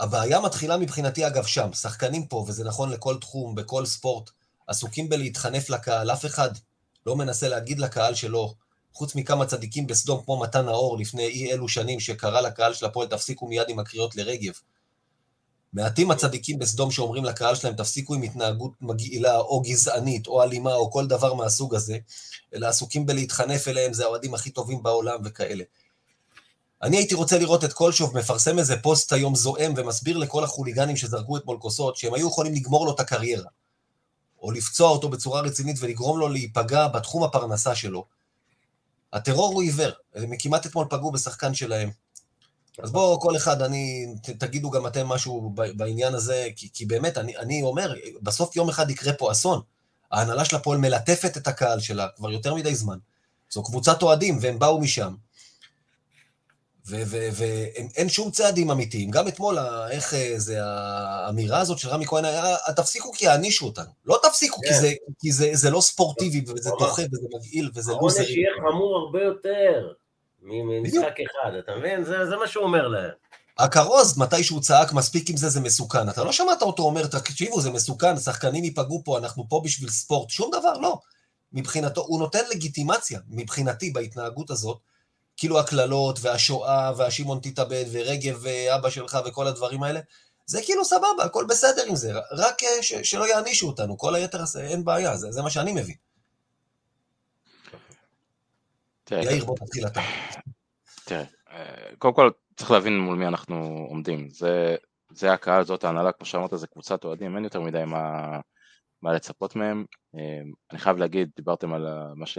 הבעיה 0.00 0.40
מתחילה 0.40 0.76
מבחינתי, 0.76 1.26
אגב, 1.26 1.46
שם. 1.46 1.72
שחקנים 1.72 2.26
פה, 2.26 2.44
וזה 2.48 2.64
נכון 2.64 2.90
לכל 2.90 3.18
תחום, 3.20 3.54
בכל 3.54 3.86
ספורט, 3.86 4.30
עסוקים 4.66 5.08
בלהתחנף 5.08 5.70
לקהל. 5.70 6.10
אף 6.10 6.26
אחד 6.26 6.50
לא 7.06 7.16
מנסה 7.16 7.48
להגיד 7.48 7.78
לקהל 7.78 8.14
שלו, 8.14 8.54
חוץ 8.92 9.14
מכמה 9.14 9.46
צדיקים 9.46 9.86
בסדום 9.86 10.22
כמו 10.24 10.40
מתן 10.40 10.66
נאור 10.66 10.98
לפני 10.98 11.26
אי 11.26 11.52
אלו 11.52 11.68
שנים, 11.68 12.00
שקרא 12.00 12.40
לקהל 12.40 12.74
של 12.74 12.86
הפועל, 12.86 13.08
תפסיקו 13.08 13.46
מיד 13.46 13.68
עם 13.68 13.78
הקריאות 13.78 14.16
לרגב. 14.16 14.52
מעטים 15.72 16.10
הצדיקים 16.10 16.58
בסדום 16.58 16.90
שאומרים 16.90 17.24
לקהל 17.24 17.54
שלהם, 17.54 17.74
תפסיקו 17.74 18.14
עם 18.14 18.22
התנהגות 18.22 18.72
מגעילה, 18.80 19.38
או 19.38 19.60
גזענית, 19.60 20.26
או 20.26 20.42
אלימה, 20.42 20.74
או 20.74 20.90
כל 20.90 21.06
דבר 21.06 21.34
מהסוג 21.34 21.74
הזה, 21.74 21.98
אלא 22.54 22.66
עסוקים 22.66 23.06
בלהתחנף 23.06 23.68
אליהם, 23.68 23.92
זה 23.92 24.04
האוהדים 24.04 24.34
הכי 24.34 24.50
טובים 24.50 24.82
בעולם 24.82 25.20
וכאלה. 25.24 25.64
אני 26.82 26.96
הייתי 26.96 27.14
רוצה 27.14 27.38
לראות 27.38 27.64
את 27.64 27.72
קולשוב 27.72 28.18
מפרסם 28.18 28.58
איזה 28.58 28.76
פוסט 28.76 29.12
היום 29.12 29.34
זועם 29.34 29.74
ומסביר 29.76 30.18
לכל 30.18 30.44
החוליגנים 30.44 30.96
שזרקו 30.96 31.36
אתמול 31.36 31.58
כוסות, 31.58 31.96
שהם 31.96 32.14
היו 32.14 32.28
יכולים 32.28 32.54
לגמור 32.54 32.86
לו 32.86 32.94
את 32.94 33.00
הקריירה, 33.00 33.48
או 34.42 34.50
לפצוע 34.50 34.90
אותו 34.90 35.08
בצורה 35.08 35.40
רצינית 35.40 35.76
ולגרום 35.80 36.18
לו 36.18 36.28
להיפגע 36.28 36.88
בתחום 36.88 37.24
הפרנסה 37.24 37.74
שלו. 37.74 38.19
הטרור 39.12 39.54
הוא 39.54 39.62
עיוור, 39.62 39.90
הם 40.14 40.30
כמעט 40.38 40.66
אתמול 40.66 40.86
פגעו 40.90 41.12
בשחקן 41.12 41.54
שלהם. 41.54 41.90
אז 42.82 42.92
בואו 42.92 43.20
כל 43.20 43.36
אחד, 43.36 43.62
אני, 43.62 44.06
ת, 44.22 44.30
תגידו 44.30 44.70
גם 44.70 44.86
אתם 44.86 45.06
משהו 45.06 45.54
בעניין 45.76 46.14
הזה, 46.14 46.48
כי, 46.56 46.68
כי 46.72 46.86
באמת, 46.86 47.18
אני, 47.18 47.36
אני 47.36 47.62
אומר, 47.62 47.94
בסוף 48.22 48.56
יום 48.56 48.68
אחד 48.68 48.90
יקרה 48.90 49.12
פה 49.12 49.32
אסון. 49.32 49.60
ההנהלה 50.12 50.44
של 50.44 50.56
הפועל 50.56 50.78
מלטפת 50.78 51.36
את 51.36 51.46
הקהל 51.46 51.80
שלה 51.80 52.06
כבר 52.16 52.32
יותר 52.32 52.54
מדי 52.54 52.74
זמן. 52.74 52.98
זו 53.50 53.62
קבוצת 53.62 54.02
אוהדים, 54.02 54.38
והם 54.40 54.58
באו 54.58 54.80
משם. 54.80 55.14
ואין 56.90 58.08
שום 58.08 58.30
צעדים 58.30 58.70
אמיתיים. 58.70 59.10
גם 59.10 59.28
אתמול, 59.28 59.58
איך 59.90 60.14
אה, 60.14 60.34
זה, 60.36 60.58
האמירה 60.62 61.60
הזאת 61.60 61.78
של 61.78 61.88
רמי 61.88 62.06
כהן 62.06 62.24
היה, 62.24 62.56
תפסיקו 62.76 63.12
כי 63.12 63.24
יענישו 63.24 63.66
אותנו. 63.66 63.90
לא 64.06 64.18
תפסיקו, 64.22 64.60
כי, 64.60 64.68
כן. 64.68 64.80
זה, 64.80 64.92
כי 65.20 65.32
זה, 65.32 65.50
זה 65.52 65.70
לא 65.70 65.80
ספורטיבי, 65.80 66.44
וזה. 66.48 66.70
דוחה, 66.78 67.02
וזה 67.12 67.26
מגעיל, 67.34 67.70
וזה 67.74 67.92
העונש 67.92 68.14
לוזרי. 68.18 68.32
יהיה 68.32 68.50
חמור 68.56 68.96
הרבה 68.96 69.22
יותר. 69.22 69.92
ממשחק 70.42 71.14
אחד, 71.26 71.54
אתה 71.58 71.72
מבין? 71.78 72.04
זה 72.04 72.26
זה 72.26 72.36
מה 72.36 72.48
שהוא 72.48 72.64
אומר 72.64 72.88
להם. 72.88 73.10
הכרוז, 73.58 74.18
מתי 74.18 74.44
שהוא 74.44 74.60
צעק, 74.60 74.92
מספיק 74.92 75.30
עם 75.30 75.36
זה, 75.36 75.48
זה 75.48 75.60
מסוכן. 75.60 76.08
אתה 76.08 76.24
לא 76.24 76.32
שמעת 76.32 76.62
אותו 76.62 76.82
אומר, 76.82 77.06
תקשיבו, 77.06 77.60
זה 77.60 77.70
מסוכן, 77.70 78.16
שחקנים 78.16 78.64
ייפגעו 78.64 79.02
פה, 79.04 79.18
אנחנו 79.18 79.48
פה 79.48 79.60
בשביל 79.64 79.90
ספורט. 79.90 80.30
שום 80.30 80.50
דבר, 80.50 80.72
לא. 80.78 80.98
מבחינתו, 81.52 82.00
הוא 82.00 82.20
נותן 82.20 82.44
לגיטימציה, 82.50 83.20
מבחינתי, 83.28 83.90
בהתנהגות 83.90 84.50
הזאת, 84.50 84.78
כאילו 85.40 85.60
הקללות, 85.60 86.18
והשואה, 86.22 86.92
והשמעון 86.96 87.38
תתאבד, 87.42 87.84
ורגב 87.92 88.38
ואבא 88.42 88.90
שלך, 88.90 89.18
וכל 89.26 89.46
הדברים 89.46 89.82
האלה, 89.82 90.00
זה 90.46 90.60
כאילו 90.64 90.84
סבבה, 90.84 91.24
הכל 91.24 91.44
בסדר 91.48 91.82
עם 91.88 91.96
זה, 91.96 92.12
רק 92.32 92.62
אה, 92.62 92.82
ש- 92.82 93.10
שלא 93.10 93.28
יענישו 93.28 93.66
אותנו, 93.66 93.98
כל 93.98 94.14
היתר 94.14 94.42
הזה, 94.42 94.62
אין 94.62 94.84
בעיה, 94.84 95.16
זה, 95.16 95.32
זה 95.32 95.42
מה 95.42 95.50
שאני 95.50 95.72
מבין. 95.72 95.94
יאיר, 99.10 99.44
בוא 99.44 99.56
תתחיל 99.56 99.86
אתה. 99.86 100.00
תראה, 101.04 101.24
אה, 101.50 101.96
קודם 101.98 102.14
כל 102.14 102.30
צריך 102.56 102.70
להבין 102.70 102.98
מול 102.98 103.16
מי 103.16 103.26
אנחנו 103.26 103.86
עומדים. 103.88 104.30
זה, 104.30 104.76
זה 105.12 105.32
הקהל, 105.32 105.64
זאת 105.64 105.84
ההנהלה, 105.84 106.12
כמו 106.12 106.26
שאמרת, 106.26 106.50
זה 106.54 106.66
קבוצת 106.66 107.04
אוהדים, 107.04 107.36
אין 107.36 107.44
יותר 107.44 107.60
מדי 107.60 107.84
מה, 107.86 108.38
מה 109.02 109.12
לצפות 109.12 109.56
מהם. 109.56 109.84
אה, 110.14 110.40
אני 110.70 110.78
חייב 110.78 110.96
להגיד, 110.96 111.30
דיברתם 111.36 111.72
על 111.72 111.86
מה, 112.14 112.26
ש, 112.26 112.38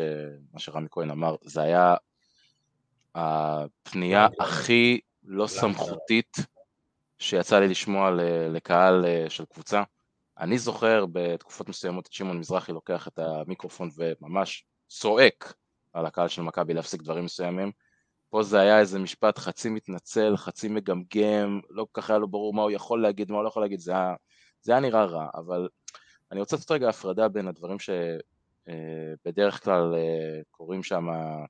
מה 0.53 0.59
שרמי 0.59 0.87
כהן 0.91 1.11
אמר, 1.11 1.35
זה 1.43 1.61
היה 1.61 1.95
הפנייה 3.15 4.27
הכי 4.39 4.99
לא 5.23 5.47
סמכותית 5.47 6.37
שיצא 7.19 7.59
לי 7.59 7.67
לשמוע 7.67 8.11
לקהל 8.49 9.05
אה, 9.05 9.25
של 9.29 9.45
קבוצה. 9.45 9.83
אני 10.39 10.57
זוכר 10.57 11.05
בתקופות 11.11 11.69
מסוימות 11.69 12.07
את 12.07 12.13
שמעון 12.13 12.39
מזרחי 12.39 12.71
לוקח 12.71 13.07
את 13.07 13.19
המיקרופון 13.19 13.89
וממש 13.97 14.65
צועק 14.87 15.53
על 15.93 16.05
הקהל 16.05 16.27
של 16.27 16.41
מכבי 16.41 16.73
להפסיק 16.73 17.01
דברים 17.01 17.25
מסוימים. 17.25 17.71
פה 18.29 18.43
זה 18.43 18.59
היה 18.59 18.79
איזה 18.79 18.99
משפט 18.99 19.37
חצי 19.37 19.69
מתנצל, 19.69 20.37
חצי 20.37 20.67
מגמגם, 20.67 21.59
לא 21.69 21.87
כל 21.91 22.01
כך 22.01 22.09
היה 22.09 22.19
לו 22.19 22.27
ברור 22.27 22.53
מה 22.53 22.61
הוא 22.61 22.71
יכול 22.71 23.01
להגיד, 23.01 23.31
מה 23.31 23.37
הוא 23.37 23.43
לא 23.43 23.47
יכול 23.47 23.63
להגיד, 23.63 23.79
זה 23.79 23.91
היה, 23.91 24.13
זה 24.61 24.71
היה 24.71 24.81
נראה 24.81 25.05
רע, 25.05 25.27
אבל 25.35 25.67
אני 26.31 26.39
רוצה 26.39 26.55
לעשות 26.55 26.71
רגע 26.71 26.89
הפרדה 26.89 27.27
בין 27.27 27.47
הדברים 27.47 27.77
שבדרך 27.79 29.63
כלל 29.63 29.95
אה, 29.95 30.41
קורים 30.51 30.83
שם, 30.83 31.09
אה, 31.09 31.45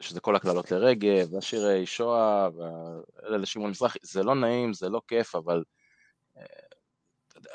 שזה 0.00 0.20
כל 0.20 0.36
הקללות 0.36 0.70
לרגב, 0.70 1.32
והשירי 1.32 1.86
שואה, 1.86 2.48
ואלה 2.56 3.36
לשמעון 3.36 3.70
מזרחי, 3.70 3.98
זה 4.02 4.22
לא 4.22 4.34
נעים, 4.34 4.72
זה 4.72 4.88
לא 4.88 5.00
כיף, 5.08 5.34
אבל 5.34 5.64
אה, 6.36 6.44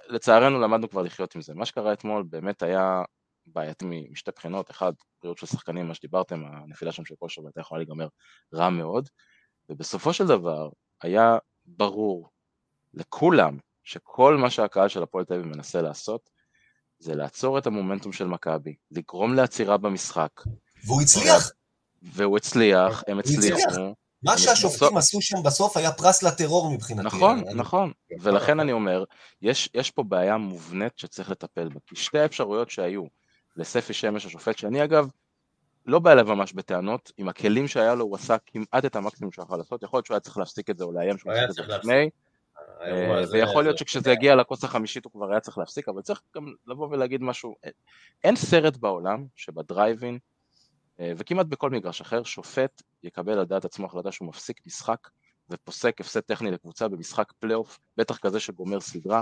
לצערנו 0.07 0.59
למדנו 0.59 0.89
כבר 0.89 1.01
לחיות 1.01 1.35
עם 1.35 1.41
זה. 1.41 1.53
מה 1.53 1.65
שקרה 1.65 1.93
אתמול 1.93 2.23
באמת 2.29 2.63
היה 2.63 3.03
בעייתי 3.45 3.85
משתי 4.11 4.31
בחינות, 4.35 4.71
אחד, 4.71 4.93
בריאות 5.21 5.37
של 5.37 5.45
שחקנים, 5.45 5.87
מה 5.87 5.93
שדיברתם, 5.93 6.43
הנפילה 6.45 6.91
שם 6.91 7.05
של 7.05 7.15
כושר 7.19 7.41
הייתה 7.45 7.61
יכולה 7.61 7.79
להיגמר 7.79 8.07
רע 8.53 8.69
מאוד, 8.69 9.09
ובסופו 9.69 10.13
של 10.13 10.27
דבר 10.27 10.69
היה 11.01 11.37
ברור 11.65 12.29
לכולם 12.93 13.57
שכל 13.83 14.37
מה 14.37 14.49
שהקהל 14.49 14.87
של 14.87 15.03
הפועל 15.03 15.25
תל 15.25 15.33
אביב 15.33 15.45
מנסה 15.45 15.81
לעשות 15.81 16.29
זה 16.99 17.15
לעצור 17.15 17.57
את 17.57 17.67
המומנטום 17.67 18.11
של 18.11 18.27
מכבי, 18.27 18.75
לגרום 18.91 19.33
לעצירה 19.33 19.77
במשחק, 19.77 20.31
והוא 20.85 21.01
הצליח. 21.01 21.51
והוא 22.01 22.37
הצליח, 22.37 23.03
הם. 23.07 23.19
הצליחו, 23.19 23.93
מה 24.23 24.37
שהשופטים 24.37 24.97
עשו 24.97 25.21
שם 25.21 25.43
בסוף 25.43 25.77
היה 25.77 25.91
פרס 25.91 26.23
לטרור 26.23 26.73
מבחינתי. 26.73 27.07
נכון, 27.07 27.43
נכון, 27.55 27.91
ולכן 28.19 28.59
אני 28.59 28.71
אומר, 28.71 29.03
יש 29.41 29.91
פה 29.95 30.03
בעיה 30.03 30.37
מובנית 30.37 30.97
שצריך 30.97 31.29
לטפל 31.29 31.69
בה, 31.69 31.79
כי 31.87 31.95
שתי 31.95 32.19
האפשרויות 32.19 32.69
שהיו 32.69 33.03
לספי 33.55 33.93
שמש 33.93 34.25
השופט, 34.25 34.57
שאני 34.57 34.83
אגב, 34.83 35.07
לא 35.85 35.99
בא 35.99 36.11
אליו 36.11 36.25
ממש 36.25 36.53
בטענות, 36.53 37.11
עם 37.17 37.29
הכלים 37.29 37.67
שהיה 37.67 37.95
לו 37.95 38.05
הוא 38.05 38.15
עשה 38.15 38.35
כמעט 38.45 38.85
את 38.85 38.95
המקסימום 38.95 39.31
שהוא 39.31 39.43
יכול 39.45 39.57
לעשות, 39.57 39.83
יכול 39.83 39.97
להיות 39.97 40.05
שהוא 40.05 40.15
היה 40.15 40.19
צריך 40.19 40.37
להפסיק 40.37 40.69
את 40.69 40.77
זה 40.77 40.83
או 40.83 40.91
לאיים 40.91 41.17
שהוא 41.17 41.33
יפסיק 41.33 41.49
את 41.49 41.55
זה 41.55 41.75
לפני, 41.77 42.09
אה, 42.81 43.23
ויכול 43.31 43.63
להיות 43.63 43.77
שכשזה 43.77 44.11
יגיע 44.11 44.35
לכוס 44.35 44.63
החמישית 44.63 45.05
הוא 45.05 45.11
כבר 45.11 45.31
היה 45.31 45.39
צריך 45.39 45.57
להפסיק, 45.57 45.89
אבל 45.89 46.01
צריך 46.01 46.21
גם 46.35 46.53
לבוא 46.67 46.87
ולהגיד 46.91 47.21
משהו, 47.21 47.55
אין 48.23 48.35
סרט 48.35 48.77
בעולם 48.77 49.25
שבדרייבין, 49.35 50.19
וכמעט 51.01 51.45
בכל 51.45 51.69
מגרש 51.69 52.01
אחר, 52.01 52.23
שופט 52.23 52.81
יקבל 53.03 53.39
על 53.39 53.45
דעת 53.45 53.65
עצמו 53.65 53.85
החלטה 53.85 54.11
שהוא 54.11 54.27
מפסיק 54.27 54.61
משחק 54.65 55.09
ופוסק 55.49 56.01
הפסד 56.01 56.19
טכני 56.19 56.51
לקבוצה 56.51 56.87
במשחק 56.87 57.31
פלייאוף, 57.39 57.79
בטח 57.97 58.17
כזה 58.17 58.39
שגומר 58.39 58.79
סדרה, 58.79 59.21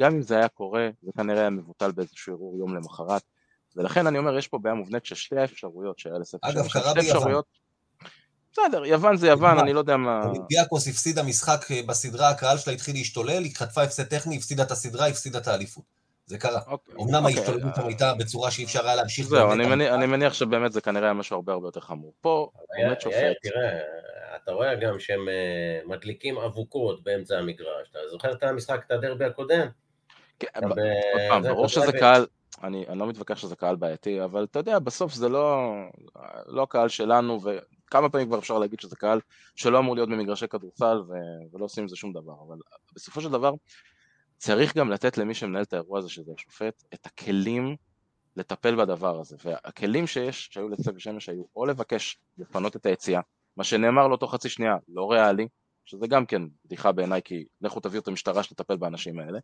גם 0.00 0.14
אם 0.14 0.22
זה 0.22 0.36
היה 0.36 0.48
קורה, 0.48 0.88
זה 1.02 1.10
כנראה 1.16 1.40
היה 1.40 1.50
מבוטל 1.50 1.92
באיזשהו 1.92 2.32
ערעור 2.32 2.58
יום 2.58 2.76
למחרת, 2.76 3.22
ולכן 3.76 4.06
אני 4.06 4.18
אומר, 4.18 4.38
יש 4.38 4.48
פה 4.48 4.58
בעיה 4.58 4.74
מובנית 4.74 5.06
ששתי 5.06 5.38
האפשרויות 5.38 5.98
שהיה 5.98 6.18
לספר 6.18 6.50
אגב, 6.50 6.68
קרה 6.68 6.94
ביוון. 6.94 7.42
בסדר, 8.52 8.84
יוון 8.84 9.16
זה 9.16 9.26
יוון, 9.26 9.58
אני 9.58 9.72
לא 9.72 9.78
יודע 9.78 9.96
מה... 9.96 10.26
אולימפיאקוס 10.26 10.88
הפסידה 10.88 11.22
משחק 11.22 11.70
אה, 11.70 11.80
בסדרה, 11.86 12.30
הקהל 12.30 12.58
שלה 12.58 12.72
התחיל 12.72 12.94
להשתולל, 12.94 13.44
היא 13.44 13.54
חטפה 13.56 13.82
הפסד 13.82 14.04
טכני, 14.04 14.36
הפסידה 14.36 14.62
את 14.62 14.70
הסדרה, 14.70 15.06
הפסידה 15.06 15.38
את 15.38 15.48
האליפות. 15.48 15.84
זה 16.26 16.38
קרה. 16.38 16.60
אוקיי, 16.66 16.94
אמנם 16.94 17.24
אוקיי. 17.24 17.38
ההשתוללות 17.38 17.74
שם 17.76 17.86
הייתה 17.86 18.14
בצורה 18.14 18.50
שאי 18.50 18.64
אפשר 18.64 18.86
היה 18.86 18.94
להמשיך. 18.94 19.26
זהו, 19.26 19.52
אני 19.52 20.06
מניח 20.06 20.32
שבאמת 20.32 20.72
זה 20.72 20.80
כנראה 20.80 21.04
היה 21.04 21.12
משהו 21.12 21.36
הרבה 21.36 21.52
הרבה 21.52 21.68
יותר 21.68 21.80
חמור. 21.80 22.14
פה 22.20 22.50
עומד 22.84 23.00
שופט. 23.00 23.16
תראה, 23.42 23.78
אתה 24.42 24.52
רואה 24.52 24.74
גם 24.74 24.98
שהם 24.98 25.28
אה, 25.28 25.80
מדליקים 25.86 26.38
אבוקות 26.38 27.04
באמצע 27.04 27.38
המגרש. 27.38 27.88
אתה 27.90 27.98
זוכר 28.10 28.32
את 28.32 28.42
המשחק, 28.42 28.82
את 28.86 28.90
הדרבי 28.90 29.24
הקודם? 29.24 29.66
כן, 30.38 30.48
עוד 30.64 30.78
פעם, 31.28 31.42
ברור 31.42 31.68
שזה 31.68 31.92
קהל, 31.92 32.26
אני, 32.62 32.84
אני 32.88 32.98
לא 32.98 33.06
מתווכח 33.06 33.36
שזה 33.36 33.56
קהל 33.56 33.76
בעייתי, 33.76 34.24
אבל 34.24 34.44
אתה 34.44 34.58
יודע, 34.58 34.78
בסוף 34.78 35.14
זה 35.14 35.28
לא, 35.28 35.72
לא 36.46 36.62
הקהל 36.62 36.88
שלנו, 36.88 37.40
וכמה 37.42 38.08
פעמים 38.08 38.26
כבר 38.26 38.38
אפשר 38.38 38.58
להגיד 38.58 38.80
שזה 38.80 38.96
קהל 38.96 39.20
שלא 39.56 39.78
אמור 39.78 39.94
להיות 39.94 40.08
במגרשי 40.08 40.48
כדורסל 40.48 41.02
ו, 41.08 41.12
ולא 41.52 41.64
עושים 41.64 41.84
עם 41.84 41.88
זה 41.88 41.96
שום 41.96 42.12
דבר, 42.12 42.34
אבל 42.48 42.56
בסופו 42.94 43.20
של 43.20 43.30
דבר 43.30 43.52
צריך 44.36 44.76
גם 44.76 44.90
לתת 44.90 45.18
למי 45.18 45.34
שמנהל 45.34 45.62
את 45.62 45.72
האירוע 45.72 45.98
הזה, 45.98 46.08
שזה 46.08 46.32
השופט, 46.36 46.84
את 46.94 47.06
הכלים 47.06 47.76
לטפל 48.36 48.76
בדבר 48.76 49.20
הזה, 49.20 49.36
והכלים 49.44 50.06
שיש, 50.06 50.48
שהיו 50.52 50.68
לצוות 50.68 51.00
שמש, 51.00 51.28
היו 51.28 51.42
או 51.56 51.66
לבקש 51.66 52.18
לפנות 52.38 52.76
את 52.76 52.86
היציאה, 52.86 53.20
מה 53.56 53.64
שנאמר 53.64 54.08
לו 54.08 54.16
תוך 54.16 54.34
חצי 54.34 54.48
שנייה, 54.48 54.76
לא 54.88 55.10
ריאלי, 55.10 55.48
שזה 55.84 56.06
גם 56.06 56.26
כן 56.26 56.42
בדיחה 56.64 56.92
בעיניי, 56.92 57.20
כי 57.24 57.44
לכו 57.60 57.80
תביאו 57.80 58.02
את 58.02 58.08
המשטרה 58.08 58.42
שתטפל 58.42 58.76
באנשים 58.76 59.18
האלה. 59.18 59.38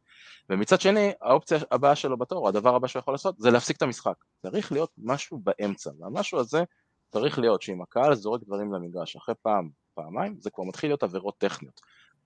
ומצד 0.51 0.81
שני, 0.81 1.13
האופציה 1.23 1.59
הבאה 1.71 1.97
שלו 1.97 2.19
בתור, 2.19 2.49
הדבר 2.49 2.75
הבא 2.75 2.87
שהוא 2.87 3.01
יכול 3.01 3.15
לעשות, 3.15 3.39
זה 3.39 3.51
להפסיק 3.51 3.77
את 3.77 3.83
המשחק. 3.83 4.15
צריך 4.43 4.73
להיות 4.73 4.91
משהו 4.99 5.39
באמצע, 5.39 5.91
והמשהו 5.99 6.39
הזה 6.39 6.65
צריך 7.11 7.39
להיות 7.39 7.63
שאם 7.63 7.83
הקהל 7.83 8.15
זורק 8.15 8.43
דברים 8.45 8.73
למגרש 8.73 9.17
אחרי 9.17 9.35
פעם, 9.43 9.71
פעמיים, 9.95 10.37
זה 10.41 10.51
כבר 10.51 10.65
מתחיל 10.65 10.91
להיות 10.91 11.03
עבירות 11.03 11.39
טכניות. 11.39 11.81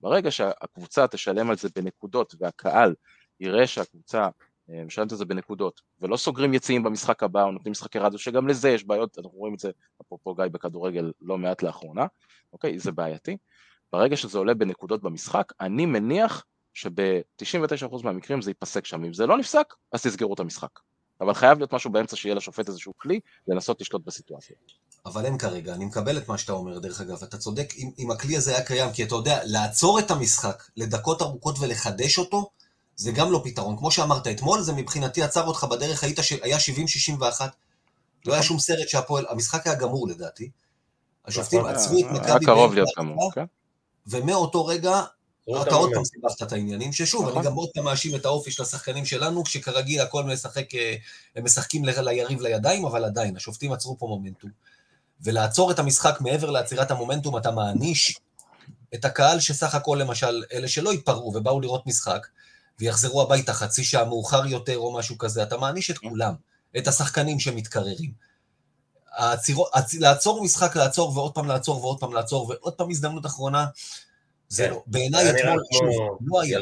ברגע 0.05 0.31
שהקבוצה 0.31 1.09
תשלם 1.09 1.51
על 1.51 1.57
זה 1.57 1.69
בנקודות 1.77 2.35
והקהל 2.39 2.95
יראה 3.41 3.67
שהקבוצה 3.67 4.29
אה, 4.71 4.85
משלמת 4.85 5.13
על 5.13 5.19
זה 5.19 5.25
בנקודות, 5.25 5.81
ולא 6.01 6.17
סוגרים 6.17 6.55
יציאים 6.55 6.83
במשחק 6.83 7.23
הבא 7.23 7.43
או 7.45 7.51
נותנים 7.51 7.73
משחקי 7.73 7.99
רדיו, 7.99 8.19
שגם 8.19 8.49
לזה 8.49 8.71
יש 8.71 8.85
בעיות, 8.85 9.19
אנחנו 9.19 9.39
רואים 9.39 9.55
את 9.55 9.59
זה, 9.59 9.71
אפרופו 10.03 10.35
גיא 10.35 10.45
בכדורגל 10.45 11.13
לא 11.21 11.39
מעט 11.39 11.63
לאחרונה, 11.63 12.07
אוקיי? 12.53 12.79
זה 12.79 12.93
בעייתי. 12.93 13.37
ברגע 13.93 14.17
שזה 14.17 14.39
עולה 14.39 14.55
בנקודות 14.55 15.03
במשחק, 15.03 15.53
אני 15.61 15.87
מניח 15.87 16.45
שב-99% 16.73 18.05
מהמקרים 18.05 18.43
זה 18.43 18.51
ייפסק 18.51 18.87
שם. 18.87 19.05
אם 19.05 19.13
זה 19.13 19.27
לא 19.27 19.39
נפסק, 19.39 19.75
אז 19.93 20.03
תסגרו 20.03 20.35
את 20.35 20.41
המשחק. 20.41 20.81
אבל 21.21 21.35
חייב 21.35 21.59
להיות 21.59 21.75
משהו 21.75 21.91
באמצע 21.91 22.17
שיהיה 22.17 22.35
לשופט 22.35 22.69
איזשהו 22.69 22.93
כלי 22.97 23.21
לנסות 23.49 23.81
לשלוט 23.81 24.05
בסיטואציה. 24.05 24.57
אבל 25.07 25.25
אין 25.25 25.39
כרגע, 25.39 25.75
אני 25.75 25.85
מקבל 25.85 26.19
את 26.19 26.29
מה 26.29 26.39
שאתה 26.39 26.53
אומר, 26.53 26.79
דרך 26.79 27.01
אגב, 27.01 27.23
אתה 27.23 27.39
צודק, 27.39 27.73
אם, 27.77 27.91
אם 27.99 28.11
הכלי 28.11 28.37
הזה 28.37 28.51
היה 28.51 28.65
קיים, 28.65 28.93
כי 28.93 29.05
אתה 29.05 29.15
יודע, 29.15 29.41
לעצור 29.45 29.99
את 29.99 30.11
המשחק 30.11 30.65
לדקות 30.77 31.23
ארוכות 31.23 31.59
ולחדש 31.59 32.19
אותו, 32.19 32.51
זה 32.97 33.13
גם 33.13 33.33
לא 33.33 33.41
פתרון. 33.45 33.77
כמו 33.77 33.91
שאמרת 33.91 34.27
אתמול, 34.27 34.63
זה 34.63 34.73
מבחינתי 34.73 35.23
עצר 35.23 35.47
אותך 35.47 35.65
בדרך, 35.71 36.05
היית, 36.05 36.19
היה 36.43 36.57
70-61, 36.59 37.21
לא 38.27 38.33
היה 38.33 38.43
שום 38.43 38.59
סרט 38.59 38.89
שהפועל, 38.89 39.25
המשחק 39.29 39.67
היה 39.67 39.77
גמור 39.77 40.09
לדעתי. 40.09 40.51
השופטים 41.27 41.61
נכון. 41.61 41.75
עצרו 41.75 41.99
את 41.99 42.05
מכבי... 42.05 42.31
היה 42.31 42.39
קרוב 42.39 42.75
להיות 42.75 42.89
גמור, 42.99 43.33
כן. 43.35 43.45
ומאותו 44.07 44.67
רגע 44.67 45.03
אתה 45.63 45.75
עוד 45.75 45.91
פעם 45.95 46.05
סיבכת 46.05 46.43
את 46.43 46.53
העניינים, 46.53 46.93
ששוב, 46.93 47.23
אני 47.23 47.31
נכון. 47.31 47.45
גם 47.45 47.55
עוד 47.55 47.69
פעם 47.75 47.85
מאשים 47.85 48.15
את 48.15 48.25
האופי 48.25 48.51
של 48.51 48.63
השחקנים 48.63 49.05
שלנו, 49.05 49.45
כשכרגיל 49.45 50.01
הכל 50.01 50.25
משחק, 50.25 50.75
אה, 50.75 50.95
הם 51.37 51.45
משחקים 51.45 51.85
ליריב 51.85 52.41
לידיים, 52.41 52.85
אבל 52.85 53.05
עדיין, 53.05 53.37
השופטים 53.37 53.73
עצרו 53.73 53.99
פה 53.99 54.07
מומנטום. 54.07 54.51
ולעצור 55.21 55.71
את 55.71 55.79
המשחק 55.79 56.21
מעבר 56.21 56.51
לעצירת 56.51 56.91
המומנטום, 56.91 57.37
אתה 57.37 57.51
מעניש 57.51 58.19
את 58.95 59.05
הקהל 59.05 59.41
שסך 59.41 59.75
הכל, 59.75 59.99
למשל, 60.01 60.43
אלה 60.53 60.69
שלא 60.69 60.93
התפרעו 60.93 61.33
ובאו 61.35 61.61
לראות 61.61 61.87
משחק, 61.87 62.27
ויחזרו 62.79 63.23
הביתה 63.23 63.53
חצי 63.53 63.85
שעה 63.85 64.05
מאוחר 64.05 64.47
יותר 64.47 64.79
או 64.79 64.99
משהו 64.99 65.19
כזה, 65.19 65.43
אתה 65.43 65.57
מעניש 65.57 65.91
את 65.91 65.99
כולם, 65.99 66.35
את 66.77 66.89
השחקנים 66.89 67.41
שמתקררים. 67.41 68.13
העציר, 69.17 69.57
לעצור 69.99 70.45
משחק, 70.45 70.77
לעצור 70.77 71.19
ועוד 71.19 71.35
פעם 71.35 71.49
לעצור 71.49 71.85
ועוד 71.85 72.01
פעם 72.01 72.13
לעצור 72.13 72.49
ועוד 72.51 72.75
פעם 72.75 72.91
הזדמנות 72.91 73.27
אחרונה, 73.27 73.67
זה 74.49 74.69
לא, 74.69 74.83
בעיניי 74.87 75.31
אתמול, 75.31 75.63
שוב, 75.73 76.19
לא 76.27 76.41
היה. 76.41 76.59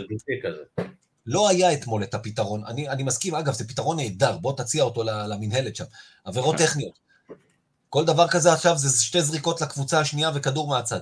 לא 1.27 1.49
היה 1.49 1.73
אתמול 1.73 2.03
את 2.03 2.15
הפתרון. 2.15 2.65
אני, 2.67 2.89
אני 2.89 3.03
מסכים, 3.03 3.35
אגב, 3.35 3.53
זה 3.55 3.69
פתרון 3.69 3.97
נהדר, 3.97 4.37
בוא 4.37 4.57
תציע 4.57 4.83
אותו 4.83 5.03
למינהלת 5.05 5.77
שם. 5.77 5.85
עבירות 6.25 6.57
טכניות. 6.57 7.02
כל 7.93 8.05
דבר 8.05 8.29
כזה 8.29 8.53
עכשיו 8.53 8.79
זה 8.79 9.05
שתי 9.05 9.23
זריקות 9.23 9.61
לקבוצה 9.61 10.01
השנייה 10.01 10.31
וכדור 10.35 10.69
מהצד. 10.69 11.01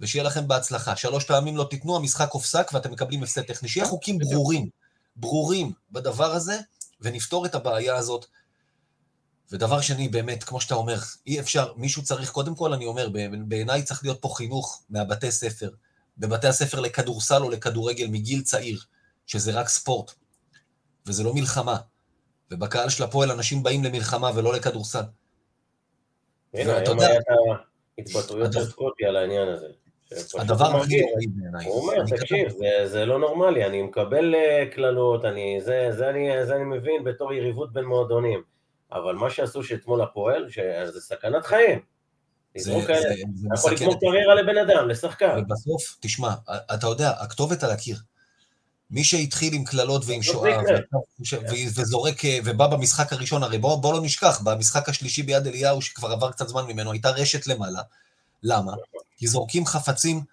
ושיהיה 0.00 0.24
לכם 0.24 0.48
בהצלחה. 0.48 0.96
שלוש 0.96 1.24
פעמים 1.24 1.56
לא 1.56 1.66
תיתנו, 1.70 1.96
המשחק 1.96 2.30
הופסק 2.32 2.70
ואתם 2.72 2.92
מקבלים 2.92 3.22
הפסד 3.22 3.42
טכני. 3.42 3.68
שיהיה 3.68 3.86
חוקים 3.86 4.18
ברורים, 4.18 4.68
ברורים 5.16 5.72
בדבר 5.90 6.32
הזה, 6.32 6.58
ונפתור 7.00 7.46
את 7.46 7.54
הבעיה 7.54 7.96
הזאת. 7.96 8.26
ודבר 9.52 9.80
שני, 9.80 10.08
באמת, 10.08 10.44
כמו 10.44 10.60
שאתה 10.60 10.74
אומר, 10.74 11.00
אי 11.26 11.40
אפשר, 11.40 11.72
מישהו 11.76 12.02
צריך, 12.02 12.30
קודם 12.30 12.54
כל, 12.54 12.72
אני 12.72 12.86
אומר, 12.86 13.08
בעיניי 13.48 13.82
צריך 13.82 14.04
להיות 14.04 14.18
פה 14.22 14.34
חינוך 14.36 14.82
מהבתי 14.90 15.32
ספר. 15.32 15.70
בבתי 16.18 16.46
הספר 16.46 16.80
לכדורסל 16.80 17.42
או 17.42 17.50
לכדורגל 17.50 18.06
מגיל 18.06 18.42
צעיר, 18.42 18.84
שזה 19.26 19.52
רק 19.52 19.68
ספורט, 19.68 20.12
וזה 21.06 21.22
לא 21.22 21.34
מלחמה. 21.34 21.76
ובקהל 22.50 22.88
של 22.88 23.04
הפועל 23.04 23.30
אנשים 23.30 23.62
באים 23.62 23.84
למלחמה 23.84 24.30
ולא 24.34 24.52
לכדורסל. 24.52 25.04
הנה, 26.54 26.76
היום 26.76 27.00
היה 27.00 27.18
את 27.18 27.24
ההתבטאויות 27.98 28.52
של 28.52 28.64
סקוטי 28.64 29.04
על 29.04 29.16
העניין 29.16 29.48
הזה. 29.48 29.66
הדבר 30.38 30.76
הכי 30.76 31.00
נוראי 31.00 31.26
בעיניי. 31.26 31.66
הוא 31.66 31.80
אומר, 31.80 32.04
תקשיב, 32.16 32.48
זה, 32.48 32.86
זה 32.86 33.04
לא 33.04 33.18
נורמלי, 33.18 33.66
אני 33.66 33.82
מקבל 33.82 34.34
אה, 34.34 34.64
קללות, 34.72 35.24
אני, 35.24 35.60
זה, 35.60 35.88
זה, 35.90 36.08
אני, 36.08 36.46
זה 36.46 36.56
אני 36.56 36.64
מבין 36.64 37.04
בתור 37.04 37.32
יריבות 37.32 37.72
בין 37.72 37.84
מועדונים, 37.84 38.42
אבל 38.92 39.14
מה 39.14 39.30
שעשו 39.30 39.62
שאתמול 39.62 40.02
הפועל, 40.02 40.50
שזה 40.50 41.00
סכנת 41.00 41.46
חיים. 41.46 41.80
זה, 42.56 42.72
זה, 42.72 42.80
זה, 42.80 43.14
זה 43.34 43.48
יכול 43.54 43.72
לגמור 43.72 44.00
קריירה 44.00 44.34
לבן 44.34 44.58
אדם, 44.58 44.88
לשחקן. 44.88 45.38
ובסוף, 45.38 45.98
תשמע, 46.00 46.30
אתה 46.74 46.86
יודע, 46.86 47.10
הכתובת 47.10 47.62
על 47.62 47.70
הקיר. 47.70 47.96
מי 48.90 49.04
שהתחיל 49.04 49.54
עם 49.54 49.64
קללות 49.64 50.02
ועם 50.06 50.22
שואה, 50.22 50.58
וזורק, 51.74 52.22
ובא 52.44 52.66
במשחק 52.66 53.12
הראשון, 53.12 53.42
הרי 53.42 53.58
בואו 53.58 53.80
בוא 53.80 53.92
לא 53.92 54.00
נשכח, 54.00 54.40
במשחק 54.40 54.88
השלישי 54.88 55.22
ביד 55.22 55.46
אליהו, 55.46 55.82
שכבר 55.82 56.12
עבר 56.12 56.32
קצת 56.32 56.48
זמן 56.48 56.66
ממנו, 56.66 56.92
הייתה 56.92 57.10
רשת 57.10 57.46
למעלה. 57.46 57.82
למה? 58.42 58.72
כי 59.16 59.26
זורקים 59.26 59.66
חפצים, 59.66 60.24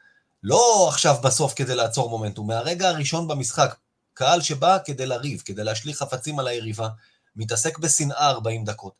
לא 0.44 0.88
עכשיו 0.90 1.16
בסוף 1.24 1.54
כדי 1.56 1.76
לעצור 1.76 2.10
מומנטום, 2.10 2.48
מהרגע 2.48 2.90
הראשון 2.90 3.28
במשחק, 3.28 3.76
קהל 4.14 4.42
שבא 4.42 4.78
כדי 4.86 5.06
לריב, 5.06 5.42
כדי 5.46 5.64
להשליך 5.64 5.98
חפצים 5.98 6.40
על 6.40 6.48
היריבה, 6.48 6.90
מתעסק 7.36 7.78
בשנאה 7.78 8.30
40 8.30 8.66
דקות. 8.66 8.94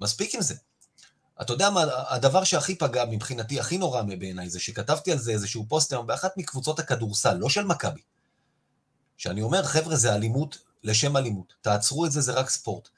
מספיק 0.00 0.34
עם 0.34 0.42
זה. 0.42 0.54
אתה 1.40 1.52
יודע 1.52 1.70
מה, 1.70 1.84
הדבר 2.08 2.44
שהכי 2.44 2.74
פגע 2.74 3.04
מבחינתי, 3.04 3.60
הכי 3.60 3.78
נורא 3.78 4.02
בעיניי, 4.02 4.50
זה 4.50 4.60
שכתבתי 4.60 5.12
על 5.12 5.18
זה 5.18 5.32
איזשהו 5.32 5.66
פוסט 5.68 5.92
היום 5.92 6.06
באחת 6.06 6.36
מקבוצות 6.36 6.78
הכדורסל, 6.78 7.34
לא 7.34 7.48
של 7.48 7.64
מכבי. 7.64 8.00
שאני 9.22 9.42
אומר, 9.42 9.62
חבר'ה, 9.62 9.96
זה 9.96 10.14
אלימות 10.14 10.58
לשם 10.84 11.16
אלימות, 11.16 11.54
תעצרו 11.60 12.06
את 12.06 12.12
זה, 12.12 12.20
זה 12.20 12.32
רק 12.32 12.50
ספורט. 12.50 12.88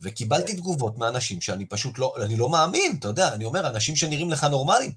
וקיבלתי 0.00 0.54
תגובות 0.54 0.98
מאנשים 0.98 1.40
שאני 1.40 1.66
פשוט 1.66 1.98
לא, 1.98 2.14
אני 2.24 2.36
לא 2.36 2.48
מאמין, 2.48 2.96
אתה 2.98 3.08
יודע, 3.08 3.34
אני 3.34 3.44
אומר, 3.44 3.66
אנשים 3.66 3.96
שנראים 3.96 4.30
לך 4.30 4.44
נורמליים, 4.44 4.92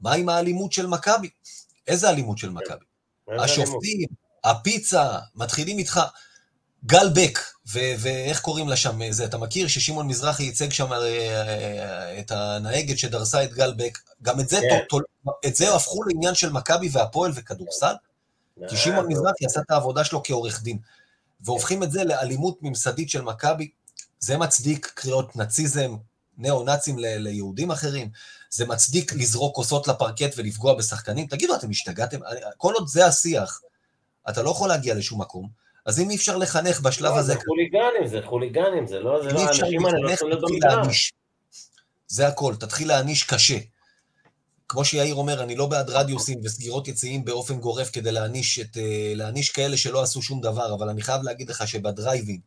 מה 0.00 0.12
עם 0.12 0.28
האלימות 0.28 0.72
של 0.72 0.86
מכבי? 0.86 1.28
איזה 1.86 2.10
אלימות 2.10 2.38
של 2.38 2.50
מכבי? 2.50 2.84
השופטים, 3.38 4.08
הפיצה, 4.44 5.18
מתחילים 5.34 5.78
איתך. 5.78 6.00
גל 6.86 7.08
בק, 7.14 7.38
ואיך 7.72 8.40
קוראים 8.40 8.68
לה 8.68 8.76
שם, 8.76 9.12
זה, 9.12 9.24
אתה 9.24 9.38
מכיר 9.38 9.68
ששמעון 9.68 10.06
מזרחי 10.06 10.42
ייצג 10.42 10.72
שם 10.72 10.92
אה, 10.92 12.18
את 12.18 12.30
הנהגת 12.30 12.98
שדרסה 12.98 13.44
את 13.44 13.52
גל 13.52 13.74
בק, 13.76 13.98
גם 14.22 14.40
את 14.40 14.48
זה, 14.48 14.60
כן. 14.70 14.78
תול, 14.88 15.02
את 15.46 15.56
זה 15.56 15.74
הפכו 15.74 16.02
לעניין 16.02 16.34
של 16.34 16.50
מכבי 16.50 16.88
והפועל 16.92 17.32
וכדורסל, 17.34 17.94
כי 18.68 18.76
שמעון 18.76 19.06
מזרחי 19.08 19.46
עשה 19.46 19.60
את 19.60 19.70
העבודה 19.70 20.04
שלו 20.04 20.22
כעורך 20.24 20.62
דין, 20.62 20.78
והופכים 21.40 21.82
את 21.82 21.90
זה 21.90 22.04
לאלימות 22.04 22.58
ממסדית 22.62 23.10
של 23.10 23.22
מכבי, 23.22 23.70
זה 24.18 24.36
מצדיק 24.36 24.92
קריאות 24.94 25.36
נאציזם, 25.36 25.96
ניאו-נאצים 26.38 26.98
ליהודים 26.98 27.70
אחרים, 27.70 28.10
זה 28.50 28.66
מצדיק 28.66 29.12
לזרוק 29.12 29.56
כוסות 29.56 29.88
לפרקט 29.88 30.34
ולפגוע 30.36 30.74
בשחקנים? 30.74 31.26
תגידו, 31.26 31.54
אתם 31.54 31.70
השתגעתם? 31.70 32.18
כל 32.56 32.72
עוד 32.74 32.88
זה 32.88 33.06
השיח, 33.06 33.60
אתה 34.28 34.42
לא 34.42 34.50
יכול 34.50 34.68
להגיע 34.68 34.94
לשום 34.94 35.20
מקום. 35.20 35.48
אז 35.86 36.00
אם 36.00 36.10
אי 36.10 36.16
אפשר 36.16 36.36
לחנך 36.36 36.80
בשלב 36.80 37.12
לא, 37.12 37.18
הזה... 37.18 37.32
זה 37.34 37.40
חוליגנים, 37.46 38.06
זה 38.06 38.20
חוליגנים, 38.24 38.86
זה 38.86 38.98
לא, 39.00 39.22
זה 39.22 39.32
לא, 39.32 39.40
האנשים 39.40 39.86
האלה 39.86 39.98
לא 39.98 40.10
יכולים 40.10 40.38
להיות 40.38 40.50
במגרש. 40.50 41.12
זה 42.08 42.28
הכל, 42.28 42.54
תתחיל 42.60 42.88
להעניש 42.88 43.24
קשה. 43.24 43.58
כמו 44.68 44.84
שיאיר 44.84 45.14
אומר, 45.14 45.42
אני 45.42 45.56
לא 45.56 45.66
בעד 45.66 45.90
רדיוסים 45.90 46.40
וסגירות 46.44 46.88
יציעים 46.88 47.24
באופן 47.24 47.60
גורף 47.60 47.90
כדי 47.90 48.12
להעניש, 48.12 48.58
את, 48.58 48.76
אה, 48.76 49.12
להעניש 49.14 49.50
כאלה 49.50 49.76
שלא 49.76 50.02
עשו 50.02 50.22
שום 50.22 50.40
דבר, 50.40 50.74
אבל 50.74 50.88
אני 50.88 51.02
חייב 51.02 51.22
להגיד 51.22 51.50
לך 51.50 51.68
שבדרייב 51.68 52.16
אין, 52.16 52.40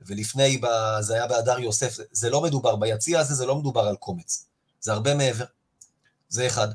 ולפני, 0.00 0.60
זה 1.00 1.14
היה 1.14 1.26
בהדר 1.26 1.58
יוסף, 1.58 1.96
זה 2.12 2.30
לא 2.30 2.42
מדובר, 2.42 2.76
ביציע 2.76 3.20
הזה 3.20 3.34
זה 3.34 3.46
לא 3.46 3.56
מדובר 3.56 3.80
על 3.80 3.96
קומץ. 3.96 4.46
זה 4.80 4.92
הרבה 4.92 5.14
מעבר. 5.14 5.44
זה 6.28 6.46
אחד. 6.46 6.68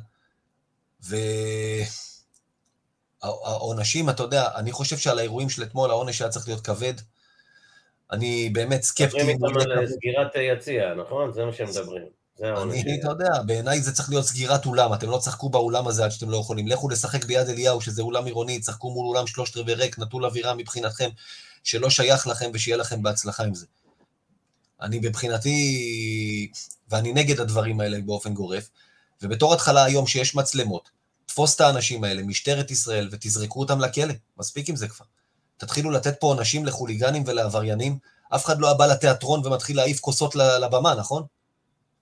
והעונשים, 3.24 4.10
אתה 4.10 4.24
יודע, 4.24 4.48
אני 4.56 4.72
חושב 4.72 4.98
שעל 4.98 5.20
האירועים 5.20 5.50
של 5.50 5.64
אתמול 5.64 5.90
העונש 5.90 6.22
היה 6.22 6.30
צריך 6.30 6.48
להיות 6.48 6.62
כבד. 6.62 6.94
אני 8.12 8.50
באמת 8.50 8.82
סקפטי. 8.82 9.24
מדברים 9.24 9.60
איתם 9.60 9.72
על 9.72 9.88
סגירת 9.88 10.36
יציע, 10.36 10.94
נכון? 10.94 11.34
זה 11.34 11.46
מה 11.46 11.54
שהם 11.54 11.70
מדברים. 11.70 12.21
אני, 12.44 13.00
אתה 13.00 13.08
יודע, 13.08 13.42
בעיניי 13.46 13.82
זה 13.82 13.92
צריך 13.92 14.10
להיות 14.10 14.26
סגירת 14.26 14.66
אולם, 14.66 14.94
אתם 14.94 15.10
לא 15.10 15.18
תשחקו 15.18 15.50
באולם 15.50 15.88
הזה 15.88 16.06
עד 16.06 16.12
שאתם 16.12 16.30
לא 16.30 16.38
יכולים. 16.38 16.68
לכו 16.68 16.90
לשחק 16.90 17.26
ביד 17.26 17.50
אליהו, 17.50 17.82
שזה 17.82 18.02
אולם 18.02 18.26
עירוני, 18.26 18.60
תשחקו 18.60 18.92
מול 18.92 19.08
אולם 19.08 19.28
שלושת 19.28 19.58
רבעי 19.58 19.76
ריק, 19.76 20.00
נטול 20.00 20.26
אווירה 20.26 20.54
מבחינתכם, 20.54 21.10
שלא 21.64 21.90
שייך 21.90 22.28
לכם 22.28 22.52
ושיהיה 22.54 22.78
לכם 22.78 23.04
בהצלחה 23.04 23.44
עם 23.44 23.56
זה. 23.56 23.66
אני 24.82 25.00
מבחינתי, 25.00 26.52
ואני 26.90 27.14
נגד 27.14 27.40
הדברים 27.40 27.80
האלה 27.80 27.98
באופן 28.06 28.34
גורף, 28.34 28.70
ובתור 29.22 29.54
התחלה 29.54 29.84
היום 29.84 30.08
שיש 30.08 30.36
מצלמות, 30.36 30.90
תפוס 31.26 31.56
את 31.56 31.62
האנשים 31.62 32.04
האלה, 32.04 32.24
משטרת 32.24 32.72
ישראל, 32.72 33.10
ותזרקו 33.12 33.60
אותם 33.60 33.80
לכלא, 33.80 34.14
מספיק 34.38 34.70
עם 34.70 34.76
זה 34.76 34.88
כבר. 34.88 35.06
תתחילו 35.58 35.92
לתת 35.92 36.20
פה 36.20 36.28
עונשים 36.28 36.66
לחוליגנים 36.66 37.24
ולעבריינים, 37.28 37.98
אף 38.36 38.46
אחד 38.46 38.60
לא 38.60 38.74
בא 38.74 38.86
לתיאטרון 38.86 39.48
ומתחיל 39.48 39.78
להעיף 39.78 40.00
כוסות 40.00 40.36
לבמה, 40.36 40.96
נכון? 40.96 41.24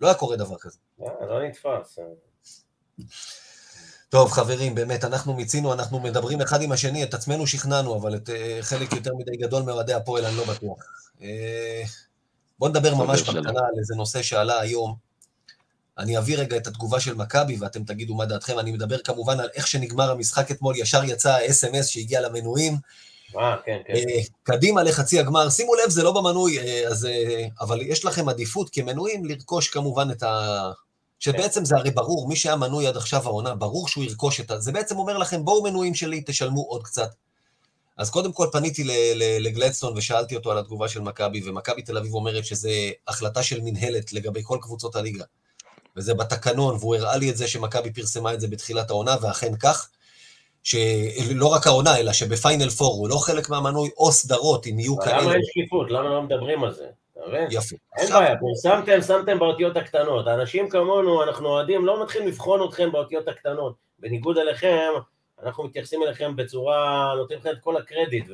לא 0.01 0.07
היה 0.07 0.15
קורה 0.15 0.35
דבר 0.35 0.55
כזה. 0.59 0.77
לא, 0.99 1.07
לא 1.21 1.47
נתפס. 1.47 1.99
טוב, 4.09 4.31
חברים, 4.31 4.75
באמת, 4.75 5.03
אנחנו 5.03 5.33
מיצינו, 5.33 5.73
אנחנו 5.73 5.99
מדברים 5.99 6.41
אחד 6.41 6.61
עם 6.61 6.71
השני, 6.71 7.03
את 7.03 7.13
עצמנו 7.13 7.47
שכנענו, 7.47 7.97
אבל 7.97 8.15
את 8.15 8.29
uh, 8.29 8.31
חלק 8.61 8.93
יותר 8.93 9.15
מדי 9.15 9.37
גדול 9.37 9.63
מאוהדי 9.63 9.93
הפועל, 9.93 10.25
אני 10.25 10.37
לא 10.37 10.45
בטוח. 10.45 10.77
Uh, 11.17 11.21
בואו 12.59 12.69
נדבר 12.69 12.95
ממש 12.95 13.21
בקטנה 13.21 13.59
על 13.59 13.79
איזה 13.79 13.95
נושא 13.95 14.21
שעלה 14.21 14.59
היום. 14.59 14.95
אני 15.97 16.17
אביא 16.17 16.37
רגע 16.37 16.57
את 16.57 16.67
התגובה 16.67 16.99
של 16.99 17.13
מכבי, 17.13 17.57
ואתם 17.59 17.83
תגידו 17.83 18.15
מה 18.15 18.25
דעתכם. 18.25 18.59
אני 18.59 18.71
מדבר 18.71 18.97
כמובן 18.97 19.39
על 19.39 19.49
איך 19.55 19.67
שנגמר 19.67 20.11
המשחק 20.11 20.51
אתמול, 20.51 20.75
ישר 20.77 21.03
יצא 21.03 21.31
ה-SMS 21.31 21.83
שהגיע 21.83 22.21
למנויים. 22.21 22.77
אה, 23.37 23.55
כן, 23.65 23.77
כן. 23.87 23.93
אה, 23.93 24.21
קדימה 24.43 24.83
לחצי 24.83 25.19
הגמר. 25.19 25.49
שימו 25.49 25.75
לב, 25.75 25.89
זה 25.89 26.03
לא 26.03 26.11
במנוי, 26.11 26.59
אה, 26.59 26.87
אז, 26.87 27.07
אבל 27.61 27.81
יש 27.81 28.05
לכם 28.05 28.29
עדיפות 28.29 28.69
כמנויים 28.69 29.25
לרכוש 29.25 29.69
כמובן 29.69 30.11
את 30.11 30.23
ה... 30.23 30.71
שבעצם 31.19 31.65
זה 31.65 31.75
הרי 31.75 31.91
ברור, 31.91 32.27
מי 32.27 32.35
שהיה 32.35 32.55
מנוי 32.55 32.87
עד 32.87 32.97
עכשיו 32.97 33.23
העונה, 33.25 33.55
ברור 33.55 33.87
שהוא 33.87 34.03
ירכוש 34.03 34.39
את 34.39 34.51
ה... 34.51 34.59
זה 34.59 34.71
בעצם 34.71 34.97
אומר 34.97 35.17
לכם, 35.17 35.45
בואו 35.45 35.63
מנויים 35.63 35.95
שלי, 35.95 36.23
תשלמו 36.25 36.61
עוד 36.61 36.83
קצת. 36.83 37.09
אז 37.97 38.09
קודם 38.09 38.31
כל 38.33 38.47
פניתי 38.51 38.83
לגלדסטון 39.39 39.97
ושאלתי 39.97 40.35
אותו 40.35 40.51
על 40.51 40.57
התגובה 40.57 40.87
של 40.87 41.01
מכבי, 41.01 41.49
ומכבי 41.49 41.81
תל 41.81 41.97
אביב 41.97 42.13
אומרת 42.13 42.45
שזה 42.45 42.71
החלטה 43.07 43.43
של 43.43 43.61
מנהלת 43.61 44.13
לגבי 44.13 44.41
כל 44.43 44.57
קבוצות 44.61 44.95
הליגה. 44.95 45.23
וזה 45.97 46.13
בתקנון, 46.13 46.75
והוא 46.75 46.95
הראה 46.95 47.17
לי 47.17 47.29
את 47.29 47.37
זה 47.37 47.47
שמכבי 47.47 47.93
פרסמה 47.93 48.33
את 48.33 48.41
זה 48.41 48.47
בתחילת 48.47 48.89
העונה, 48.89 49.15
ואכן 49.21 49.55
כך, 49.55 49.89
שלא 50.69 51.47
רק 51.47 51.67
העונה, 51.67 51.97
אלא 51.97 52.13
שבפיינל 52.13 52.69
פור 52.69 52.95
הוא 52.95 53.09
לא 53.09 53.15
חלק 53.15 53.49
מהמנוי, 53.49 53.89
או 53.97 54.11
סדרות, 54.11 54.67
אם 54.67 54.79
יהיו 54.79 54.97
כאלה. 54.97 55.21
למה 55.21 55.33
אין 55.33 55.41
שקיפות? 55.43 55.91
למה 55.91 56.09
לא 56.09 56.21
מדברים 56.21 56.63
על 56.63 56.73
זה? 56.73 56.87
יפה. 57.49 57.75
אין 57.97 58.09
בעיה, 58.13 58.35
פרסמתם, 58.39 59.01
שמתם 59.01 59.39
באותיות 59.39 59.77
הקטנות. 59.77 60.27
האנשים 60.27 60.69
כמונו, 60.69 61.23
אנחנו 61.23 61.47
אוהדים, 61.47 61.85
לא 61.85 62.03
מתחילים 62.03 62.27
לבחון 62.27 62.67
אתכם 62.67 62.91
באותיות 62.91 63.27
הקטנות. 63.27 63.73
בניגוד 63.99 64.37
אליכם, 64.37 64.89
אנחנו 65.43 65.63
מתייחסים 65.63 66.03
אליכם 66.03 66.35
בצורה, 66.35 67.13
נותנים 67.17 67.39
לכם 67.39 67.49
את 67.49 67.59
כל 67.59 67.77
הקרדיט 67.77 68.25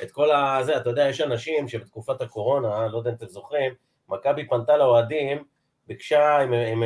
ואת 0.00 0.10
כל 0.10 0.30
הזה, 0.30 0.76
אתה 0.76 0.90
יודע, 0.90 1.08
יש 1.08 1.20
אנשים 1.20 1.68
שבתקופת 1.68 2.20
הקורונה, 2.20 2.88
לא 2.88 2.98
יודע 2.98 3.10
אם 3.10 3.14
אתם 3.14 3.26
זוכרים, 3.26 3.74
מכבי 4.08 4.48
פנתה 4.48 4.76
לאוהדים, 4.76 5.44
ביקשה 5.86 6.44
אם 6.44 6.52
הם, 6.52 6.82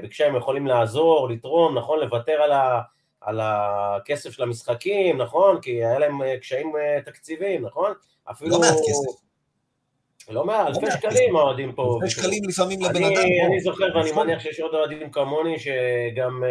ביקשה 0.00 0.28
אם 0.28 0.36
יכולים 0.36 0.66
לעזור, 0.66 1.28
לתרום, 1.30 1.78
נכון, 1.78 2.00
לוותר 2.00 2.32
על, 2.32 2.52
ה, 2.52 2.80
על 3.20 3.40
הכסף 3.42 4.30
של 4.30 4.42
המשחקים, 4.42 5.22
נכון, 5.22 5.60
כי 5.60 5.70
היה 5.70 5.98
להם 5.98 6.20
קשיים 6.40 6.72
תקציביים, 7.04 7.66
נכון? 7.66 7.92
אפילו... 8.30 8.50
לא 8.50 8.60
מעט 8.60 8.76
כסף. 8.88 9.22
לא 10.30 10.44
מעט, 10.44 10.66
אלפי 10.66 10.86
לא 10.86 10.90
שקלים 10.90 11.36
האוהדים 11.36 11.72
פה. 11.72 11.98
אלפי 12.02 12.10
שקלים 12.10 12.42
לפעמים 12.48 12.82
לבן 12.82 13.04
אדם. 13.04 13.22
אני 13.46 13.60
זוכר 13.60 13.84
ואני 13.94 14.10
נכון. 14.10 14.26
מניח 14.26 14.42
שיש 14.42 14.60
עוד 14.60 14.74
אוהדים 14.74 15.10
כמוני 15.10 15.56
שגם... 15.58 16.42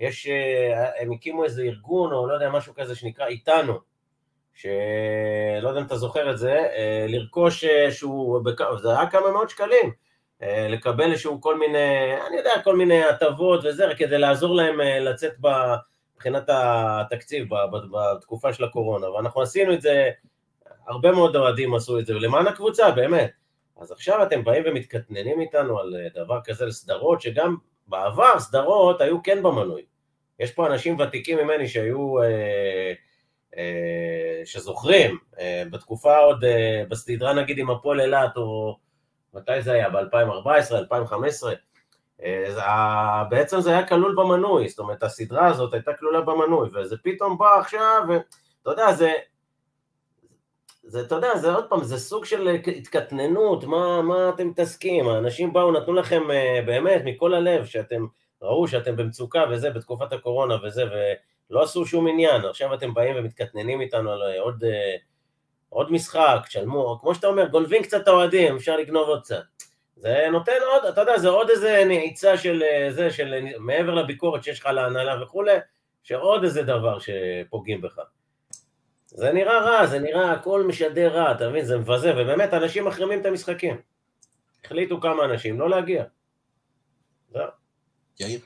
יש, 0.00 0.26
אה, 0.26 1.02
הם 1.02 1.12
הקימו 1.12 1.44
איזה 1.44 1.62
ארגון 1.62 2.12
או 2.12 2.26
לא 2.26 2.34
יודע, 2.34 2.50
משהו 2.50 2.74
כזה 2.74 2.94
שנקרא 2.94 3.26
איתנו, 3.26 3.78
שלא 4.54 5.68
יודע 5.68 5.80
אם 5.80 5.86
אתה 5.86 5.96
זוכר 5.96 6.30
את 6.30 6.38
זה, 6.38 6.52
אה, 6.52 7.06
לרכוש 7.08 7.64
שהוא, 7.90 8.40
זה 8.82 8.98
היה 8.98 9.10
כמה 9.10 9.30
מאות 9.30 9.50
שקלים, 9.50 9.86
אה, 9.86 9.90
לקבל 10.42 11.12
איזשהו 11.12 11.40
כל 11.40 11.58
מיני, 11.58 12.16
אני 12.26 12.36
יודע, 12.36 12.50
כל 12.64 12.76
מיני 12.76 13.04
הטבות 13.04 13.60
וזה, 13.64 13.86
כדי 13.98 14.18
לעזור 14.18 14.54
להם 14.54 14.80
לצאת 14.80 15.32
מבחינת 16.14 16.44
התקציב 16.48 17.48
בתקופה 17.92 18.52
של 18.52 18.64
הקורונה, 18.64 19.10
ואנחנו 19.10 19.42
עשינו 19.42 19.74
את 19.74 19.82
זה, 19.82 20.10
הרבה 20.88 21.12
מאוד 21.12 21.36
אוהדים 21.36 21.74
עשו 21.74 21.98
את 21.98 22.06
זה, 22.06 22.16
ולמען 22.16 22.46
הקבוצה, 22.46 22.90
באמת. 22.90 23.30
אז 23.80 23.92
עכשיו 23.92 24.22
אתם 24.22 24.44
באים 24.44 24.62
ומתקטננים 24.66 25.40
איתנו 25.40 25.78
על 25.78 25.96
דבר 26.14 26.40
כזה 26.44 26.66
לסדרות, 26.66 27.20
שגם 27.20 27.56
בעבר 27.86 28.38
סדרות 28.38 29.00
היו 29.00 29.22
כן 29.22 29.42
במנוי. 29.42 29.82
יש 30.40 30.52
פה 30.52 30.66
אנשים 30.66 31.00
ותיקים 31.00 31.38
ממני 31.38 31.68
שהיו, 31.68 32.22
אה, 32.22 32.92
אה, 33.56 34.42
שזוכרים, 34.44 35.18
אה, 35.40 35.62
בתקופה 35.70 36.16
עוד, 36.16 36.44
אה, 36.44 36.82
בסדרה 36.88 37.32
נגיד 37.32 37.58
עם 37.58 37.70
הפועל 37.70 38.00
אילת, 38.00 38.36
או 38.36 38.78
מתי 39.34 39.62
זה 39.62 39.72
היה? 39.72 39.90
ב-2014, 39.90 40.74
2015? 40.74 41.52
אה, 42.22 43.24
בעצם 43.30 43.60
זה 43.60 43.70
היה 43.70 43.86
כלול 43.86 44.14
במנוי, 44.14 44.68
זאת 44.68 44.78
אומרת 44.78 45.02
הסדרה 45.02 45.46
הזאת 45.46 45.74
הייתה 45.74 45.92
כלולה 45.92 46.20
במנוי, 46.20 46.68
וזה 46.74 46.96
פתאום 47.02 47.38
בא 47.38 47.58
עכשיו, 47.58 48.02
ואתה 48.08 48.70
יודע, 48.70 48.92
זה, 48.92 49.12
זה, 50.82 51.00
אתה 51.00 51.14
יודע, 51.14 51.36
זה 51.36 51.54
עוד 51.54 51.68
פעם, 51.68 51.84
זה 51.84 51.98
סוג 51.98 52.24
של 52.24 52.48
התקטננות, 52.48 53.64
מה, 53.64 54.02
מה 54.02 54.28
אתם 54.34 54.48
מתעסקים? 54.48 55.08
האנשים 55.08 55.52
באו, 55.52 55.72
נתנו 55.72 55.94
לכם 55.94 56.30
אה, 56.30 56.60
באמת 56.66 57.02
מכל 57.04 57.34
הלב, 57.34 57.64
שאתם, 57.64 58.06
ראו 58.42 58.68
שאתם 58.68 58.96
במצוקה 58.96 59.44
וזה, 59.50 59.70
בתקופת 59.70 60.12
הקורונה 60.12 60.54
וזה, 60.64 60.84
ולא 61.50 61.62
עשו 61.62 61.86
שום 61.86 62.08
עניין, 62.08 62.44
עכשיו 62.44 62.74
אתם 62.74 62.94
באים 62.94 63.16
ומתקטננים 63.18 63.80
איתנו 63.80 64.12
על 64.12 64.22
אה, 64.22 64.40
עוד, 64.40 64.64
אה, 64.64 64.96
עוד 65.68 65.92
משחק, 65.92 66.38
תשלמו, 66.46 66.98
כמו 67.00 67.14
שאתה 67.14 67.26
אומר, 67.26 67.46
גונבים 67.46 67.82
קצת 67.82 68.08
האוהדים, 68.08 68.56
אפשר 68.56 68.76
לגנוב 68.76 69.08
עוד 69.08 69.22
קצת. 69.22 69.42
זה 69.96 70.28
נותן 70.32 70.52
עוד, 70.72 70.84
אתה 70.84 71.00
יודע, 71.00 71.18
זה 71.18 71.28
עוד 71.28 71.50
איזה 71.50 71.84
נעיצה 71.86 72.36
של 72.36 72.62
זה, 72.90 73.10
של 73.10 73.44
מעבר 73.58 73.94
לביקורת 73.94 74.44
שיש 74.44 74.60
לך 74.60 74.66
להנהלה 74.66 75.22
וכולי, 75.22 75.56
שעוד 76.02 76.44
איזה 76.44 76.62
דבר 76.62 76.98
שפוגעים 76.98 77.80
בך. 77.80 77.98
זה 79.06 79.32
נראה 79.32 79.58
רע, 79.60 79.86
זה 79.86 79.98
נראה, 79.98 80.32
הכל 80.32 80.62
משדר 80.62 81.08
רע, 81.16 81.32
אתה 81.32 81.48
מבין? 81.48 81.64
זה 81.64 81.78
מבזה, 81.78 82.12
ובאמת 82.16 82.54
אנשים 82.54 82.84
מחרימים 82.84 83.20
את 83.20 83.26
המשחקים. 83.26 83.80
החליטו 84.64 85.00
כמה 85.00 85.24
אנשים 85.24 85.60
לא 85.60 85.70
להגיע. 85.70 86.04
זהו. 87.30 87.46
יאיר? 88.20 88.40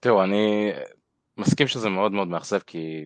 תראו, 0.00 0.24
אני 0.24 0.72
מסכים 1.36 1.68
שזה 1.68 1.88
מאוד 1.88 2.12
מאוד 2.12 2.28
מאכזב, 2.28 2.58
כי 2.58 3.04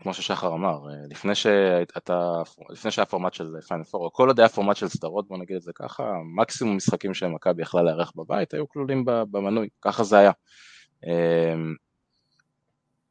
כמו 0.00 0.14
ששחר 0.14 0.54
אמר, 0.54 0.78
לפני, 1.10 1.34
שאתה, 1.34 2.42
לפני 2.70 2.90
שהיה 2.90 3.06
פורמט 3.06 3.34
של 3.34 3.60
פיינל 3.68 3.84
פור, 3.84 4.04
או 4.04 4.12
כל 4.12 4.28
עוד 4.28 4.40
היה 4.40 4.48
פורמט 4.48 4.76
של 4.76 4.88
סדרות, 4.88 5.28
בוא 5.28 5.38
נגיד 5.38 5.56
את 5.56 5.62
זה 5.62 5.72
ככה, 5.74 6.12
מקסימום 6.36 6.76
משחקים 6.76 7.14
שמכבי 7.14 7.62
יכלה 7.62 7.82
לארח 7.82 8.12
בבית 8.16 8.54
היו 8.54 8.68
כלולים 8.68 9.04
במנוי, 9.04 9.68
ככה 9.82 10.04
זה 10.04 10.18
היה. 10.18 10.32
אמ, 11.06 11.74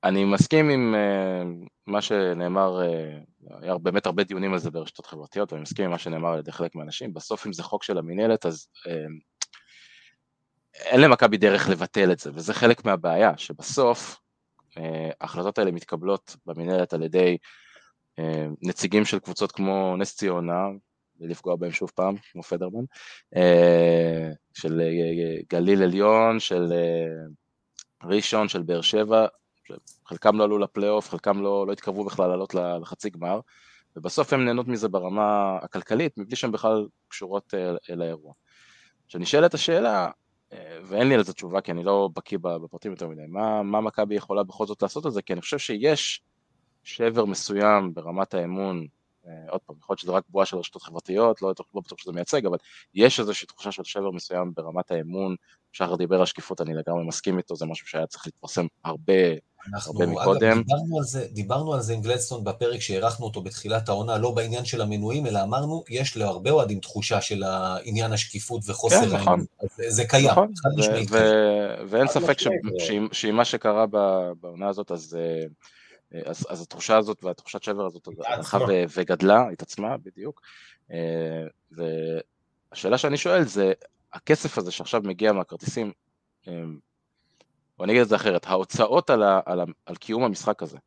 אני 0.04 0.26
מסכים 0.26 0.70
עם 0.70 0.96
uh, 0.96 1.68
מה 1.88 2.02
שנאמר, 2.02 2.82
uh, 2.82 3.54
היה 3.62 3.78
באמת 3.78 4.06
הרבה 4.06 4.24
דיונים 4.24 4.54
על 4.54 4.60
זה 4.60 4.72
ברשתות 4.72 5.06
חברתיות, 5.06 5.54
ואני 5.54 5.62
מסכים 5.62 5.86
עם 5.86 5.92
מה 5.92 5.98
שנאמר 5.98 6.30
על 6.30 6.40
ידי 6.40 6.52
חלק 6.52 6.76
מהאנשים, 6.76 7.14
בסוף 7.14 7.48
אם 7.48 7.54
זה 7.54 7.64
חוק 7.64 7.84
של 7.84 7.98
המינהלת, 7.98 8.46
אז 8.46 8.68
uh, 8.78 8.90
אין 10.76 11.02
למכבי 11.02 11.38
דרך 11.38 11.70
לבטל 11.70 12.12
את 12.12 12.20
זה, 12.20 12.32
וזה 12.34 12.54
חלק 12.54 12.86
מהבעיה, 12.86 13.38
שבסוף 13.38 14.20
ההחלטות 15.22 15.58
האלה 15.58 15.72
מתקבלות 15.72 16.36
במינהלת 16.46 16.94
על 16.94 17.04
ידי 17.04 17.38
uh, 18.20 18.24
נציגים 18.62 19.06
של 19.06 19.20
קבוצות 19.20 19.52
כמו 19.52 19.96
נס 19.98 20.16
ציונה, 20.16 20.68
לפגוע 21.20 21.56
בהם 21.56 21.72
שוב 21.72 21.92
פעם, 21.96 22.16
כמו 22.32 22.44
פדרמן, 22.44 22.84
uh, 23.36 23.40
של 24.54 24.82
uh, 24.82 25.46
גליל 25.50 25.84
עליון, 25.84 26.40
של 26.40 26.74
ראשון, 28.04 28.50
של 28.50 28.62
באר 28.62 28.82
שבע, 28.82 29.28
חלקם 30.08 30.38
לא 30.38 30.44
עלו 30.44 30.58
לפלייאוף, 30.58 31.10
חלקם 31.10 31.42
לא, 31.42 31.68
לא 31.68 31.72
התקרבו 31.72 32.04
בכלל 32.06 32.28
לעלות 32.28 32.54
לחצי 32.82 33.10
גמר, 33.10 33.40
ובסוף 33.96 34.34
הם 34.34 34.46
נהנות 34.46 34.68
מזה 34.68 34.88
ברמה 34.88 35.58
הכלכלית, 35.62 36.18
מבלי 36.18 36.36
שהן 36.36 36.52
בכלל 36.52 36.88
קשורות 37.08 37.54
אל, 37.54 37.78
אל. 37.90 38.16
עכשיו 39.06 39.22
נשאלת 39.22 39.54
השאלה, 39.54 40.10
ואין 40.84 41.08
לי 41.10 41.16
על 41.16 41.24
זה 41.24 41.34
תשובה 41.34 41.62
כי 41.62 41.72
אני 41.72 41.84
לא 41.84 42.10
בקיא 42.16 42.38
בפרטים 42.41 42.91
יותר 42.91 43.08
מדי, 43.08 43.22
מה, 43.28 43.64
מה 43.64 43.82
מכבי 43.82 44.16
יכולה 44.16 44.43
בכל 44.43 44.66
זאת 44.66 44.82
לעשות 44.82 45.06
על 45.06 45.12
זה? 45.12 45.22
כי 45.22 45.34
אני 45.34 45.41
חושב 45.41 45.58
שיש 45.58 46.22
שבר 46.84 47.26
מסוים 47.26 47.93
ברמת 47.93 48.34
האמון, 48.34 48.88
עוד 49.50 49.62
פעם, 49.62 49.76
יכול 49.80 49.93
להיות 49.93 50.00
שזה 50.00 50.12
רק 50.12 50.24
בועה 50.30 50.45
של 50.45 50.58
רשתות 50.58 50.82
חברתיות, 50.82 51.41
לא, 51.41 51.54
לא 51.76 51.82
בטוח 51.82 52.00
שזה 52.00 52.12
מייצג, 52.12 52.45
אבל 52.45 52.58
יש 52.93 53.20
איזושהי 53.20 53.47
תחושה 53.47 53.72
של 53.72 53.84
שבר 53.84 54.12
מסוים 54.12 54.54
ברמת 54.56 54.91
האמון, 54.91 55.36
שחר 55.72 55.95
דיבר 55.95 56.20
על 56.20 56.26
שקיפות, 56.26 56.62
אני 56.62 56.74
לגמרי 56.74 57.04
מסכים 57.08 57.38
איתו, 57.38 57.56
זה 57.56 57.66
משהו 57.66 57.88
שהיה 57.88 58.08
צריך 58.08 58.26
להתפרסם 58.26 58.66
הרבה 58.84 59.14
הרבה 59.74 60.05
מקודם. 60.05 60.51
אגב, 60.51 60.64
דיברנו 60.64 60.97
על, 60.97 61.03
זה, 61.03 61.28
דיברנו 61.32 61.74
על 61.74 61.82
זה 61.82 61.93
עם 61.93 62.01
גלדסטון 62.01 62.43
בפרק 62.43 62.82
שהארכנו 62.82 63.26
אותו 63.26 63.41
בתחילת 63.41 63.89
העונה, 63.89 64.18
לא 64.18 64.32
בעניין 64.32 64.66
של 64.66 64.82
המנויים, 64.82 65.26
אלא 65.26 65.43
אמרנו, 65.43 65.84
יש 65.89 66.18
להרבה 66.18 66.51
אוהדים 66.51 66.80
תחושה 66.80 67.22
של 67.22 67.43
העניין 67.43 68.14
השקיפות 68.14 68.62
וחוסר 68.66 69.10
כן, 69.10 69.16
נכון. 69.16 69.45
זה, 69.78 69.84
זה 69.89 70.05
קיים, 70.05 70.32
נכון, 70.32 70.51
חד 70.55 70.70
משמעית. 70.78 71.10
ואין 71.89 72.07
ספק 72.07 72.38
שעם 73.12 73.36
מה 73.36 73.45
שקרה 73.45 73.86
בעונה 74.39 74.70
הזאת, 74.70 74.91
אז, 74.91 75.18
אה, 75.20 76.22
אז, 76.26 76.45
אז 76.49 76.62
התחושה 76.62 76.97
הזאת 76.97 77.24
והתחושת 77.24 77.64
שבר 77.64 77.86
הזאת 77.86 78.07
הלכה 78.26 78.57
וגדלה, 78.97 79.49
התעצמה, 79.53 79.97
בדיוק. 79.97 80.41
אה, 80.91 81.47
והשאלה 82.72 82.97
שאני 82.97 83.18
שואל 83.18 83.43
זה, 83.43 83.74
הכסף 84.14 84.57
הזה 84.57 84.72
שעכשיו 84.72 85.01
מגיע 85.03 85.32
מהכרטיסים, 85.32 85.91
אה, 86.47 86.53
או 87.80 87.84
אני 87.84 87.92
אגיד 87.92 88.02
את 88.02 88.10
זה 88.10 88.16
אחרת, 88.16 88.46
ההוצאות 88.48 89.10
על, 89.10 89.24
ה, 89.24 89.40
על, 89.46 89.60
ה, 89.60 89.64
על 89.86 89.96
קיום 89.96 90.24
המשחק 90.24 90.64
הזה, 90.64 90.78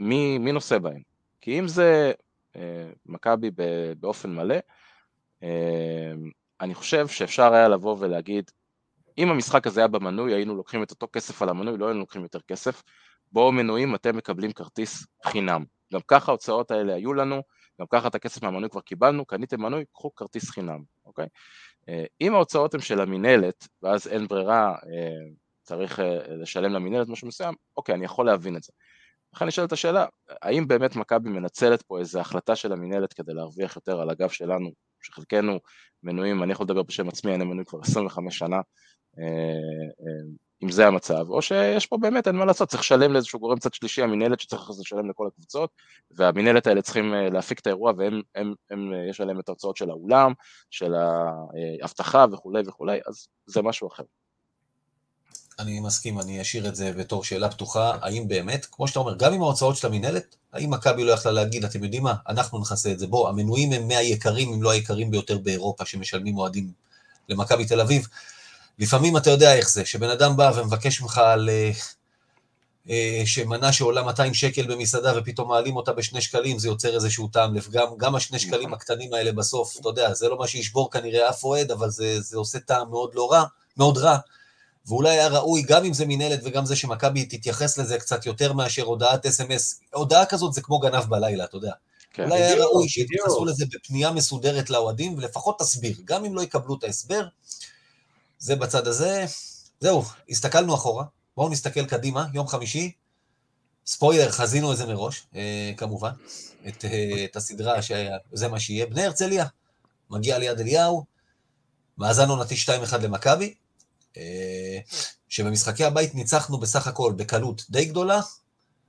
מי, 0.00 0.38
מי 0.38 0.52
נושא 0.52 0.78
בהן? 0.78 1.02
כי 1.40 1.58
אם 1.58 1.68
זה 1.68 2.12
אה, 2.56 2.90
מכבי 3.06 3.50
באופן 4.00 4.34
מלא, 4.34 4.56
אה, 5.42 6.12
אני 6.60 6.74
חושב 6.74 7.08
שאפשר 7.08 7.54
היה 7.54 7.68
לבוא 7.68 7.96
ולהגיד, 7.98 8.50
אם 9.18 9.28
המשחק 9.30 9.66
הזה 9.66 9.80
היה 9.80 9.88
במנוי, 9.88 10.34
היינו 10.34 10.54
לוקחים 10.54 10.82
את 10.82 10.90
אותו 10.90 11.08
כסף 11.12 11.42
על 11.42 11.48
המנוי, 11.48 11.78
לא 11.78 11.86
היינו 11.86 12.00
לוקחים 12.00 12.22
יותר 12.22 12.40
כסף, 12.40 12.82
בואו 13.32 13.52
מנויים 13.52 13.94
אתם 13.94 14.16
מקבלים 14.16 14.52
כרטיס 14.52 15.06
חינם. 15.24 15.64
גם 15.92 16.00
ככה 16.08 16.32
ההוצאות 16.32 16.70
האלה 16.70 16.94
היו 16.94 17.14
לנו, 17.14 17.42
גם 17.80 17.86
ככה 17.90 18.08
את 18.08 18.14
הכסף 18.14 18.42
מהמנוי 18.42 18.70
כבר 18.70 18.80
קיבלנו, 18.80 19.24
קניתם 19.24 19.62
מנוי, 19.62 19.84
קחו 19.92 20.14
כרטיס 20.14 20.50
חינם, 20.50 20.82
אוקיי? 21.06 21.26
אה, 21.88 22.04
אם 22.20 22.34
ההוצאות 22.34 22.74
הן 22.74 22.80
של 22.80 23.00
המינהלת, 23.00 23.68
ואז 23.82 24.08
אין 24.08 24.26
ברירה, 24.26 24.68
אה, 24.68 25.30
צריך 25.64 26.00
אה, 26.00 26.18
לשלם 26.28 26.72
למינהלת 26.72 27.08
משהו 27.08 27.28
מסוים, 27.28 27.54
אוקיי, 27.76 27.94
אני 27.94 28.04
יכול 28.04 28.26
להבין 28.26 28.56
את 28.56 28.62
זה. 28.62 28.72
לכן 29.34 29.46
נשאלת 29.46 29.72
השאלה, 29.72 30.06
האם 30.42 30.68
באמת 30.68 30.96
מכבי 30.96 31.30
מנצלת 31.30 31.82
פה 31.82 31.98
איזו 31.98 32.20
החלטה 32.20 32.56
של 32.56 32.72
המינהלת 32.72 33.12
כדי 33.12 33.34
להרוויח 33.34 33.76
יותר 33.76 34.00
על 34.00 34.10
הגב 34.10 34.28
שלנו, 34.28 34.70
שחלקנו 35.00 35.58
מנויים, 36.02 36.42
אני 36.42 36.52
יכול 36.52 36.64
לדבר 36.64 36.82
בשם 36.82 37.08
עצמי, 37.08 37.34
אני 37.34 37.44
מנוי 37.44 37.64
כבר 37.64 37.80
25 37.80 38.38
שנה, 38.38 38.56
אה, 39.18 39.24
אה, 40.00 40.34
אם 40.62 40.70
זה 40.70 40.86
המצב, 40.86 41.30
או 41.30 41.42
שיש 41.42 41.86
פה 41.86 41.96
באמת, 41.96 42.26
אין 42.28 42.36
מה 42.36 42.44
לעשות, 42.44 42.68
צריך 42.68 42.82
לשלם 42.82 43.12
לאיזשהו 43.12 43.38
גורם 43.40 43.58
צד 43.58 43.74
שלישי, 43.74 44.02
המינהלת 44.02 44.40
שצריך 44.40 44.70
לשלם 44.80 45.10
לכל 45.10 45.26
הקבוצות, 45.26 45.70
והמינהלת 46.10 46.66
האלה 46.66 46.82
צריכים 46.82 47.14
להפיק 47.14 47.60
את 47.60 47.66
האירוע, 47.66 47.92
והם, 47.96 48.20
הם, 48.34 48.54
הם, 48.70 48.92
יש 49.10 49.20
עליהם 49.20 49.40
את 49.40 49.48
ההוצאות 49.48 49.76
של 49.76 49.90
האולם, 49.90 50.32
של 50.70 50.94
האבטחה 50.94 52.24
וכולי 52.32 52.62
וכולי, 52.66 52.98
אז 53.06 53.28
זה 53.46 53.62
משהו 53.62 53.88
אחר. 53.88 54.04
אני 55.58 55.80
מסכים, 55.80 56.20
אני 56.20 56.40
אשאיר 56.40 56.68
את 56.68 56.76
זה 56.76 56.92
בתור 56.92 57.24
שאלה 57.24 57.50
פתוחה, 57.50 57.96
האם 58.02 58.28
באמת, 58.28 58.66
כמו 58.70 58.88
שאתה 58.88 58.98
אומר, 58.98 59.14
גם 59.14 59.32
עם 59.32 59.42
ההוצאות 59.42 59.76
של 59.76 59.86
המינהלת, 59.86 60.36
האם 60.52 60.70
מכבי 60.70 61.04
לא 61.04 61.12
יכלה 61.12 61.32
להגיד, 61.32 61.64
אתם 61.64 61.84
יודעים 61.84 62.02
מה, 62.02 62.14
אנחנו 62.28 62.58
נכסה 62.58 62.92
את 62.92 62.98
זה, 62.98 63.06
בוא, 63.06 63.28
המנויים 63.28 63.72
הם 63.72 63.88
מהיקרים, 63.88 64.52
אם 64.52 64.62
לא 64.62 64.70
היקרים 64.70 65.10
ביותר 65.10 65.38
באירופה, 65.38 65.84
שמשלמים 65.84 66.38
אוהדים 66.38 66.70
למכבי 67.28 67.64
תל 67.64 67.80
אביב. 67.80 68.08
לפעמים 68.78 69.16
אתה 69.16 69.30
יודע 69.30 69.54
איך 69.54 69.70
זה, 69.70 69.84
שבן 69.84 70.10
אדם 70.10 70.36
בא 70.36 70.52
ומבקש 70.56 71.00
ממך 71.00 71.18
על... 71.18 71.48
אה, 71.48 71.70
אה, 72.90 73.22
שמנה 73.24 73.72
שעולה 73.72 74.02
200 74.02 74.34
שקל 74.34 74.66
במסעדה 74.66 75.12
ופתאום 75.16 75.48
מעלים 75.48 75.76
אותה 75.76 75.92
בשני 75.92 76.20
שקלים, 76.20 76.58
זה 76.58 76.68
יוצר 76.68 76.94
איזשהו 76.94 77.28
טעם 77.28 77.54
לב. 77.54 77.68
גם, 77.98 78.14
השני 78.14 78.38
שקלים 78.38 78.62
נכון. 78.62 78.72
הקטנים 78.72 79.14
האלה 79.14 79.32
בסוף, 79.32 79.76
אתה 79.80 79.88
יודע, 79.88 80.14
זה 80.14 80.28
לא 80.28 80.38
מה 80.38 80.46
שישבור 80.46 80.90
כנראה 80.90 81.30
אף 81.30 81.44
אוהד, 81.44 81.70
אבל 81.70 81.90
זה, 81.90 82.20
זה 82.20 82.36
עושה 82.36 82.58
טעם 82.58 82.90
מאוד 82.90 83.10
לא 83.14 83.32
רע, 83.32 83.44
מאוד 83.76 83.98
רע. 83.98 84.18
ואולי 84.86 85.10
היה 85.10 85.28
ראוי, 85.28 85.62
גם 85.62 85.84
אם 85.84 85.92
זה 85.92 86.06
מינהלת 86.06 86.40
וגם 86.44 86.66
זה 86.66 86.76
שמכבי 86.76 87.24
תתייחס 87.24 87.78
לזה 87.78 87.98
קצת 87.98 88.26
יותר 88.26 88.52
מאשר 88.52 88.82
הודעת 88.82 89.26
אס.אם.אס, 89.26 89.80
הודעה 89.94 90.26
כזאת 90.26 90.52
זה 90.52 90.62
כמו 90.62 90.78
גנב 90.78 91.04
בלילה, 91.04 91.44
אתה 91.44 91.56
יודע. 91.56 91.72
כן, 92.12 92.24
אולי 92.24 92.42
היה 92.42 92.56
ראוי 92.64 92.88
שיתייחסו 92.88 93.44
לזה 93.44 93.64
בפנייה 93.72 94.10
מסודרת 94.10 94.70
לאוהדים, 94.70 95.14
ולפחות 95.18 95.58
תסביר, 95.58 95.96
גם 96.04 96.24
אם 96.24 96.34
לא 96.34 96.42
יקבלו 96.42 96.74
את 96.78 96.84
ההסבר, 96.84 97.26
זה 98.38 98.56
בצד 98.56 98.86
הזה. 98.86 99.24
זהו, 99.80 100.02
הסתכלנו 100.28 100.74
אחורה, 100.74 101.04
בואו 101.36 101.48
נסתכל 101.48 101.86
קדימה, 101.86 102.26
יום 102.34 102.48
חמישי, 102.48 102.92
ספוילר, 103.86 104.30
חזינו 104.30 104.72
את 104.72 104.76
זה 104.76 104.86
מראש, 104.86 105.26
אה, 105.34 105.72
כמובן, 105.76 106.12
את, 106.68 106.84
אה, 106.84 107.24
את 107.24 107.36
הסדרה 107.36 107.82
שזה 107.82 108.48
מה 108.48 108.60
שיהיה. 108.60 108.86
בני 108.86 109.04
הרצליה, 109.04 109.46
מגיע 110.10 110.38
ליד 110.38 110.60
אליהו, 110.60 111.04
מאזן 111.98 112.28
עונתי 112.28 112.56
2-1 112.56 113.02
למכבי, 113.02 113.54
שבמשחקי 115.28 115.84
הבית 115.84 116.14
ניצחנו 116.14 116.58
בסך 116.58 116.86
הכל 116.86 117.12
בקלות 117.16 117.62
די 117.70 117.84
גדולה. 117.84 118.20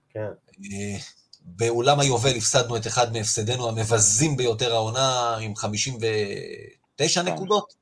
כן. 0.09 0.27
אה, 0.63 0.97
באולם 1.41 1.99
היובל 1.99 2.35
הפסדנו 2.35 2.77
את 2.77 2.87
אחד 2.87 3.13
מהפסדינו 3.13 3.69
המבזים 3.69 4.37
ביותר 4.37 4.73
העונה 4.73 5.37
עם 5.37 5.55
59 5.55 7.23
כן. 7.23 7.33
נקודות. 7.33 7.73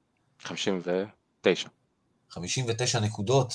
59. 0.43 1.69
59 2.29 2.99
נקודות. 2.99 3.53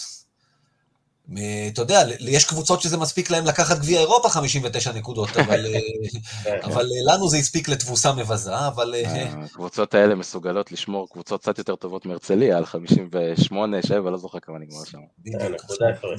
אתה 1.72 1.82
יודע, 1.82 2.02
יש 2.20 2.44
קבוצות 2.44 2.80
שזה 2.80 2.96
מספיק 2.96 3.30
להם 3.30 3.46
לקחת 3.46 3.78
גביע 3.78 4.00
אירופה 4.00 4.28
59 4.28 4.92
נקודות, 4.92 5.36
אבל, 5.36 5.66
אה, 5.66 5.80
אבל 6.66 6.82
אה, 6.82 7.14
לנו 7.14 7.28
זה 7.28 7.36
הספיק 7.36 7.68
לתבוסה 7.68 8.12
מבזה, 8.12 8.66
אבל... 8.68 8.94
אה, 8.94 9.32
הקבוצות 9.44 9.94
האלה 9.94 10.14
מסוגלות 10.14 10.72
לשמור 10.72 11.08
קבוצות 11.08 11.40
קצת 11.40 11.58
יותר 11.58 11.76
טובות 11.76 12.06
מהרצליה, 12.06 12.56
על 12.56 12.66
58, 12.66 13.82
7, 13.82 14.10
לא 14.10 14.18
זוכר 14.18 14.40
כמה 14.40 14.58
נגמר 14.58 14.84
שם. 14.84 14.98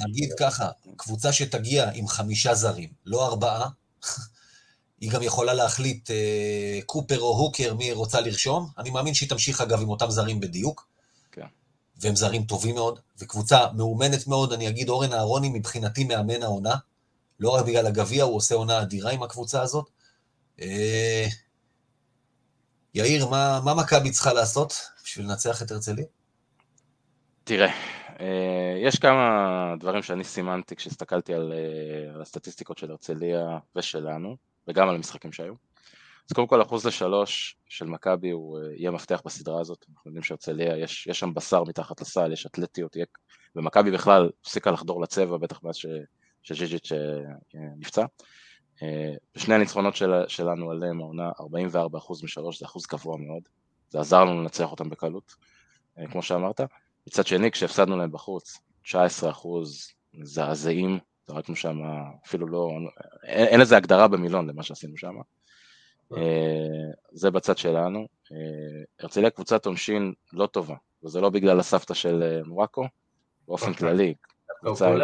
נגיד 0.10 0.30
ככה, 0.39 0.70
קבוצה 0.97 1.34
שתגיע 1.34 1.89
עם 1.93 2.07
חמישה 2.07 2.53
זרים, 2.53 2.89
לא 3.05 3.26
ארבעה, 3.26 3.70
היא 5.01 5.12
גם 5.12 5.24
יכולה 5.24 5.53
להחליט 5.53 6.10
קופר 6.86 7.20
או 7.20 7.38
הוקר 7.38 7.74
מי 7.74 7.91
רוצה 7.91 8.22
לרשום. 8.22 8.68
אני 8.78 8.89
מאמין 8.89 9.14
שהיא 9.14 9.30
תמשיך 9.30 9.62
אגב 9.62 9.82
עם 9.82 9.89
אותם 9.89 10.10
זרים 10.10 10.39
בדיוק. 10.39 10.89
והם 12.00 12.16
זרים 12.16 12.43
טובים 12.43 12.76
מאוד, 12.76 13.00
וקבוצה 13.20 13.66
מאומנת 13.74 14.28
מאוד, 14.28 14.54
אני 14.54 14.68
אגיד, 14.68 14.89
אורן 14.89 15.14
אהרוני 15.14 15.50
מבחינתי 15.50 16.04
מאמן 16.04 16.43
העונה, 16.43 16.76
לא 17.39 17.50
רק 17.50 17.66
בגלל 17.66 17.88
הגביע, 17.88 18.24
הוא 18.24 18.36
עושה 18.36 18.56
עונה 18.56 18.82
אדירה 18.82 19.12
עם 19.12 19.24
הקבוצה 19.24 19.62
הזאת. 19.62 19.89
אה, 20.62 21.26
יאיר, 22.93 23.28
מה, 23.28 23.62
מה 23.66 23.74
מכבי 23.74 24.12
צריכה 24.12 24.34
לעשות 24.34 24.74
בשביל 25.04 25.26
לנצח 25.26 25.62
את 25.62 25.72
הרצליה? 25.72 26.06
תראה, 27.43 27.72
אה, 28.20 28.78
יש 28.84 29.00
כמה 29.00 29.74
דברים 29.80 30.04
שאני 30.04 30.24
סימנתי 30.24 30.76
כשהסתכלתי 30.76 31.34
על, 31.34 31.54
אה, 31.54 32.16
על 32.16 32.22
הסטטיסטיקות 32.22 32.78
של 32.78 32.91
הרצליה 32.91 33.58
ושלנו, 33.76 34.36
וגם 34.68 34.89
על 34.89 34.95
המשחקים 34.95 35.32
שהיו. 35.32 35.54
אז 36.30 36.34
קודם 36.34 36.48
כל 36.48 36.62
אחוז 36.62 36.86
לשלוש 36.86 37.56
של 37.70 37.86
מכבי 37.86 38.30
הוא 38.30 38.60
אה, 38.60 38.64
יהיה 38.76 38.92
מפתח 38.92 39.22
בסדרה 39.26 39.62
הזאת, 39.62 39.86
אנחנו 39.90 40.10
יודעים 40.10 40.24
שהרצליה, 40.24 40.78
יש, 40.78 41.08
יש 41.08 41.20
שם 41.20 41.34
בשר 41.34 41.64
מתחת 41.64 42.02
לסל, 42.02 42.34
יש 42.34 42.46
אתלטיות, 42.46 42.96
יהיה... 42.96 43.06
ומכבי 43.56 43.92
בכלל 43.92 44.30
הפסיקה 44.42 44.72
לחדור 44.72 45.02
לצבע, 45.02 45.38
בטח 45.38 45.64
מאז 45.64 45.76
שז'יז'יץ' 46.44 46.92
אה, 46.92 47.60
נפצע. 47.78 48.06
אה, 48.84 49.14
בשני 49.36 49.56
הניצחונות 49.56 49.96
של, 49.96 50.12
שלנו 50.28 50.72
עליהם 50.72 51.02
העונה, 51.02 51.30
44% 51.30 52.24
משלוש, 52.24 52.60
זה 52.60 52.66
אחוז 52.66 52.86
גבוה 52.86 53.18
מאוד, 53.18 53.44
זה 53.90 54.00
עזר 54.00 54.24
לנו 54.24 54.42
לנצח 54.42 54.72
אותם 54.72 54.90
בקלות, 54.90 55.36
כמו 56.12 56.22
שאמרת. 56.22 56.62
מצד 57.08 57.28
שני, 57.28 57.52
כשהפסדנו 57.52 57.98
להם 57.98 58.12
בחוץ, 58.12 58.60
19% 58.86 58.92
מזעזעים, 60.14 61.00
זרקנו 61.28 61.56
שם 61.56 61.78
אפילו 62.28 62.48
לא, 62.48 62.70
אין, 63.24 63.48
אין 63.48 63.60
לזה 63.60 63.78
הגדרה 63.78 64.08
במילון 64.08 64.50
למה 64.50 64.64
שעשינו 64.64 64.98
שם. 64.98 65.16
זה 67.12 67.32
בצד 67.32 67.57
שלנו. 67.57 68.07
הרצליה 68.99 69.30
קבוצת 69.30 69.66
עונשין 69.66 70.14
לא 70.34 70.47
טובה, 70.47 70.76
וזה 71.03 71.22
לא 71.22 71.30
בגלל 71.30 71.60
הסבתא 71.60 71.93
של 71.93 72.41
מואקו, 72.45 72.86
באופן 73.47 73.72
אוקיי. 73.72 73.88
כללי. 73.88 74.14
עם, 74.64 75.01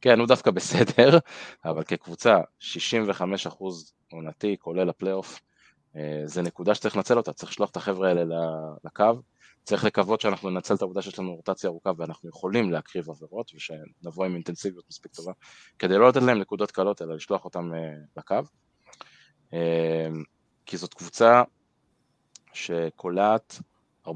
כן, 0.00 0.18
הוא 0.18 0.28
דווקא 0.28 0.50
בסדר, 0.56 1.18
אבל 1.64 1.84
כקבוצה, 1.84 2.40
65% 2.60 2.64
עונתי, 4.12 4.56
כולל 4.58 4.88
הפלייאוף, 4.88 5.40
זה 6.24 6.42
נקודה 6.42 6.74
שצריך 6.74 6.96
לנצל 6.96 7.16
אותה, 7.16 7.32
צריך 7.32 7.52
לשלוח 7.52 7.70
את 7.70 7.76
החבר'ה 7.76 8.08
האלה 8.08 8.24
לקו. 8.84 9.22
צריך 9.68 9.84
לקוות 9.84 10.20
שאנחנו 10.20 10.50
ננצל 10.50 10.74
את 10.74 10.82
העובדה 10.82 11.02
שיש 11.02 11.18
לנו 11.18 11.34
רוטציה 11.34 11.70
ארוכה 11.70 11.92
ואנחנו 11.96 12.28
יכולים 12.28 12.70
להקריב 12.70 13.10
עבירות 13.10 13.52
ושנבוא 13.54 14.24
עם 14.24 14.34
אינטנסיביות 14.34 14.84
מספיק 14.90 15.14
טובה 15.14 15.32
כדי 15.78 15.98
לא 15.98 16.08
לתת 16.08 16.22
להם 16.22 16.38
נקודות 16.38 16.70
קלות 16.70 17.02
אלא 17.02 17.14
לשלוח 17.14 17.44
אותם 17.44 17.74
אה, 17.74 17.92
לקו. 18.16 18.34
אה, 19.52 20.08
כי 20.66 20.76
זאת 20.76 20.94
קבוצה 20.94 21.42
שקולעת 22.52 23.58
45% 24.06 24.10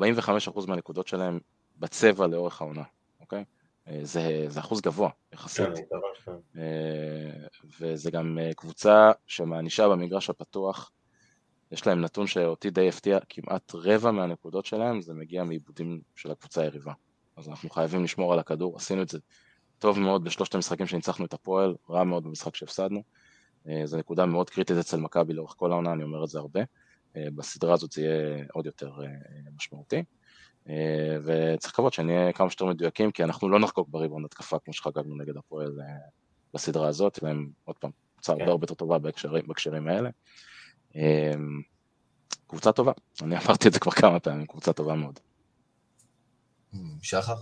מהנקודות 0.68 1.08
שלהם 1.08 1.38
בצבע 1.78 2.26
לאורך 2.26 2.60
העונה, 2.60 2.82
אוקיי? 3.20 3.44
אה, 3.88 4.00
זה, 4.02 4.44
זה 4.48 4.60
אחוז 4.60 4.80
גבוה 4.80 5.10
יחסית. 5.32 5.66
כן, 5.66 6.60
וזה 7.80 8.10
גם 8.10 8.38
קבוצה 8.56 9.12
שמענישה 9.26 9.88
במגרש 9.88 10.30
הפתוח 10.30 10.90
יש 11.72 11.86
להם 11.86 12.00
נתון 12.00 12.26
שאותי 12.26 12.70
די 12.70 12.88
הפתיע, 12.88 13.18
כמעט 13.28 13.72
רבע 13.74 14.10
מהנקודות 14.10 14.66
שלהם 14.66 15.00
זה 15.00 15.14
מגיע 15.14 15.44
מעיבודים 15.44 16.00
של 16.16 16.30
הקבוצה 16.30 16.62
היריבה. 16.62 16.92
אז 17.36 17.48
אנחנו 17.48 17.70
חייבים 17.70 18.04
לשמור 18.04 18.32
על 18.32 18.38
הכדור, 18.38 18.76
עשינו 18.76 19.02
את 19.02 19.08
זה 19.08 19.18
טוב 19.78 19.98
מאוד 19.98 20.24
בשלושת 20.24 20.54
המשחקים 20.54 20.86
שניצחנו 20.86 21.24
את 21.24 21.32
הפועל, 21.32 21.74
רע 21.90 22.04
מאוד 22.04 22.24
במשחק 22.24 22.56
שהפסדנו. 22.56 23.02
אה, 23.68 23.82
זו 23.84 23.98
נקודה 23.98 24.26
מאוד 24.26 24.50
קריטית 24.50 24.76
אצל 24.76 24.96
מכבי 24.96 25.32
לאורך 25.32 25.54
כל 25.56 25.72
העונה, 25.72 25.92
אני 25.92 26.02
אומר 26.02 26.24
את 26.24 26.28
זה 26.28 26.38
הרבה. 26.38 26.60
אה, 27.16 27.26
בסדרה 27.34 27.74
הזאת 27.74 27.92
זה 27.92 28.02
יהיה 28.02 28.44
עוד 28.52 28.66
יותר 28.66 28.92
אה, 29.02 29.08
משמעותי. 29.56 30.02
וצריך 31.24 31.72
לקוות 31.72 31.92
שנהיה 31.92 32.32
כמה 32.32 32.50
שיותר 32.50 32.64
מדויקים, 32.64 33.10
כי 33.10 33.24
אנחנו 33.24 33.48
לא 33.48 33.58
נחגוג 33.58 33.86
בריבון 33.90 34.24
התקפה 34.24 34.58
כמו 34.58 34.72
שחגגנו 34.74 35.16
נגד 35.16 35.36
הפועל 35.36 35.80
בסדרה 36.54 36.88
הזאת, 36.88 37.18
והם 37.22 37.50
עוד 37.64 37.76
פעם, 37.76 37.90
קבוצה 38.14 38.32
הרבה 38.32 38.44
הרבה 38.44 38.64
יותר 38.64 38.74
טובה 38.74 38.98
בהקשרים, 38.98 39.46
בהקשרים 39.46 39.88
האלה. 39.88 40.10
קבוצה 42.46 42.72
טובה, 42.72 42.92
אני 43.22 43.36
אמרתי 43.36 43.68
את 43.68 43.72
זה 43.72 43.80
כבר 43.80 43.92
כמה 43.92 44.20
פעמים, 44.20 44.46
קבוצה 44.46 44.72
טובה 44.72 44.94
מאוד. 44.94 45.20
שחר? 47.02 47.36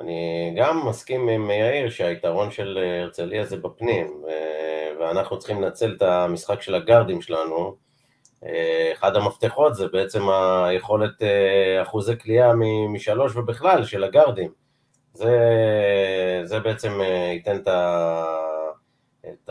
אני 0.00 0.52
גם 0.56 0.86
מסכים 0.86 1.28
עם 1.28 1.50
יאיר 1.50 1.90
שהיתרון 1.90 2.50
של 2.50 2.78
הרצליה 3.02 3.44
זה 3.44 3.56
בפנים, 3.56 4.22
ואנחנו 5.00 5.38
צריכים 5.38 5.62
לנצל 5.62 5.94
את 5.96 6.02
המשחק 6.02 6.62
של 6.62 6.74
הגארדים 6.74 7.22
שלנו. 7.22 7.76
אחד 8.92 9.16
המפתחות 9.16 9.74
זה 9.74 9.88
בעצם 9.88 10.22
היכולת 10.64 11.22
אה, 11.22 11.82
אחוזי 11.82 12.16
קליעה 12.16 12.52
משלוש 12.88 13.36
ובכלל 13.36 13.84
של 13.84 14.04
הגארדים. 14.04 14.52
זה, 15.14 15.30
זה 16.44 16.60
בעצם 16.60 17.00
אה, 17.00 17.30
ייתן 17.32 17.56
את 19.26 19.50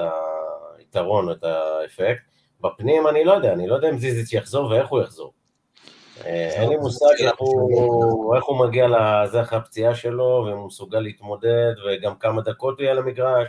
היתרון, 0.78 1.32
את 1.32 1.44
האפקט. 1.44 2.22
בפנים 2.62 3.08
אני 3.08 3.24
לא 3.24 3.34
יודע, 3.34 3.54
אני 3.54 3.68
לא 3.68 3.76
יודע 3.76 3.90
אם 3.90 3.98
זיזיץ' 3.98 4.34
יחזור 4.34 4.70
ואיך 4.70 4.90
הוא 4.90 5.02
יחזור. 5.02 5.34
אה, 6.26 6.50
אין 6.54 6.70
לי 6.70 6.78
מושג 6.78 7.24
איך 8.36 8.46
הוא 8.46 8.68
מגיע 8.68 8.88
לזה 8.88 9.42
אחרי 9.42 9.60
הפציעה 9.60 9.96
שלו, 9.96 10.46
ואם 10.48 10.58
הוא 10.58 10.68
מסוגל 10.68 11.00
להתמודד, 11.00 11.74
וגם 11.88 12.16
כמה 12.16 12.42
דקות 12.42 12.80
הוא 12.80 12.84
יהיה 12.84 12.94
למגרש. 12.94 13.48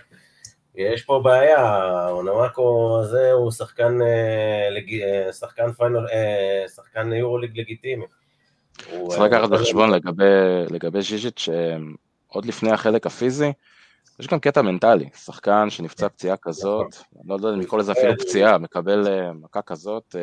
יש 0.75 1.03
פה 1.03 1.21
בעיה, 1.25 2.09
אונמקו 2.09 2.99
הזה 3.03 3.33
הוא 3.33 3.51
שחקן, 3.51 4.03
אה, 4.03 4.69
אה, 5.03 5.33
שחקן 5.33 5.73
פיינל, 5.73 6.07
שחקן 6.77 7.13
יורוליג 7.13 7.61
לגיטימי. 7.61 8.05
צריך 9.09 9.21
לקחת 9.21 9.49
בחשבון 9.49 9.91
לגבי 10.71 11.03
ז'יז'יץ', 11.03 11.39
שעוד 11.39 12.45
לפני 12.45 12.71
החלק 12.71 13.07
הפיזי, 13.07 13.53
יש 14.21 14.27
גם 14.27 14.41
קטע 14.41 14.63
מנטלי, 14.63 15.09
שחקן 15.25 15.71
שנפצע 15.71 16.09
פציעה 16.09 16.37
כזאת, 16.43 16.87
אני 17.21 17.29
לא 17.29 17.35
יודע 17.35 17.49
אם 17.49 17.61
לקרוא 17.61 17.81
לזה 17.81 17.93
אפילו 17.93 18.13
פציעה, 18.19 18.59
מקבל 18.59 19.31
מכה 19.35 19.63
כזאת, 19.63 20.17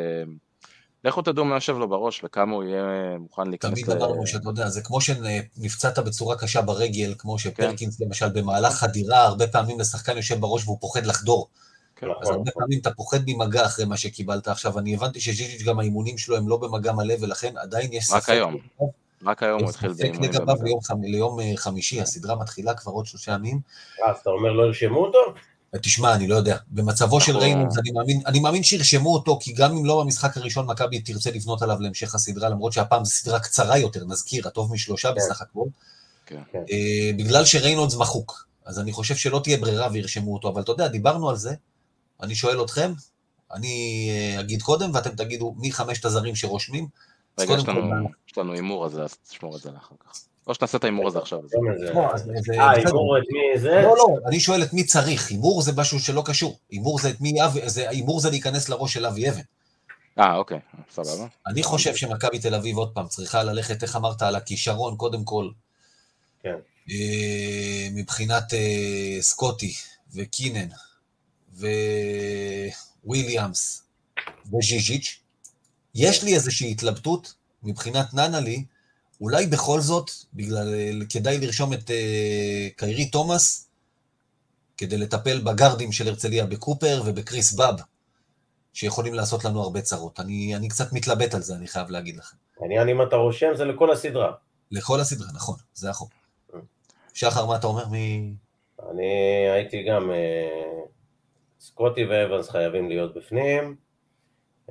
לכו 1.05 1.21
תדעו 1.21 1.45
מה 1.45 1.55
יושב 1.55 1.77
לו 1.77 1.89
בראש 1.89 2.21
וכמה 2.23 2.55
הוא 2.55 2.63
יהיה 2.63 2.83
מוכן 3.19 3.47
להיכנס 3.47 3.79
ל... 3.79 3.83
תמיד 3.83 3.97
אמרנו 4.01 4.27
שאתה 4.27 4.49
יודע, 4.49 4.69
זה 4.69 4.81
כמו 4.81 5.01
שנפצעת 5.01 5.99
בצורה 5.99 6.37
קשה 6.37 6.61
ברגל, 6.61 7.13
כמו 7.17 7.39
שפרקינס 7.39 7.97
כן. 7.97 8.05
למשל 8.05 8.29
במהלך 8.29 8.73
חדירה, 8.73 9.23
הרבה 9.23 9.47
פעמים 9.47 9.79
לשחקן 9.79 10.17
יושב 10.17 10.39
בראש 10.39 10.63
והוא 10.65 10.77
פוחד 10.81 11.05
לחדור. 11.05 11.49
כן. 11.95 12.07
אז 12.21 12.29
הרבה 12.29 12.51
פעמים 12.51 12.79
אתה 12.79 12.91
פוחד 12.91 13.17
ממגע 13.27 13.65
אחרי 13.65 13.85
מה 13.85 13.97
שקיבלת. 13.97 14.47
עכשיו, 14.47 14.79
אני 14.79 14.95
הבנתי 14.95 15.19
שז'יז'יץ' 15.19 15.61
גם 15.61 15.79
האימונים 15.79 16.17
שלו 16.17 16.37
הם 16.37 16.49
לא 16.49 16.57
במגע 16.57 16.91
מלא, 16.93 17.13
ולכן 17.21 17.57
עדיין 17.57 17.93
יש 17.93 18.05
ספק. 18.05 18.15
רק 18.15 18.29
היום. 18.29 18.57
רק 19.25 19.43
היום 19.43 19.61
הוא 19.61 19.69
התחיל 19.69 19.93
באימונים. 19.93 20.31
לגביו 20.31 20.55
ליום, 21.03 21.39
אה, 21.39 21.51
חמישי, 21.55 22.01
הסדרה 22.01 22.35
מתחילה 22.35 22.73
כבר 22.73 22.91
עוד 22.91 23.05
שלושה 23.05 23.31
ימים. 23.31 23.59
אה, 24.03 24.11
אז 24.11 24.17
אתה 24.21 24.29
אומר 24.29 24.51
לא 24.51 24.63
ירשמו 24.63 25.05
אותו? 25.05 25.19
אה, 25.75 25.79
תשמע, 25.79 26.15
אני 26.15 26.27
לא 26.27 26.35
יודע. 26.35 26.57
במצבו 26.67 27.21
של 27.21 27.37
ריינולדס, 27.37 27.77
אני 27.77 27.91
מאמין, 27.91 28.21
אני 28.25 28.39
מאמין 28.39 28.63
שירשמו 28.63 29.13
אותו, 29.13 29.37
כי 29.41 29.53
גם 29.53 29.77
אם 29.77 29.85
לא 29.85 30.03
במשחק 30.03 30.37
הראשון, 30.37 30.65
מכבי 30.65 30.99
תרצה 30.99 31.31
לבנות 31.31 31.61
עליו 31.61 31.79
להמשך 31.79 32.15
הסדרה, 32.15 32.49
למרות 32.49 32.73
שהפעם 32.73 33.05
זו 33.05 33.11
סדרה 33.11 33.39
קצרה 33.39 33.77
יותר, 33.77 34.05
נזכיר, 34.05 34.47
הטוב 34.47 34.73
משלושה 34.73 35.09
כן. 35.09 35.15
בסך 35.15 35.41
הכל. 35.41 35.65
כן. 36.25 36.41
אה, 36.53 37.11
בגלל 37.17 37.45
שריינולדס 37.45 37.95
מחוק. 37.95 38.47
אז 38.65 38.79
אני 38.79 38.91
חושב 38.91 39.15
שלא 39.15 39.41
תהיה 39.43 39.57
ברירה 39.57 39.87
וירשמו 39.91 40.33
אותו, 40.33 40.49
אבל 40.49 40.61
אתה 40.61 40.71
יודע, 40.71 40.87
דיברנו 40.87 41.29
על 41.29 41.35
זה, 41.35 41.55
אני 42.21 42.35
שואל 42.35 42.63
אתכם, 42.63 42.93
אני 43.53 44.09
אגיד 44.39 44.61
קודם, 44.61 44.91
ואתם 44.93 45.15
תגידו 45.15 45.55
מי 45.57 45.71
חמשת 45.71 46.05
הזרים 46.05 46.35
שרושמים, 46.35 46.87
רגע, 47.39 47.55
יש 48.27 48.37
לנו 48.37 48.53
הימור, 48.53 48.85
אז 48.85 48.99
תשמור 49.29 49.55
את 49.55 49.61
זה 49.61 49.71
לאחר 49.71 49.95
כך. 49.99 50.19
או 50.47 50.55
שנעשה 50.55 50.77
את 50.77 50.83
ההימור 50.83 51.07
הזה 51.07 51.19
עכשיו. 51.19 51.39
אה, 52.59 52.71
הימור 52.71 53.17
את 53.17 53.23
מי 53.31 53.59
זה? 53.59 53.81
לא, 53.81 53.95
לא, 53.97 54.07
אני 54.27 54.39
שואל 54.39 54.63
את 54.63 54.73
מי 54.73 54.83
צריך. 54.83 55.29
הימור 55.29 55.61
זה 55.61 55.71
משהו 55.77 55.99
שלא 55.99 56.23
קשור. 56.25 56.59
הימור 56.71 56.99
זה 56.99 57.09
את 57.09 57.21
מי, 57.21 57.33
הימור 57.87 58.19
זה 58.19 58.29
להיכנס 58.29 58.69
לראש 58.69 58.93
של 58.93 59.05
אבי 59.05 59.29
אבן. 59.29 59.41
אה, 60.19 60.35
אוקיי, 60.35 60.59
סבבה. 60.91 61.27
אני 61.47 61.63
חושב 61.63 61.95
שמכבי 61.95 62.39
תל 62.39 62.55
אביב, 62.55 62.77
עוד 62.77 62.91
פעם, 62.93 63.07
צריכה 63.07 63.43
ללכת, 63.43 63.83
איך 63.83 63.95
אמרת, 63.95 64.21
על 64.21 64.35
הכישרון, 64.35 64.95
קודם 64.97 65.23
כל. 65.23 65.49
כן. 66.43 66.55
אה, 66.89 67.87
מבחינת 67.91 68.53
אה, 68.53 69.17
סקוטי 69.21 69.73
וקינן 70.13 70.67
וויליאמס 73.03 73.83
וז'יז'יץ', 74.53 75.19
יש 75.95 76.23
לי 76.23 76.35
איזושהי 76.35 76.71
התלבטות 76.71 77.33
מבחינת 77.63 78.13
ננלי, 78.13 78.65
אולי 79.21 79.47
בכל 79.47 79.79
זאת, 79.79 80.11
בגלל, 80.33 80.73
כדאי 81.09 81.37
לרשום 81.37 81.73
את 81.73 81.89
uh, 81.89 81.93
קיירי 82.75 83.05
תומאס, 83.05 83.69
כדי 84.77 84.97
לטפל 84.97 85.41
בגרדים 85.41 85.91
של 85.91 86.07
הרצליה 86.07 86.45
בקופר 86.45 87.01
ובקריס 87.05 87.53
באב, 87.53 87.75
שיכולים 88.73 89.13
לעשות 89.13 89.45
לנו 89.45 89.61
הרבה 89.61 89.81
צרות. 89.81 90.19
אני, 90.19 90.55
אני 90.55 90.67
קצת 90.67 90.93
מתלבט 90.93 91.33
על 91.33 91.41
זה, 91.41 91.55
אני 91.55 91.67
חייב 91.67 91.89
להגיד 91.89 92.17
לכם. 92.17 92.37
העניין 92.61 92.89
אם 92.89 93.01
אתה 93.01 93.15
רושם 93.15 93.55
זה 93.55 93.65
לכל 93.65 93.91
הסדרה. 93.91 94.31
לכל 94.71 94.99
הסדרה, 94.99 95.27
נכון, 95.35 95.55
זה 95.73 95.89
החוק. 95.89 96.09
שחר, 97.13 97.45
מה 97.45 97.55
אתה 97.55 97.67
אומר? 97.67 97.87
מי... 97.87 98.33
אני 98.91 99.05
הייתי 99.53 99.83
גם... 99.83 100.11
אה, 100.11 100.65
סקוטי 101.65 102.05
ואבנס 102.05 102.49
חייבים 102.49 102.89
להיות 102.89 103.15
בפנים. 103.15 103.75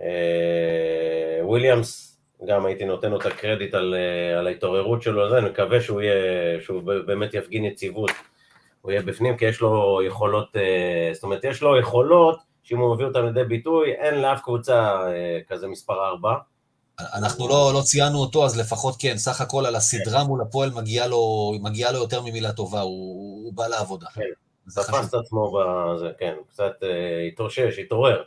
אה, 0.01 1.41
וויליאמס, 1.43 2.14
גם 2.47 2.67
הייתי 2.67 2.85
נותן 2.85 3.11
לו 3.11 3.21
את 3.21 3.27
הקרדיט 3.27 3.75
על, 3.75 3.95
אה, 3.95 4.39
על 4.39 4.47
ההתעוררות 4.47 5.03
שלו, 5.03 5.39
אני 5.39 5.49
מקווה 5.49 5.81
שהוא, 5.81 6.01
יהיה, 6.01 6.61
שהוא 6.61 6.83
באמת 6.83 7.35
יפגין 7.35 7.65
יציבות, 7.65 8.11
הוא 8.81 8.93
יהיה 8.93 9.03
בפנים, 9.03 9.37
כי 9.37 9.45
יש 9.45 9.61
לו 9.61 10.01
יכולות, 10.07 10.57
אה, 10.57 11.11
זאת 11.15 11.23
אומרת, 11.23 11.45
יש 11.45 11.63
לו 11.63 11.79
יכולות 11.79 12.39
שאם 12.63 12.79
הוא 12.79 12.95
מביא 12.95 13.07
אותן 13.07 13.25
לידי 13.25 13.45
ביטוי, 13.45 13.93
אין 13.93 14.15
לאף 14.15 14.41
קבוצה 14.41 15.07
כזה 15.49 15.67
מספר 15.69 16.07
ארבע. 16.07 16.35
אנחנו 17.15 17.49
לא, 17.49 17.71
לא 17.75 17.81
ציינו 17.81 18.19
אותו, 18.19 18.45
אז 18.45 18.61
לפחות 18.61 18.95
כן, 18.99 19.17
סך 19.17 19.41
הכל 19.41 19.67
על 19.67 19.77
הסדרה 19.77 20.25
מול 20.25 20.41
הפועל 20.41 20.71
מגיעה 20.71 21.07
לו, 21.07 21.53
מגיע 21.63 21.93
לו 21.93 21.99
יותר 21.99 22.23
ממילה 22.23 22.53
טובה, 22.53 22.81
הוא, 22.81 23.45
הוא 23.45 23.53
בא 23.55 23.67
לעבודה. 23.67 24.07
כן, 24.15 24.23
תפס 24.75 25.09
את 25.09 25.15
עצמו 25.15 25.53
בזה, 25.53 26.11
כן, 26.19 26.35
קצת 26.49 26.73
התאושש, 27.33 27.79
התעורר. 27.79 28.23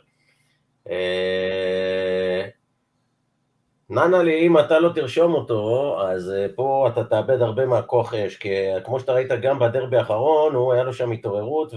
אה, 3.90 4.08
ננלי, 4.08 4.46
אם 4.46 4.58
אתה 4.58 4.78
לא 4.78 4.92
תרשום 4.94 5.34
אותו, 5.34 5.96
אז 6.02 6.30
אה, 6.30 6.46
פה 6.54 6.88
אתה 6.92 7.04
תאבד 7.04 7.42
הרבה 7.42 7.66
מהכוח 7.66 8.14
אש, 8.14 8.36
כי 8.36 8.50
כמו 8.84 9.00
שאתה 9.00 9.12
ראית 9.12 9.30
גם 9.42 9.58
בדרבי 9.58 9.96
האחרון, 9.96 10.54
הוא 10.54 10.72
היה 10.72 10.82
לו 10.82 10.92
שם 10.92 11.10
התעוררות, 11.10 11.72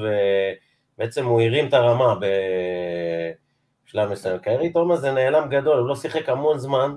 ובעצם 0.98 1.26
הוא 1.26 1.42
הרים 1.42 1.68
את 1.68 1.74
הרמה 1.74 2.16
בשלב 3.88 4.10
מסוים. 4.10 4.40
קיירי 4.40 4.70
תומאס 4.70 5.00
זה 5.00 5.12
נעלם 5.12 5.50
גדול, 5.50 5.78
הוא 5.78 5.88
לא 5.88 5.96
שיחק 5.96 6.30
המון 6.30 6.60
זמן, 6.60 6.96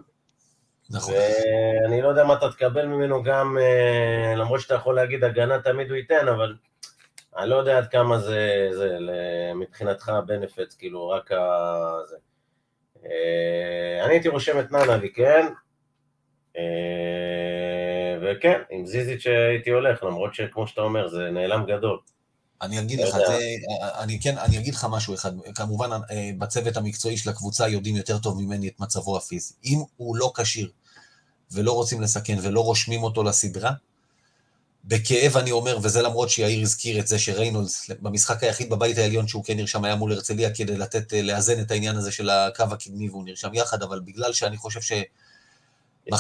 נכון. 0.91 1.15
ואני 1.15 2.03
לא 2.03 2.09
יודע 2.09 2.25
מה 2.25 2.35
אתה 2.35 2.51
תקבל 2.51 2.87
ממנו 2.87 3.23
גם, 3.23 3.59
אה, 3.59 4.35
למרות 4.37 4.61
שאתה 4.61 4.75
יכול 4.75 4.95
להגיד 4.95 5.25
הגנה 5.25 5.59
תמיד 5.59 5.89
הוא 5.89 5.97
ייתן, 5.97 6.29
אבל 6.29 6.55
אני 7.39 7.51
לא 7.51 7.57
יודע 7.57 7.79
עד 7.79 7.87
כמה 7.87 8.19
זה, 8.19 8.69
זה 8.73 8.99
מבחינתך 9.55 10.13
בנפט, 10.27 10.75
כאילו, 10.79 11.09
רק 11.09 11.33
ה... 11.33 11.37
זה. 12.09 12.17
אה, 13.07 14.05
אני 14.05 14.15
הייתי 14.15 14.29
רושם 14.29 14.61
את 14.61 14.73
ננלי, 14.73 15.13
כן? 15.13 15.47
אה, 16.57 16.63
וכן, 18.23 18.61
עם 18.71 18.87
זיזיץ' 18.87 19.27
הייתי 19.27 19.71
הולך, 19.71 20.03
למרות 20.03 20.35
שכמו 20.35 20.67
שאתה 20.67 20.81
אומר, 20.81 21.09
זה 21.09 21.31
נעלם 21.31 21.65
גדול. 21.67 21.99
אני 22.63 22.81
אגיד 22.81 23.01
לך, 23.01 23.17
זה, 23.17 23.39
אני 23.99 24.21
כן, 24.21 24.39
אני 24.39 24.59
אגיד 24.59 24.75
לך 24.75 24.87
משהו 24.91 25.15
אחד, 25.15 25.33
כמובן 25.55 25.91
אה, 25.93 26.31
בצוות 26.39 26.77
המקצועי 26.77 27.17
של 27.17 27.31
הקבוצה 27.31 27.69
יודעים 27.69 27.97
יותר 27.97 28.19
טוב 28.19 28.41
ממני 28.43 28.69
את 28.69 28.81
מצבו 28.81 29.17
הפיזי. 29.17 29.55
אם 29.65 29.79
הוא 29.97 30.17
לא 30.17 30.33
כשיר 30.37 30.71
ולא 31.53 31.73
רוצים 31.73 32.01
לסכן 32.01 32.37
ולא 32.43 32.61
רושמים 32.61 33.03
אותו 33.03 33.23
לסדרה, 33.23 33.73
בכאב 34.85 35.37
אני 35.37 35.51
אומר, 35.51 35.79
וזה 35.83 36.03
למרות 36.03 36.31
שיאיר 36.31 36.63
הזכיר 36.63 37.01
את 37.01 37.07
זה 37.07 37.19
שריינולדס, 37.19 37.91
במשחק 38.01 38.43
היחיד 38.43 38.71
בבית 38.71 38.99
העליון 38.99 39.29
שהוא 39.29 39.45
כן 39.45 39.57
נרשם 39.57 39.85
היה 39.85 39.97
מול 39.97 40.13
הרצליה 40.13 40.55
כדי 40.55 40.77
לתת, 40.77 41.15
אה, 41.15 41.23
לאזן 41.23 41.61
את 41.61 41.71
העניין 41.71 41.97
הזה 41.97 42.13
של 42.13 42.31
הקו 42.31 42.65
הקדמי 42.73 43.09
והוא 43.09 43.25
נרשם 43.25 43.55
יחד, 43.55 43.83
אבל 43.83 44.01
בגלל 44.01 44.33
שאני 44.33 44.57
חושב 44.57 44.81
ש... 44.81 44.93
לא 46.07 46.17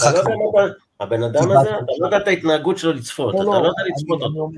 הבן 1.01 1.23
אדם 1.23 1.51
הזה, 1.51 1.71
אתה 1.71 1.93
לא 1.99 2.07
יודע 2.07 2.17
את 2.17 2.27
ההתנהגות 2.27 2.79
שלו 2.79 2.93
לצפות, 2.93 3.35
לא, 3.35 3.41
אתה 3.41 3.47
לא, 3.47 3.62
לא 3.62 3.69
יודע 3.69 3.83
לצפות 3.95 4.23
אותו. 4.23 4.51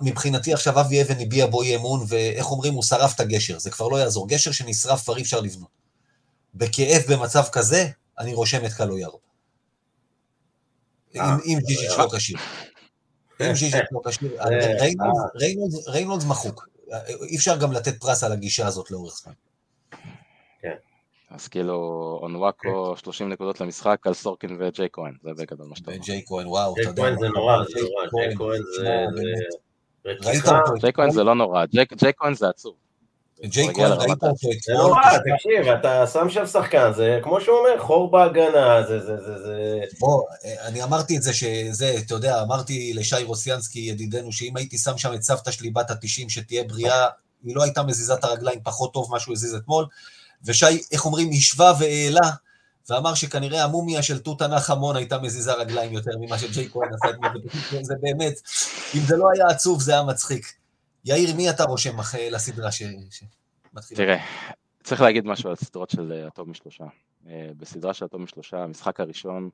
מבחינתי 0.00 0.52
עכשיו 0.52 0.80
אבי 0.80 1.02
אבן 1.02 1.20
הביע 1.20 1.46
בו 1.46 1.62
אי 1.62 1.76
אמון, 1.76 2.04
ואיך 2.08 2.50
אומרים, 2.50 2.74
הוא 2.74 2.82
שרף 2.82 3.14
את 3.14 3.20
הגשר, 3.20 3.58
זה 3.58 3.70
כבר 3.70 3.88
לא 3.88 3.96
יעזור. 3.96 4.28
גשר 4.28 4.52
שנשרף 4.52 5.04
כבר 5.04 5.16
אי 5.16 5.22
אפשר 5.22 5.40
לבנות. 5.40 5.68
בכאב 6.54 7.02
במצב 7.08 7.42
כזה, 7.52 7.88
אני 8.18 8.34
רושם 8.34 8.64
את 8.64 8.72
קלויארו. 8.72 9.18
אה, 11.16 11.36
אם 11.44 11.58
ז'יז'יץ' 11.66 11.98
לא 11.98 12.08
כשיר. 12.16 12.36
אם 12.38 12.38
ז'יז'יץ' 12.38 12.38
לא 12.38 12.38
כשיר, 12.38 12.38
ריינולדס 15.88 16.24
מחוק. 16.24 16.68
אי 17.22 17.36
אפשר 17.36 17.56
גם 17.56 17.72
לתת 17.72 18.00
פרס 18.00 18.24
על 18.24 18.32
הגישה 18.32 18.66
הזאת 18.66 18.90
לאורך 18.90 19.14
זמן. 19.22 19.32
כן. 20.60 20.74
אז 21.30 21.48
כאילו, 21.48 21.74
אונואקו 22.22 22.96
30 22.96 23.28
נקודות 23.28 23.60
למשחק 23.60 24.06
על 24.06 24.14
סורקין 24.14 24.56
וג'יי 24.60 24.88
כהן, 24.92 25.12
זה 25.22 25.30
בגדול 25.38 25.66
מה 25.68 25.76
שאתה 25.76 25.90
אומר. 25.90 26.00
וג'יי 26.02 26.22
כהן, 26.26 26.46
וואו, 26.46 26.74
אתה 26.80 26.88
יודע. 26.88 27.02
ג'יי 27.02 27.16
כהן 27.16 27.18
זה 27.18 27.28
נורא, 27.28 27.64
ג'יי 28.16 28.36
כהן 28.36 28.60
זה... 28.76 28.88
ג'יי 30.80 30.92
כהן 30.92 31.10
זה 31.10 31.24
לא 31.24 31.34
נורא, 31.34 31.64
ג'יי 31.66 32.12
כהן 32.16 32.34
זה 32.34 32.48
עצוב. 32.48 32.76
ג'יי 33.44 33.74
כהן, 33.74 33.92
ראית 33.92 34.22
אותו 34.22 34.48
זה 34.66 34.74
נורא, 34.74 35.02
תקשיב, 35.18 35.68
אתה 35.68 36.06
שם 36.06 36.30
שם 36.30 36.46
שחקן, 36.46 36.92
זה 36.96 37.18
כמו 37.22 37.40
שהוא 37.40 37.58
אומר, 37.58 37.78
חור 37.78 38.10
בהגנה, 38.10 38.82
זה, 38.88 39.00
זה, 39.00 39.16
זה, 39.16 39.38
זה... 39.38 39.80
בוא, 39.98 40.22
אני 40.62 40.82
אמרתי 40.82 41.16
את 41.16 41.22
זה, 41.22 41.32
שזה, 41.32 41.94
אתה 41.98 42.14
יודע, 42.14 42.42
אמרתי 42.42 42.92
לשי 42.94 43.22
רוסיאנסקי, 43.24 43.78
ידידנו, 43.78 44.32
שאם 44.32 44.56
הייתי 44.56 44.78
שם 44.78 44.98
שם 44.98 45.14
את 45.14 45.22
סבתא 45.22 45.50
שלי 45.50 45.70
בת 45.70 45.90
ה-90, 45.90 46.28
שתהיה 46.28 46.64
בריאה, 46.64 47.06
היא 47.44 47.56
לא 47.56 47.62
הייתה 47.62 47.82
מזיזה 47.82 48.14
את 48.14 48.24
הרגליים 48.24 48.60
פחות 48.62 48.94
טוב 48.94 49.08
מה 49.10 49.20
שהוא 49.20 49.32
הזיז 49.32 49.54
אתמול, 49.54 49.86
ושי, 50.44 50.82
איך 50.92 51.06
אומרים, 51.06 51.30
השווה 51.32 51.72
והעלה, 51.78 52.30
ואמר 52.90 53.14
שכנראה 53.14 53.64
המומיה 53.64 54.02
של 54.02 54.18
תות 54.18 54.42
ענך 54.42 54.70
המון 54.70 54.96
הייתה 54.96 55.18
מזיזה 55.18 55.52
רגליים 55.52 55.92
יותר 55.92 56.10
ממה 56.20 56.38
שג'יי 56.38 56.68
כהן 56.72 56.88
עשה 56.94 57.10
אתמול, 57.10 57.42
זה 57.88 57.94
באמת, 58.00 58.40
אם 58.94 59.00
זה 59.00 59.16
לא 59.16 59.26
היה 59.34 59.46
עצוב, 59.46 59.80
זה 59.80 59.92
היה 59.92 60.02
מצחיק. 60.02 60.57
יאיר, 61.08 61.36
מי 61.36 61.50
אתה 61.50 61.64
רושם 61.64 61.98
אחרי 61.98 62.30
לסדרה 62.30 62.72
שמתחילה? 62.72 63.96
תראה, 63.96 64.18
צריך 64.82 65.00
להגיד 65.00 65.26
משהו 65.26 65.50
על 65.50 65.56
סדרות 65.56 65.90
של 65.90 66.12
אה, 66.12 66.26
הטוב 66.26 66.48
משלושה. 66.48 66.84
אה, 67.26 67.50
בסדרה 67.56 67.94
של 67.94 68.04
הטוב 68.04 68.20
משלושה, 68.20 68.62
המשחק 68.62 69.00
הראשון 69.00 69.50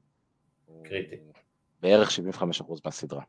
קריטי. 0.84 1.16
בערך 1.80 2.10
75% 2.10 2.80
מהסדרה. 2.84 3.22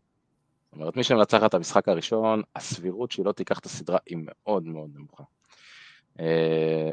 זאת 0.65 0.73
אומרת, 0.73 0.97
מי 0.97 1.03
שמנצח 1.03 1.43
את 1.45 1.53
המשחק 1.53 1.89
הראשון, 1.89 2.41
הסבירות 2.55 3.11
שהיא 3.11 3.25
לא 3.25 3.31
תיקח 3.31 3.59
את 3.59 3.65
הסדרה 3.65 3.97
היא 4.05 4.17
מאוד 4.21 4.65
מאוד 4.65 4.89
נמוכה. 4.93 5.23
אה, 6.19 6.89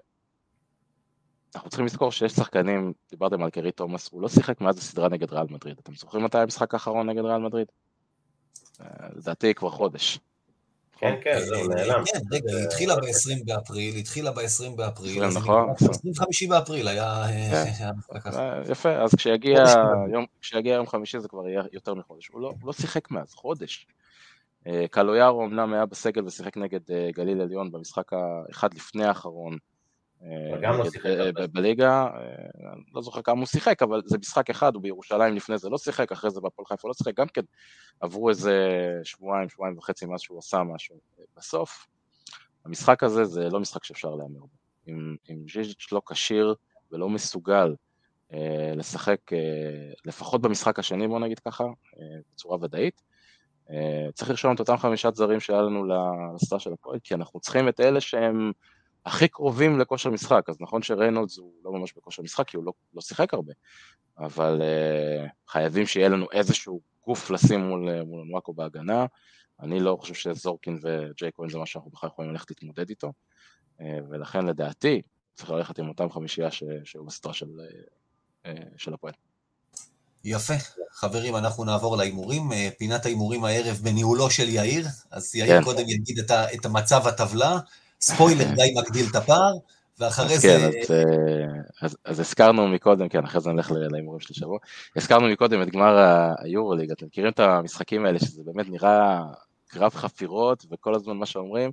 אנחנו 1.55 1.71
צריכים 1.71 1.87
לזכור 1.87 2.13
שיש 2.13 2.33
שחקנים, 2.33 2.93
דיברתם 3.11 3.43
על 3.43 3.51
קרי 3.51 3.73
תומאס, 3.73 4.09
הוא 4.13 4.23
לא 4.23 4.29
שיחק 4.29 4.61
מאז 4.61 4.79
הסדרה 4.79 5.09
נגד 5.09 5.33
ריאל 5.33 5.47
מדריד. 5.51 5.79
אתם 5.79 5.95
זוכרים 5.95 6.25
מתי 6.25 6.39
המשחק 6.39 6.75
האחרון 6.75 7.11
נגד 7.11 7.25
ריאל 7.25 7.39
מדריד? 7.39 7.67
לדעתי 9.17 9.55
כבר 9.55 9.71
חודש. 9.71 10.19
כן, 11.03 11.15
כן, 11.23 11.39
זהו, 11.39 11.69
נעלם. 11.69 12.03
כן, 12.05 12.19
רגע, 12.33 12.57
היא 12.57 12.65
התחילה 12.65 12.97
ב-20 12.97 13.45
באפריל, 13.45 13.97
התחילה 13.97 14.31
ב-20 14.31 14.77
באפריל. 14.77 15.27
נכון. 15.27 15.71
25 15.71 16.43
באפריל 16.43 16.89
היה 16.89 17.25
כן. 17.29 17.85
המשחק 17.85 18.27
הזה. 18.27 18.39
אה, 18.39 18.63
יפה, 18.71 18.91
אז 18.91 19.15
כשיגיע 20.41 20.75
יום 20.75 20.87
חמישי 20.87 21.21
זה 21.21 21.29
כבר 21.29 21.49
יהיה 21.49 21.63
יותר 21.73 21.95
מחודש. 21.95 22.29
הוא 22.29 22.41
לא, 22.41 22.53
לא 22.65 22.73
שיחק 22.73 23.11
מאז, 23.11 23.35
חודש. 23.35 23.87
אה, 24.67 24.85
קלויארו 24.91 25.45
אמנם 25.45 25.73
היה 25.73 25.87
בסגל 25.87 26.25
ושיחק 26.27 26.57
נגד 26.57 26.91
אה, 26.91 27.09
גליל 27.15 27.41
עליון 27.41 27.73
במשחק 27.73 28.13
האחד 28.13 28.75
לפני 28.75 29.05
האחרון. 29.05 29.57
גם 30.63 30.79
לא 30.79 30.91
שיחק 30.91 31.09
בליגה, 31.53 32.07
לא 32.95 33.03
זוכר 33.03 33.23
כמה 33.23 33.39
הוא 33.39 33.47
שיחק, 33.47 33.83
אבל 33.83 34.03
זה 34.05 34.19
משחק 34.19 34.51
אחד, 34.51 34.75
הוא 34.75 34.83
בירושלים 34.83 35.35
לפני 35.35 35.59
זה 35.59 35.69
לא 35.69 35.79
שיחק, 35.79 36.13
אחרי 36.13 36.31
זה 36.31 36.41
בהפועל 36.41 36.67
חיפה 36.67 36.89
לא 36.89 36.95
שיחק, 36.95 37.15
גם 37.15 37.27
כן 37.27 37.41
עברו 38.01 38.29
איזה 38.29 38.69
שבועיים, 39.05 39.49
שבועיים 39.49 39.79
וחצי 39.79 40.07
מאז 40.07 40.21
שהוא 40.21 40.39
עשה 40.39 40.63
משהו. 40.63 40.97
בסוף, 41.37 41.87
המשחק 42.65 43.03
הזה 43.03 43.25
זה 43.25 43.49
לא 43.49 43.61
משחק 43.61 43.85
שאפשר 43.85 44.11
להמר 44.11 44.41
בו. 44.41 44.49
אם, 44.89 45.17
אם 45.31 45.45
ז'יז'יץ' 45.53 45.93
לא 45.93 46.03
כשיר 46.07 46.55
ולא 46.93 47.09
מסוגל 47.09 47.75
אה, 48.33 48.73
לשחק, 48.77 49.33
אה, 49.33 49.39
לפחות 50.05 50.43
במשחק 50.43 50.79
השני, 50.79 51.09
בוא 51.09 51.21
נגיד 51.21 51.39
ככה, 51.39 51.65
אה, 51.65 52.21
בצורה 52.35 52.59
ודאית, 52.61 53.03
אה, 53.71 54.13
צריך 54.15 54.31
לרשום 54.31 54.55
את 54.55 54.61
אותם 54.61 54.77
חמישת 54.77 55.15
זרים 55.15 55.41
שהיה 55.41 55.63
לנו 55.63 55.85
לסטאר 56.35 56.59
של 56.59 56.73
הפועל, 56.73 56.99
כי 57.05 57.15
אנחנו 57.15 57.41
צריכים 57.41 57.69
את 57.69 57.81
אלה 57.81 58.01
שהם... 58.01 58.53
הכי 59.07 59.29
קרובים 59.29 59.79
לכושר 59.79 60.11
משחק, 60.11 60.45
אז 60.49 60.57
נכון 60.61 60.83
שריינולדס 60.83 61.39
הוא 61.39 61.53
לא 61.65 61.73
ממש 61.73 61.93
בכושר 61.97 62.23
משחק, 62.23 62.49
כי 62.49 62.57
הוא 62.57 62.65
לא, 62.65 62.73
לא 62.95 63.01
שיחק 63.01 63.35
הרבה, 63.35 63.53
אבל 64.19 64.61
uh, 64.61 65.31
חייבים 65.49 65.87
שיהיה 65.87 66.09
לנו 66.09 66.27
איזשהו 66.33 66.81
גוף 67.07 67.31
לשים 67.31 67.61
מול, 67.61 67.89
אה, 67.89 68.05
מול 68.05 68.27
נואקו 68.31 68.53
בהגנה, 68.53 69.07
אני 69.61 69.81
לא 69.81 69.97
חושב 70.01 70.15
שזורקין 70.15 70.79
וג'יי 70.83 71.31
כהן 71.35 71.49
זה 71.49 71.59
מה 71.59 71.67
שאנחנו 71.67 71.91
בכלל 71.91 72.11
יכולים 72.13 72.31
ללכת 72.31 72.51
להתמודד 72.51 72.89
איתו, 72.89 73.13
uh, 73.79 73.83
ולכן 74.11 74.47
לדעתי 74.47 75.03
צריך 75.35 75.51
ללכת 75.51 75.79
עם 75.79 75.89
אותם 75.89 76.11
חמישייה 76.11 76.51
שהיו 76.85 77.05
בסדרה 77.05 77.35
של, 77.35 77.47
uh, 78.45 78.49
של 78.77 78.95
הפועל. 78.95 79.13
יפה. 80.25 80.55
חברים, 80.93 81.37
אנחנו 81.37 81.65
נעבור 81.65 81.97
להימורים. 81.97 82.51
פינת 82.79 83.07
ההימורים 83.07 83.45
הערב 83.45 83.77
בניהולו 83.83 84.31
של 84.31 84.49
יאיר. 84.49 84.87
אז 85.11 85.35
יאיר 85.35 85.59
כן. 85.59 85.65
קודם 85.65 85.89
יגיד 85.89 86.19
את, 86.19 86.31
ה, 86.31 86.55
את 86.55 86.67
המצב 86.67 87.07
הטבלה, 87.07 87.59
ספוילר 88.03 88.45
די 88.55 88.75
מגדיל 88.77 89.07
את 89.11 89.17
הפער, 89.17 89.53
ואחרי 89.99 90.39
זה... 90.39 90.49
כן, 90.49 90.65
אז, 90.65 90.91
אה, 90.91 91.61
אז, 91.83 91.97
אז 92.05 92.21
הזכרנו 92.21 92.69
מקודם, 92.69 93.09
כן, 93.09 93.25
אחרי 93.25 93.41
זה 93.41 93.51
נלך 93.51 93.73
להימורים 93.91 94.21
של 94.21 94.29
השבוע, 94.31 94.59
הזכרנו 94.97 95.29
מקודם 95.29 95.63
את 95.63 95.71
גמר 95.71 95.99
היורוליג, 96.39 96.91
אתם 96.91 97.07
מכירים 97.07 97.31
את 97.31 97.41
המשחקים 97.41 98.07
האלה, 98.07 98.19
שזה 98.19 98.43
באמת 98.45 98.69
נראה 98.69 99.23
קרב 99.69 99.95
חפירות, 99.95 100.65
וכל 100.71 100.95
הזמן 100.95 101.17
מה 101.17 101.27
שאומרים, 101.27 101.71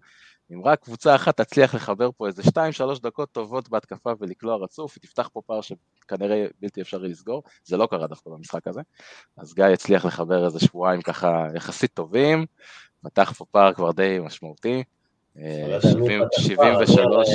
אם 0.53 0.61
רק 0.65 0.83
קבוצה 0.83 1.15
אחת 1.15 1.41
תצליח 1.41 1.75
לחבר 1.75 2.09
פה 2.17 2.27
איזה 2.27 2.41
2-3 2.43 2.47
דקות 3.03 3.31
טובות 3.31 3.69
בהתקפה 3.69 4.11
ולקלוע 4.19 4.55
רצוף, 4.55 4.95
היא 4.95 5.01
תפתח 5.01 5.29
פה 5.33 5.41
פער 5.45 5.59
שכנראה 5.61 6.45
בלתי 6.61 6.81
אפשרי 6.81 7.09
לסגור, 7.09 7.43
זה 7.63 7.77
לא 7.77 7.87
קרה 7.91 8.07
דווקא 8.07 8.29
במשחק 8.29 8.67
הזה, 8.67 8.81
אז 9.37 9.53
גיא 9.53 9.65
הצליח 9.65 10.05
לחבר 10.05 10.45
איזה 10.45 10.59
שבועיים 10.59 11.01
ככה 11.01 11.45
יחסית 11.55 11.93
טובים, 11.93 12.45
פתח 13.03 13.33
פה 13.37 13.45
פער 13.51 13.73
כבר 13.73 13.91
די 13.91 14.19
משמעותי, 14.21 14.83
73. 15.37 17.29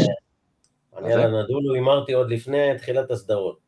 אני 0.99 1.13
על 1.13 1.21
הנדולו 1.21 1.75
הימרתי 1.75 2.13
עוד 2.13 2.31
לפני 2.31 2.79
תחילת 2.79 3.11
הסדרות. 3.11 3.59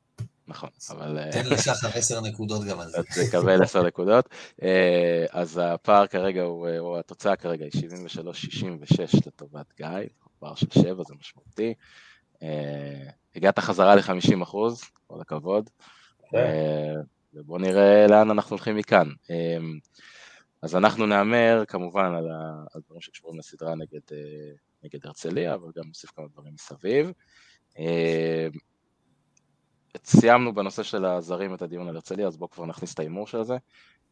נכון, 0.49 0.71
אבל... 0.91 1.19
תן 1.33 1.47
לשחר 1.51 1.89
עשר 1.95 2.21
נקודות 2.21 2.65
גם 2.65 2.81
על 2.81 2.89
זה. 2.89 3.01
אתה 3.01 3.09
תקבל 3.29 3.63
עשר 3.63 3.83
נקודות. 3.83 4.29
אה, 4.63 5.25
אז 5.31 5.61
הפער 5.65 6.07
כרגע 6.07 6.43
הוא, 6.43 6.69
או 6.79 6.99
התוצאה 6.99 7.37
כרגע 7.37 7.65
היא 7.65 7.83
73-66 9.13 9.27
לטובת 9.27 9.67
גיא, 9.77 9.89
פער 10.39 10.55
של 10.55 10.67
שבע, 10.71 11.03
זה 11.09 11.15
משמעותי. 11.21 11.75
אה, 12.43 13.11
הגעת 13.37 13.59
חזרה 13.59 13.95
ל-50 13.95 14.43
אחוז, 14.43 14.83
כל 15.07 15.21
הכבוד. 15.21 15.71
כן. 16.31 16.39
אה, 16.39 16.95
ובואו 17.35 17.59
נראה 17.59 18.07
לאן 18.07 18.31
אנחנו 18.31 18.57
הולכים 18.57 18.77
מכאן. 18.77 19.09
אז 20.63 20.77
אנחנו 20.77 21.07
נאמר 21.07 21.65
כמובן 21.69 22.15
על 22.15 22.29
הדברים 22.75 23.01
שקשורים 23.01 23.39
לסדרה 23.39 23.75
נגד, 23.75 24.01
אה, 24.13 24.53
נגד 24.85 25.07
הרצליה, 25.07 25.55
אבל 25.55 25.69
גם 25.77 25.85
נוסיף 25.87 26.11
כמה 26.11 26.27
דברים 26.33 26.55
מסביב. 26.55 27.13
אה, 27.79 28.49
סיימנו 30.05 30.55
בנושא 30.55 30.83
של 30.83 31.05
הזרים 31.05 31.55
את 31.55 31.63
הדיון 31.63 31.89
על 31.89 31.95
הרצליה, 31.95 32.27
אז 32.27 32.37
בואו 32.37 32.51
כבר 32.51 32.67
נכניס 32.67 32.95
את 32.95 32.99
ההימור 32.99 33.27
של 33.27 33.43
זה. 33.43 33.57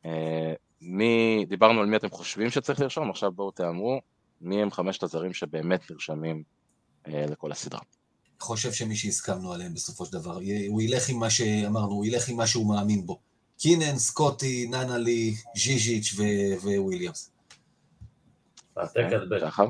אה, 0.05 0.55
מי, 0.81 1.45
דיברנו 1.49 1.81
על 1.81 1.87
מי 1.87 1.97
אתם 1.97 2.11
חושבים 2.11 2.51
שצריך 2.51 2.81
לרשום, 2.81 3.11
עכשיו 3.11 3.33
בואו 3.33 3.51
תאמרו 3.51 4.01
מי 4.41 4.63
הם 4.63 4.71
חמשת 4.71 5.03
הזרים 5.03 5.33
שבאמת 5.33 5.91
נרשמים 5.91 6.43
לכל 7.07 7.53
הסדרה. 7.53 7.81
חושב 8.41 8.73
שמי 8.73 8.97
שהסכמנו 8.97 9.53
עליהם 9.53 9.75
בסופו 9.75 10.07
של 10.07 10.13
דבר, 10.13 10.39
הוא 10.69 10.83
ילך 10.83 11.09
עם 11.09 11.19
מה 11.19 11.31
שאמרנו, 11.31 11.93
הוא 11.93 12.07
ילך 12.07 12.29
עם 12.29 12.37
מה 12.37 12.47
שהוא 12.47 12.75
מאמין 12.75 13.07
בו. 13.07 13.21
קינן, 13.59 13.97
סקוטי, 13.99 14.67
נאנלי, 14.71 15.35
ז'יז'יץ' 15.57 16.15
וויליאמס. 16.63 17.31
העתק 18.77 19.05
הדבק. 19.13 19.39
שחר? 19.41 19.67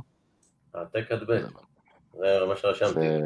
העתק 0.75 1.05
הדבק. 1.11 1.43
זה 2.19 2.39
מה 2.49 2.57
שרשמתי. 2.57 2.93
זה- 2.95 3.21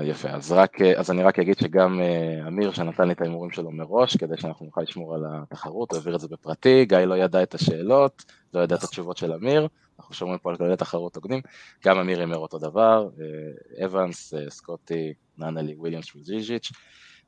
יפה, 0.00 0.28
אז, 0.30 0.52
רק, 0.52 0.80
אז 0.80 1.10
אני 1.10 1.22
רק 1.22 1.38
אגיד 1.38 1.58
שגם 1.58 2.00
אה, 2.00 2.48
אמיר 2.48 2.72
שנתן 2.72 3.06
לי 3.06 3.12
את 3.12 3.20
ההימורים 3.20 3.50
שלו 3.50 3.70
מראש, 3.70 4.16
כדי 4.16 4.36
שאנחנו 4.36 4.66
נוכל 4.66 4.80
לשמור 4.82 5.14
על 5.14 5.22
התחרות, 5.42 5.90
הוא 5.90 5.98
העביר 5.98 6.14
את 6.14 6.20
זה 6.20 6.28
בפרטי, 6.28 6.84
גיא 6.84 6.98
לא 6.98 7.14
ידע 7.14 7.42
את 7.42 7.54
השאלות, 7.54 8.24
לא 8.54 8.60
ידע 8.60 8.74
את 8.76 8.82
התשובות 8.82 9.16
של 9.16 9.32
אמיר, 9.32 9.68
אנחנו 9.98 10.14
שומרים 10.14 10.38
פה 10.38 10.50
על 10.50 10.56
כללי 10.56 10.76
תחרות 10.76 11.16
הוגנים, 11.16 11.40
גם 11.84 11.98
אמיר 11.98 12.20
הימר 12.20 12.36
אותו 12.38 12.58
דבר, 12.58 13.08
אה, 13.20 13.84
אוונס, 13.84 14.34
אה, 14.34 14.50
סקוטי, 14.50 15.14
נאנלי, 15.38 15.74
וויליאמס 15.74 16.16
וז'יז'יץ', 16.16 16.70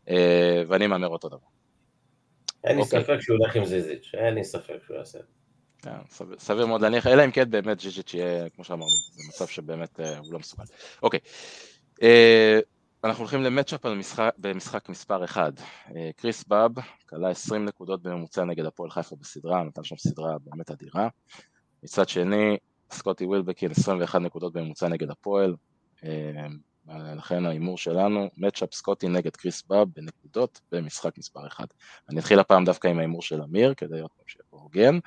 אה, 0.08 0.62
ואני 0.68 0.86
מהמר 0.86 1.08
אותו 1.08 1.28
דבר. 1.28 1.55
אין 2.64 2.76
לי 2.76 2.82
אוקיי. 2.82 3.00
ספק 3.00 3.20
שהוא 3.20 3.36
הולך 3.38 3.56
עם 3.56 3.64
זיזיץ', 3.64 4.10
אין 4.14 4.34
לי 4.34 4.44
ספק 4.44 4.76
שהוא 4.86 4.96
יעשה. 4.96 5.18
כן, 5.82 5.90
סביר, 6.10 6.38
סביר 6.38 6.66
מאוד 6.66 6.80
להניח, 6.80 7.06
אלא 7.06 7.24
אם 7.24 7.30
כן 7.30 7.50
באמת 7.50 7.80
ז'יז'יץ' 7.80 8.14
יהיה, 8.14 8.50
כמו 8.50 8.64
שאמרנו, 8.64 8.90
במצב 9.18 9.46
שבאמת 9.46 10.00
אה, 10.00 10.18
הוא 10.18 10.32
לא 10.32 10.38
מסוגל. 10.38 10.64
אוקיי, 11.02 11.20
אה, 12.02 12.58
אנחנו 13.04 13.22
הולכים 13.22 13.42
למצ'אפ 13.42 13.86
במשחק 14.38 14.88
מספר 14.88 15.24
1. 15.24 15.52
אה, 15.96 16.10
קריס 16.16 16.44
באב 16.44 16.72
כלה 17.08 17.28
20 17.28 17.64
נקודות 17.64 18.02
בממוצע 18.02 18.44
נגד 18.44 18.64
הפועל 18.64 18.90
חיפה 18.90 19.16
בסדרה, 19.16 19.64
נתן 19.64 19.84
שם 19.84 19.96
סדרה 19.96 20.36
באמת 20.44 20.70
אדירה. 20.70 21.08
מצד 21.82 22.08
שני, 22.08 22.56
סקוטי 22.90 23.24
ווילבקין 23.24 23.70
21 23.70 24.20
נקודות 24.20 24.52
בממוצע 24.52 24.88
נגד 24.88 25.10
הפועל. 25.10 25.54
אה, 26.90 27.14
לכן 27.14 27.46
ההימור 27.46 27.78
שלנו, 27.78 28.30
מצ'אפ 28.36 28.74
סקוטי 28.74 29.08
נגד 29.08 29.36
קריס 29.36 29.62
באב 29.62 29.88
בנקודות 29.94 30.60
במשחק 30.72 31.18
מספר 31.18 31.46
1. 31.46 31.74
אני 32.10 32.20
אתחיל 32.20 32.38
הפעם 32.38 32.64
דווקא 32.64 32.88
עם 32.88 32.98
ההימור 32.98 33.22
של 33.22 33.42
אמיר, 33.42 33.74
כדי 33.74 34.00
עוד 34.00 34.10
פעם 34.16 34.24
שיהיה 34.26 34.44
פה 34.50 34.56
הוגן. 34.56 34.98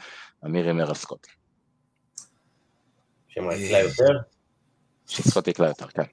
אמיר 0.46 0.66
הימר 0.66 0.88
על 0.88 0.96
סקוטי. 0.96 1.30
שמה, 3.28 3.56
אצלה 3.56 3.80
יותר? 3.80 4.20
שסקוטי 5.08 5.50
יקלע 5.50 5.68
יותר, 5.68 5.88
כן. 5.88 6.04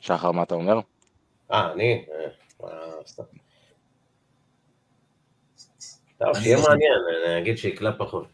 שחר, 0.00 0.32
מה 0.32 0.42
אתה 0.42 0.54
אומר? 0.54 0.80
אה, 1.52 1.72
אני? 1.72 2.06
אה. 2.64 2.66
טוב, 6.18 6.28
אני 6.34 6.44
שיהיה 6.44 6.56
מעניין, 6.56 6.92
אני 7.26 7.38
אגיד 7.38 7.58
שיקלע 7.58 7.90
פחות. 7.98 8.26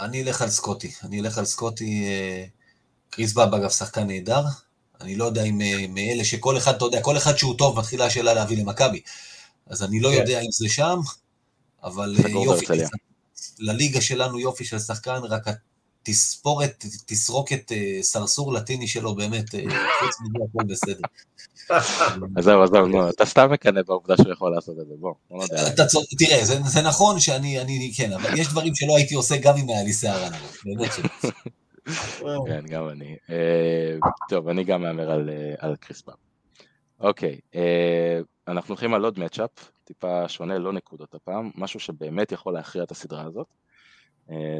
אני 0.00 0.22
אלך 0.22 0.42
על 0.42 0.48
סקוטי. 0.48 0.90
אני 1.04 1.20
אלך 1.20 1.38
על 1.38 1.44
סקוטי. 1.44 2.04
קריס 3.12 3.32
באב, 3.32 3.54
אגב, 3.54 3.70
שחקן 3.70 4.06
נהדר. 4.06 4.42
אני 5.00 5.16
לא 5.16 5.24
יודע 5.24 5.42
אם 5.42 5.60
אה, 5.60 5.86
מאלה 5.88 6.24
שכל 6.24 6.56
אחד, 6.56 6.74
אתה 6.74 6.84
יודע, 6.84 7.02
כל 7.02 7.16
אחד 7.16 7.36
שהוא 7.36 7.58
טוב, 7.58 7.78
מתחילה 7.78 8.06
השאלה 8.06 8.34
להביא 8.34 8.58
למכבי. 8.58 9.00
אז 9.66 9.82
אני 9.82 10.00
לא 10.00 10.08
כן. 10.08 10.16
יודע 10.16 10.40
אם 10.40 10.50
זה 10.50 10.68
שם, 10.68 10.98
אבל 11.84 12.16
אה, 12.24 12.30
יופי. 12.30 12.66
לליגה 13.58 14.00
שלנו 14.00 14.40
יופי 14.40 14.64
של 14.64 14.78
שחקן, 14.78 15.20
רק 15.28 15.42
התספורת, 16.02 16.84
תסרוקת 17.06 17.72
אה, 17.72 17.98
סרסור 18.02 18.52
לטיני 18.52 18.88
שלו, 18.88 19.14
באמת, 19.14 19.48
חוץ 20.00 20.16
מזה 20.20 20.44
הכל 20.48 20.64
בסדר. 20.64 21.02
אז 22.36 22.44
זהו, 22.44 22.62
עזוב, 22.62 22.86
נו, 22.86 23.10
אתה 23.10 23.26
סתם 23.26 23.50
מקנא 23.52 23.82
בעובדה 23.82 24.16
שהוא 24.16 24.32
יכול 24.32 24.54
לעשות 24.54 24.76
את 24.80 24.86
זה, 24.86 24.94
בוא. 25.00 25.14
אתה 25.74 25.86
צודק, 25.86 26.08
תראה, 26.18 26.44
זה, 26.44 26.82
נכון 26.82 27.20
שאני, 27.20 27.60
אני, 27.60 27.92
כן, 27.96 28.12
אבל 28.12 28.38
יש 28.38 28.48
דברים 28.48 28.74
שלא 28.74 28.96
הייתי 28.96 29.14
עושה 29.14 29.36
גם 29.36 29.56
אם 29.56 29.68
היה 29.68 29.82
לי 29.82 29.92
שיער 29.92 30.24
על 30.24 30.34
הראש, 30.34 30.56
באמת 30.64 30.90
שלא. 30.92 31.30
כן, 32.46 32.64
גם 32.66 32.88
אני. 32.88 33.16
אה, 33.30 33.96
טוב, 34.28 34.48
אני 34.48 34.64
גם 34.64 34.82
מהמר 34.82 35.10
על, 35.10 35.30
אה, 35.30 35.54
על 35.58 35.76
קריס 35.76 36.02
באב. 36.02 36.16
אוקיי, 37.00 37.40
אה, 37.54 38.20
אנחנו 38.48 38.72
הולכים 38.72 38.94
על 38.94 39.04
עוד 39.04 39.18
מצ'אפ, 39.18 39.50
טיפה 39.84 40.28
שונה, 40.28 40.58
לא 40.58 40.72
נקודות 40.72 41.14
הפעם, 41.14 41.50
משהו 41.54 41.80
שבאמת 41.80 42.32
יכול 42.32 42.54
להכריע 42.54 42.84
את 42.84 42.90
הסדרה 42.90 43.22
הזאת. 43.22 43.46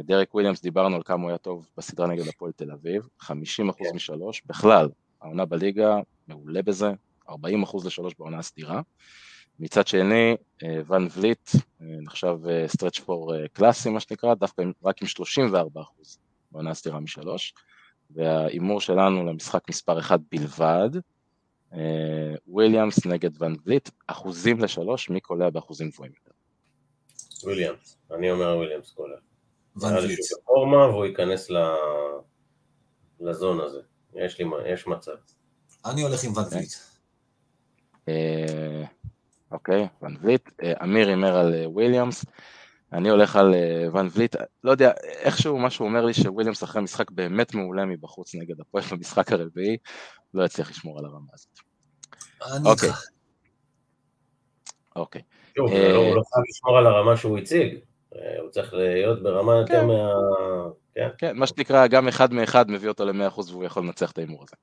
דרק 0.03 0.33
וויליאמס, 0.33 0.61
דיברנו 0.61 0.95
על 0.95 1.03
כמה 1.03 1.21
הוא 1.21 1.29
היה 1.29 1.37
טוב 1.37 1.69
בסדרה 1.77 2.07
נגד 2.07 2.27
הפועל 2.27 2.51
תל 2.51 2.71
אביב, 2.71 3.07
50% 3.21 3.29
כן. 3.77 3.95
משלוש, 3.95 4.41
בכלל, 4.45 4.89
העונה 5.21 5.45
בליגה, 5.45 5.99
מעולה 6.27 6.61
בזה, 6.61 6.91
40% 7.29 7.33
לשלוש 7.85 8.13
בעונה 8.19 8.39
הסדירה. 8.39 8.81
מצד 9.59 9.87
שני, 9.87 10.35
ון 10.87 11.07
וליט 11.17 11.49
נחשב 11.79 12.37
stretch 12.67 12.99
four 12.99 13.33
קלאסי, 13.53 13.89
מה 13.89 13.99
שנקרא, 13.99 14.33
דווקא 14.33 14.63
רק 14.83 15.01
עם 15.01 15.07
34% 15.07 16.17
בעונה 16.53 16.69
הסדירה 16.71 16.99
משלוש. 16.99 17.53
וההימור 18.11 18.81
שלנו 18.81 19.25
למשחק 19.25 19.69
מספר 19.69 19.99
אחד 19.99 20.19
בלבד, 20.31 20.89
אה, 21.73 21.79
וויליאמס 22.47 23.05
נגד 23.05 23.41
ון 23.41 23.55
וליט, 23.65 23.89
אחוזים 24.07 24.59
לשלוש, 24.59 25.09
מי 25.09 25.19
קולע 25.19 25.49
באחוזים 25.49 25.89
גבוהים 25.89 26.11
יותר. 26.19 26.31
וויליאמס, 27.43 27.97
אני 28.11 28.31
אומר 28.31 28.57
וויליאמס 28.57 28.91
קולע. 28.91 29.15
ון 29.75 29.97
וליט. 29.97 30.19
שהוא 30.23 30.39
בפורמה 30.41 30.77
והוא 30.87 31.05
ייכנס 31.05 31.49
ל- 31.49 31.75
לזון 33.19 33.59
הזה. 33.59 33.79
יש 34.15 34.39
לי, 34.39 34.45
יש 34.65 34.87
מצב. 34.87 35.11
אני 35.85 36.01
הולך 36.01 36.23
עם 36.23 36.31
ון 36.37 36.43
וליט. 36.51 36.73
אה, 38.09 38.83
אוקיי, 39.51 39.87
ון 40.01 40.17
וליט. 40.21 40.49
אה, 40.63 40.73
אמיר 40.83 41.07
הימר 41.09 41.35
על 41.37 41.53
וויליאמס, 41.65 42.25
אני 42.93 43.09
הולך 43.09 43.35
על 43.35 43.53
אה, 43.53 43.87
ון 43.93 44.07
וליט. 44.15 44.35
לא 44.63 44.71
יודע, 44.71 44.91
איכשהו 45.01 45.59
משהו 45.59 45.85
אומר 45.85 46.05
לי 46.05 46.13
שוויליאמס 46.13 46.63
אחרי 46.63 46.81
משחק 46.81 47.11
באמת 47.11 47.53
מעולה 47.53 47.85
מבחוץ 47.85 48.35
נגד 48.35 48.61
הפועל 48.61 48.83
במשחק 48.91 49.31
הרביעי, 49.31 49.77
לא 50.33 50.43
יצליח 50.43 50.69
לשמור 50.69 50.99
על 50.99 51.05
הרמה 51.05 51.27
הזאת. 51.33 51.59
אוקיי. 52.65 52.89
אוקיי, 54.95 55.21
שוב, 55.57 55.71
אה, 55.71 55.93
לא- 55.93 55.95
הוא 55.95 56.15
לא 56.15 56.21
חייב 56.33 56.45
לשמור 56.49 56.77
על 56.77 56.87
הרמה 56.87 57.17
שהוא 57.17 57.37
הציג. 57.37 57.77
אה, 58.15 58.41
הוא 58.41 58.49
צריך 58.49 58.73
להיות 58.73 59.23
ברמה 59.23 59.55
יותר 59.55 59.81
כן. 59.81 59.87
מה... 59.87 60.09
כן. 60.95 61.09
כן, 61.17 61.37
מה 61.37 61.47
שנקרא, 61.47 61.87
גם 61.87 62.07
אחד 62.07 62.33
מאחד 62.33 62.71
מביא 62.71 62.89
אותו 62.89 63.05
ל-100% 63.05 63.39
והוא 63.51 63.63
יכול 63.63 63.83
לנצח 63.83 64.11
את 64.11 64.17
ההימור 64.17 64.43
הזה. 64.43 64.55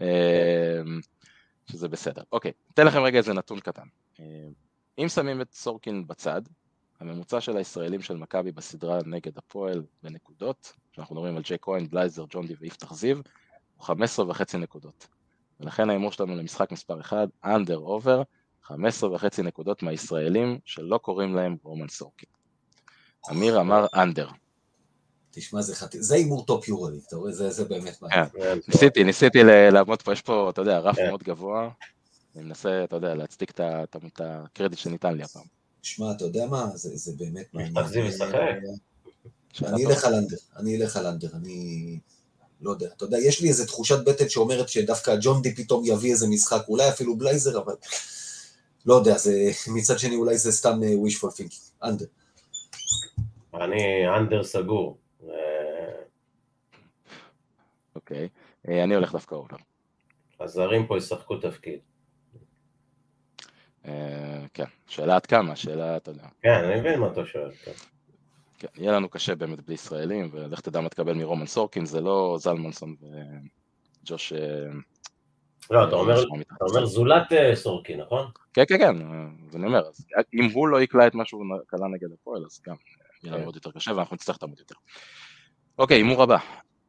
אה, 0.00 0.80
שזה 1.70 1.88
בסדר. 1.88 2.22
אוקיי, 2.32 2.52
אתן 2.74 2.86
לכם 2.86 3.02
רגע 3.02 3.18
איזה 3.18 3.32
נתון 3.32 3.60
קטן. 3.60 3.86
אה, 4.20 4.24
אם 4.98 5.08
שמים 5.08 5.40
את 5.40 5.52
סורקין 5.52 6.06
בצד, 6.06 6.42
הממוצע 7.00 7.40
של 7.40 7.56
הישראלים 7.56 8.02
של 8.02 8.16
מכבי 8.16 8.52
בסדרה 8.52 8.98
נגד 9.06 9.38
הפועל 9.38 9.82
בנקודות, 10.02 10.72
שאנחנו 10.92 11.14
מדברים 11.14 11.36
על 11.36 11.42
ג'יי 11.42 11.58
כהן, 11.62 11.88
בלייזר, 11.88 12.24
ג'ון 12.30 12.46
די 12.46 12.54
ויפתח 12.60 12.94
זיו, 12.94 13.16
הוא 13.76 13.84
15 13.84 14.30
וחצי 14.30 14.58
נקודות. 14.58 15.06
ולכן 15.60 15.90
ההימור 15.90 16.12
שלנו 16.12 16.36
למשחק 16.36 16.72
מספר 16.72 17.00
1, 17.00 17.28
under 17.44 17.78
over, 17.78 18.22
15 18.62 19.12
וחצי 19.12 19.42
נקודות 19.42 19.82
מהישראלים 19.82 20.58
שלא 20.64 20.98
קוראים 20.98 21.34
להם 21.34 21.56
רומן 21.62 21.88
סורקין. 21.88 22.28
אמיר 23.30 23.60
אמר 23.60 23.86
under. 23.94 24.28
תשמע, 25.30 25.60
זה 25.62 25.74
חטי... 25.76 26.02
זה 26.02 26.14
הימור 26.14 26.44
טופ 26.46 26.68
יורוליג, 26.68 27.00
אתה 27.08 27.16
רואה? 27.16 27.32
זה, 27.32 27.50
זה 27.50 27.64
באמת 27.64 28.02
מעניין. 28.02 28.28
כן, 28.28 28.58
ניסיתי, 28.68 29.04
ניסיתי 29.04 29.42
ל- 29.42 29.70
לעמוד 29.70 30.02
פה, 30.02 30.12
יש 30.12 30.22
פה, 30.22 30.50
אתה 30.50 30.60
יודע, 30.60 30.78
רף 30.78 30.96
כן. 30.96 31.08
מאוד 31.08 31.22
גבוה. 31.22 31.70
אני 32.36 32.44
מנסה, 32.44 32.84
אתה 32.84 32.96
יודע, 32.96 33.14
להצדיק 33.14 33.50
את 33.60 34.20
הקרדיט 34.20 34.78
שניתן 34.78 35.14
לי 35.14 35.22
הפעם. 35.22 35.57
שמע, 35.94 36.12
אתה 36.12 36.24
יודע 36.24 36.46
מה? 36.46 36.66
זה, 36.74 36.96
זה 36.96 37.12
באמת 37.16 37.54
מעניין. 37.54 37.74
תחזיר 37.74 38.04
לשחר. 38.06 38.34
שאלה 39.52 39.70
אני. 39.70 39.86
אלך 39.86 40.04
על 40.04 40.14
under, 40.14 40.36
אני 40.56 40.76
אלך 40.76 40.96
על 40.96 41.06
under, 41.06 41.28
אני 41.34 41.98
לא 42.60 42.70
יודע, 42.70 42.86
אתה 42.96 43.04
יודע, 43.04 43.18
יש 43.18 43.40
לי 43.40 43.48
איזו 43.48 43.66
תחושת 43.66 44.04
בטן 44.04 44.28
שאומרת 44.28 44.68
שדווקא 44.68 45.16
ג'ון 45.20 45.42
די 45.42 45.54
פתאום 45.54 45.82
יביא 45.84 46.10
איזה 46.10 46.28
משחק, 46.28 46.62
אולי 46.68 46.88
אפילו 46.88 47.16
בלייזר, 47.16 47.58
אבל 47.58 47.74
לא 48.86 48.94
יודע, 48.94 49.18
זה, 49.18 49.50
מצד 49.74 49.98
שני 49.98 50.16
אולי 50.16 50.38
זה 50.38 50.52
סתם 50.52 50.80
אה, 50.82 50.88
wishful 50.88 51.32
thinking, 51.32 51.84
under. 51.84 52.06
אני 53.54 54.08
under 54.18 54.44
סגור. 54.44 54.98
אה, 55.28 55.28
אוקיי. 57.94 58.28
אה, 58.68 58.84
אני 58.84 58.94
הולך 58.94 59.12
דווקא 59.12 59.34
over. 59.34 59.56
הזרים 60.40 60.86
פה 60.86 60.98
ישחקו 60.98 61.36
תפקיד. 61.36 61.78
אה, 63.88 64.46
כן, 64.54 64.64
שאלה 64.86 65.16
עד 65.16 65.26
כמה, 65.26 65.56
שאלה, 65.56 65.96
אתה 65.96 66.10
יודע. 66.10 66.26
כן, 66.42 66.64
אני 66.64 66.80
מבין 66.80 67.00
מה 67.00 67.06
אתה 67.06 67.26
שואל. 67.26 67.50
כן. 67.64 67.72
כן, 68.58 68.68
יהיה 68.76 68.92
לנו 68.92 69.08
קשה 69.08 69.34
באמת 69.34 69.60
בלי 69.60 69.74
ישראלים, 69.74 70.28
ולך 70.32 70.60
תדע 70.60 70.80
מה 70.80 70.88
תקבל 70.88 71.12
מרומן 71.12 71.46
סורקין, 71.46 71.86
זה 71.86 72.00
לא 72.00 72.36
זלמנסון 72.40 72.94
וג'וש... 74.04 74.32
אה, 74.32 74.38
לא, 75.70 75.88
אתה 75.88 75.96
אומר-. 75.96 76.22
אתה 76.56 76.86
זולת 76.86 77.32
אה, 77.32 77.54
סורקין, 77.54 77.96
נכון? 77.96 78.26
כן, 78.52 78.64
כן, 78.68 78.78
כן, 78.78 78.96
אז 79.48 79.56
אני 79.56 79.66
אומר, 79.66 79.88
אז 79.88 80.06
אם 80.34 80.50
הוא 80.52 80.68
לא 80.68 80.80
יקלע 80.80 81.06
את 81.06 81.14
מה 81.14 81.24
שהוא 81.24 81.44
קלע 81.66 81.88
נגד 81.88 82.12
הפועל, 82.12 82.44
אז 82.46 82.60
גם 82.66 82.74
יהיה 83.22 83.32
לנו 83.32 83.40
כן. 83.40 83.46
עוד 83.46 83.54
יותר 83.54 83.70
קשה, 83.70 83.92
ואנחנו 83.96 84.14
נצטרך 84.14 84.38
לעמוד 84.42 84.58
יותר. 84.58 84.74
אוקיי, 85.78 85.96
הימור 85.96 86.22
הבא, 86.22 86.38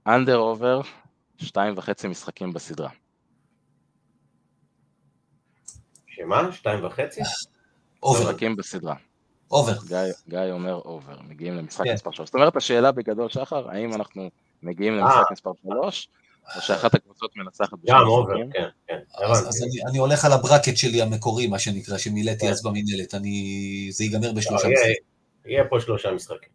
under 0.08 0.38
over, 0.38 0.82
שתיים 1.38 1.74
וחצי 1.78 2.08
משחקים 2.08 2.54
בסדרה. 2.54 2.90
שמה? 6.20 6.52
שתיים 6.52 6.86
וחצי? 6.86 7.22
over, 8.04 8.20
משחקים 8.20 8.56
בסדרה. 8.56 8.96
over. 9.52 9.74
גיא, 10.30 10.40
אומר 10.52 10.76
over, 10.86 11.18
מגיעים 11.30 11.56
למשחק 11.56 11.86
כן. 11.86 11.94
מספר 11.94 12.12
3. 12.12 12.28
זאת 12.28 12.36
אומרת, 12.36 12.56
השאלה 12.56 12.92
בגדול, 12.92 13.30
שחר, 13.30 13.70
האם 13.70 13.94
אנחנו 13.94 14.30
מגיעים 14.64 14.94
אה. 14.94 15.00
למשחק 15.00 15.32
מספר 15.32 15.52
3, 15.64 16.10
או 16.56 16.62
שאחת 16.62 16.96
הקבוצות 16.96 17.32
מנצחת 17.36 17.74
בשני 17.74 17.96
גם 17.96 18.08
over, 18.08 18.34
משחקים? 18.34 18.52
כן, 18.52 18.68
כן. 18.88 19.26
אז, 19.26 19.66
אני, 19.90 19.98
הולך 19.98 20.26
על 20.26 20.32
ה 20.32 20.37
bracket 20.37 20.78
שלי 20.78 21.02
המקורי, 21.02 21.48
מה 21.48 21.60
שנקרא, 21.60 21.98
שמילאתי 21.98 22.46
כן. 22.46 22.52
אז 22.52 22.64
במינהלת, 22.64 23.16
אני... 23.16 23.90
זה 23.92 24.04
ייגמר 24.04 24.28
לא, 24.28 24.34
בשלושה 24.34 24.68
משחקים. 24.68 24.94
יהיה 25.46 25.64
פה 25.70 25.80
שלושה 25.80 26.12
משחקים. 26.12 26.50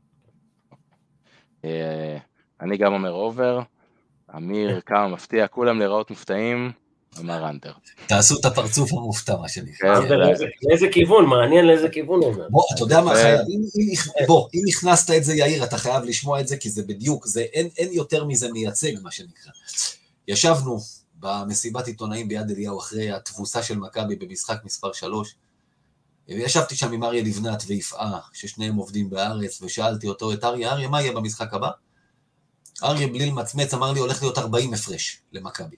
אה, 1.64 2.18
אני 2.60 2.76
גם 2.76 2.92
אומר 2.92 3.12
over, 3.12 3.60
אמיר 4.36 4.80
כמה 4.80 5.08
מפתיע, 5.08 5.46
כולם 5.46 5.78
להיראות 5.78 6.10
מופתעים, 6.10 6.72
אמר 7.20 7.48
under. 7.48 7.72
תעשו 8.06 8.40
את 8.40 8.44
הפרצוף 8.44 8.92
המופתע, 8.92 9.36
מה 9.36 9.48
שנקרא. 9.48 10.00
כן, 10.08 10.08
לאיזה 10.68 10.86
כיוון, 10.92 11.26
מעניין 11.26 11.66
לאיזה 11.66 11.88
כיוון 11.88 12.20
הוא 12.20 12.32
אומר. 12.32 12.48
בוא, 12.50 12.62
אתה 12.74 12.82
יודע 12.82 13.00
מה, 13.00 13.10
ו- 13.10 13.14
חייב, 13.14 13.38
אם- 13.40 13.82
אם- 14.20 14.26
בוא, 14.26 14.48
אם 14.54 14.60
הכנסת 14.76 15.10
את 15.16 15.24
זה, 15.24 15.34
יאיר, 15.34 15.64
אתה 15.64 15.78
חייב 15.78 16.04
לשמוע 16.04 16.40
את 16.40 16.48
זה, 16.48 16.56
כי 16.56 16.70
זה 16.70 16.82
בדיוק, 16.82 17.26
זה, 17.26 17.40
אין, 17.40 17.68
אין 17.78 17.92
יותר 17.92 18.24
מזה 18.24 18.52
מייצג, 18.52 18.92
מה 19.02 19.10
שנקרא. 19.10 19.52
ישבנו 20.28 20.78
במסיבת 21.18 21.86
עיתונאים 21.86 22.28
ביד 22.28 22.50
אליהו 22.50 22.78
אחרי 22.78 23.12
התבוסה 23.12 23.62
של 23.62 23.78
מכבי 23.78 24.16
במשחק 24.16 24.56
מספר 24.64 24.92
3, 24.92 25.34
וישבתי 26.28 26.76
שם 26.76 26.92
עם 26.92 27.04
אריה 27.04 27.22
לבנת 27.22 27.62
ויפעה, 27.66 28.18
ששניהם 28.32 28.76
עובדים 28.76 29.10
בארץ, 29.10 29.62
ושאלתי 29.62 30.08
אותו, 30.08 30.32
את 30.32 30.44
אריה, 30.44 30.72
אריה, 30.72 30.88
מה 30.88 31.02
יהיה 31.02 31.12
במשחק 31.12 31.54
הבא? 31.54 31.70
אריה 32.82 33.06
בלי 33.06 33.26
למצמץ 33.26 33.74
אמר 33.74 33.92
לי, 33.92 34.00
הולך 34.00 34.22
להיות 34.22 34.38
40 34.38 34.74
הפרש 34.74 35.20
למכבי. 35.32 35.76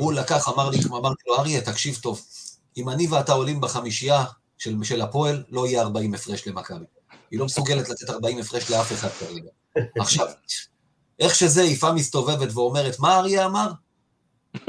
הוא 0.00 0.12
לקח, 0.12 0.48
אמר 0.48 0.70
לי, 0.70 0.78
אמרתי 0.86 1.22
לו, 1.26 1.38
אריה, 1.38 1.60
תקשיב 1.60 1.98
טוב, 2.02 2.22
אם 2.76 2.88
אני 2.88 3.06
ואתה 3.06 3.32
עולים 3.32 3.60
בחמישייה 3.60 4.24
של, 4.58 4.76
של 4.82 5.00
הפועל, 5.00 5.44
לא 5.50 5.66
יהיה 5.66 5.82
40 5.82 6.14
הפרש 6.14 6.46
למכבי. 6.46 6.84
היא 7.30 7.38
לא 7.38 7.44
מסוגלת 7.44 7.88
לתת 7.88 8.10
40 8.10 8.38
הפרש 8.38 8.70
לאף 8.70 8.92
אחד 8.92 9.08
כרגע. 9.08 9.50
עכשיו, 10.00 10.26
איך 11.18 11.34
שזה, 11.34 11.62
יפעה 11.62 11.92
מסתובבת 11.92 12.48
ואומרת, 12.52 12.98
מה 12.98 13.18
אריה 13.18 13.46
אמר? 13.46 13.70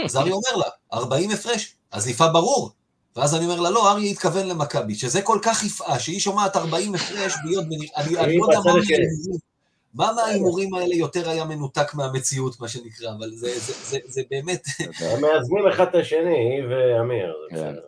אז 0.06 0.18
אריה 0.18 0.34
אומר 0.34 0.56
לה, 0.56 0.66
40 0.94 1.32
הפרש? 1.32 1.76
אז 1.92 2.08
יפעה 2.08 2.30
ברור. 2.34 2.72
ואז 3.16 3.36
אני 3.36 3.46
אומר 3.46 3.60
לה, 3.60 3.70
לא, 3.70 3.92
אריה 3.92 4.12
התכוון 4.12 4.48
למכבי, 4.48 4.96
שזה 4.96 5.22
כל 5.22 5.40
כך 5.42 5.64
יפעה, 5.64 6.00
שהיא 6.00 6.20
שומעת 6.20 6.56
40 6.56 6.96
הפרש, 6.96 7.34
בנ... 7.44 7.76
אני, 7.98 8.18
אני 8.18 8.38
לא 8.38 8.46
יודע 8.46 8.60
מה 8.60 8.72
מה 9.94 10.12
מההימורים 10.16 10.74
האלה 10.74 10.96
יותר 10.96 11.30
היה 11.30 11.46
מנותק 11.46 11.94
מהמציאות, 11.94 12.60
מה 12.60 12.68
שנקרא, 12.68 13.12
אבל 13.18 13.32
זה, 13.32 13.60
זה, 13.60 13.74
זה, 13.84 13.98
זה 14.06 14.22
באמת, 14.32 14.68
הם 15.12 15.22
מאזנים 15.22 15.68
אחד 15.68 15.88
את 15.88 15.96
השני, 15.96 16.38
היא 16.38 16.64
ואמיר, 16.70 17.34
זה 17.50 17.56
כן. 17.56 17.72
בסדר. 17.72 17.82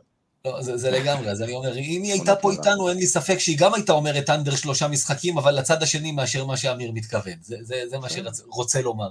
לא, 0.46 0.62
זה, 0.62 0.78
זה 0.78 0.92
לגמרי, 0.92 1.30
אז 1.30 1.42
אני 1.42 1.54
אומר, 1.54 1.78
אם 1.78 2.02
היא 2.04 2.12
הייתה 2.12 2.36
פה 2.36 2.52
איתנו, 2.52 2.90
אין 2.90 2.98
לי 2.98 3.06
ספק 3.06 3.38
שהיא 3.38 3.58
גם 3.60 3.74
הייתה 3.74 3.92
אומרת 3.94 4.30
אנדר 4.30 4.56
שלושה 4.56 4.88
משחקים, 4.88 5.38
אבל 5.38 5.60
לצד 5.60 5.84
השני 5.84 6.12
מאשר 6.12 6.46
מה 6.46 6.58
שאמיר 6.58 6.92
מתכוון. 6.92 7.34
זה, 7.42 7.58
זה, 7.62 7.84
זה 7.88 8.00
מה 8.00 8.08
שרוצה 8.10 8.82
לומר. 8.82 9.10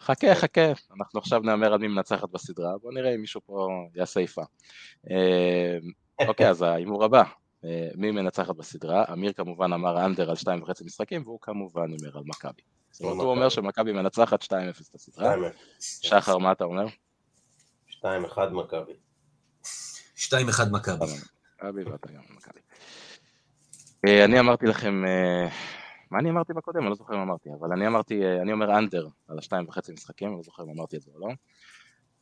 חכה, 0.00 0.34
חכה, 0.34 0.72
אנחנו 0.96 1.20
עכשיו 1.20 1.40
נאמר 1.40 1.72
על 1.72 1.78
מי 1.78 1.88
מנצחת 1.88 2.28
בסדרה, 2.32 2.70
בוא 2.82 2.92
נראה 2.92 3.14
אם 3.14 3.20
מישהו 3.20 3.40
פה 3.46 3.68
יעשה 3.94 4.20
יפה. 4.20 4.42
אה, 5.10 6.26
אוקיי, 6.28 6.50
אז 6.50 6.62
ההימור 6.62 7.04
הבא, 7.04 7.22
מי 7.94 8.10
מנצחת 8.10 8.56
בסדרה? 8.56 9.04
אמיר 9.12 9.32
כמובן 9.32 9.72
אמר 9.72 10.06
אנדר 10.06 10.30
על 10.30 10.36
שתיים 10.36 10.62
וחצי 10.62 10.84
משחקים, 10.84 11.22
והוא 11.22 11.38
כמובן 11.40 11.90
הימר 11.92 12.18
על 12.18 12.24
מכבי. 12.26 12.62
זאת 12.90 13.02
אומרת, 13.02 13.16
הוא 13.16 13.30
אומר 13.30 13.48
שמכבי 13.48 13.92
מנצחת 13.92 14.42
2-0 14.42 14.46
את 14.90 14.94
הסדרה. 14.94 15.34
2-0. 15.34 15.38
שחר, 15.80 16.38
מה 16.38 16.52
אתה 16.52 16.64
אומר? 16.64 16.86
2-1 17.90 18.00
מכבי. 18.50 18.92
2-1 20.16 20.70
מכבי. 20.72 21.04
מכבי 21.62 21.84
ואתה 21.90 22.12
גם 22.12 22.22
מכבי. 22.36 22.60
אה, 24.08 24.24
אני 24.24 24.40
אמרתי 24.40 24.66
לכם, 24.66 25.04
אה, 25.04 25.48
מה 26.10 26.18
אני 26.18 26.30
אמרתי 26.30 26.52
בקודם? 26.52 26.80
אני 26.80 26.88
לא 26.88 26.94
זוכר 26.94 27.14
אם 27.14 27.20
אמרתי, 27.20 27.48
אבל 27.60 27.72
אני 27.72 27.86
אמרתי, 27.86 28.24
אה, 28.24 28.42
אני 28.42 28.52
אומר 28.52 28.78
אנדר 28.78 29.08
על 29.28 29.38
השתיים 29.38 29.68
וחצי 29.68 29.92
משחקים, 29.92 30.28
אני 30.28 30.36
לא 30.36 30.42
זוכר 30.42 30.62
אם 30.62 30.70
אמרתי 30.70 30.96
את 30.96 31.02
זה 31.02 31.10
או 31.14 31.20
לא, 31.20 31.28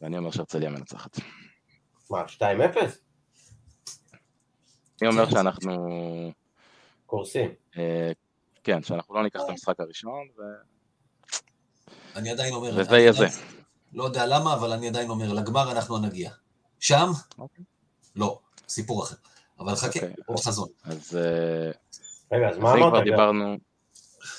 ואני 0.01 0.19
אומר 0.19 0.31
שהרצליה 0.31 0.71
מנצחת. 0.71 1.17
מה, 2.11 2.25
2-0? 2.29 2.43
אני 5.03 5.11
אומר 5.11 5.31
שאנחנו, 5.31 5.73
קורסים. 7.07 7.51
אה, 7.79 8.13
כן, 8.65 8.83
שאנחנו 8.83 9.15
לא 9.15 9.23
ניקח 9.23 9.41
את 9.45 9.51
המשחק 9.51 9.81
הראשון, 9.81 10.29
ו- 10.39 10.43
אני 12.17 12.31
עדיין 12.31 12.55
אומר... 12.55 12.71
וזה 12.77 12.99
יהיה 12.99 13.13
זה. 13.13 13.27
לא 13.93 14.05
יודע 14.05 14.27
למה, 14.27 14.55
אבל 14.55 14.73
אני 14.73 14.89
עדיין 14.89 15.11
אומר, 15.11 15.33
לגמר 15.33 15.73
אנחנו 15.73 15.99
נגיע. 15.99 16.31
שם? 16.81 17.11
אוקיי. 17.39 17.65
לא, 18.17 18.39
סיפור 18.69 19.05
אחר. 19.05 19.17
אבל 19.61 19.75
חכה, 19.75 19.87
אוקיי. 19.87 20.13
עוד 20.27 20.39
חזון. 20.39 20.69
אז 20.85 21.17
אה, 21.17 21.71
רגע, 22.37 22.49
אז 22.49 22.59
מה 22.59 22.73
אם 22.73 22.77
כבר 22.77 22.89
אמרת? 22.89 23.05
דיברנו, 23.05 23.57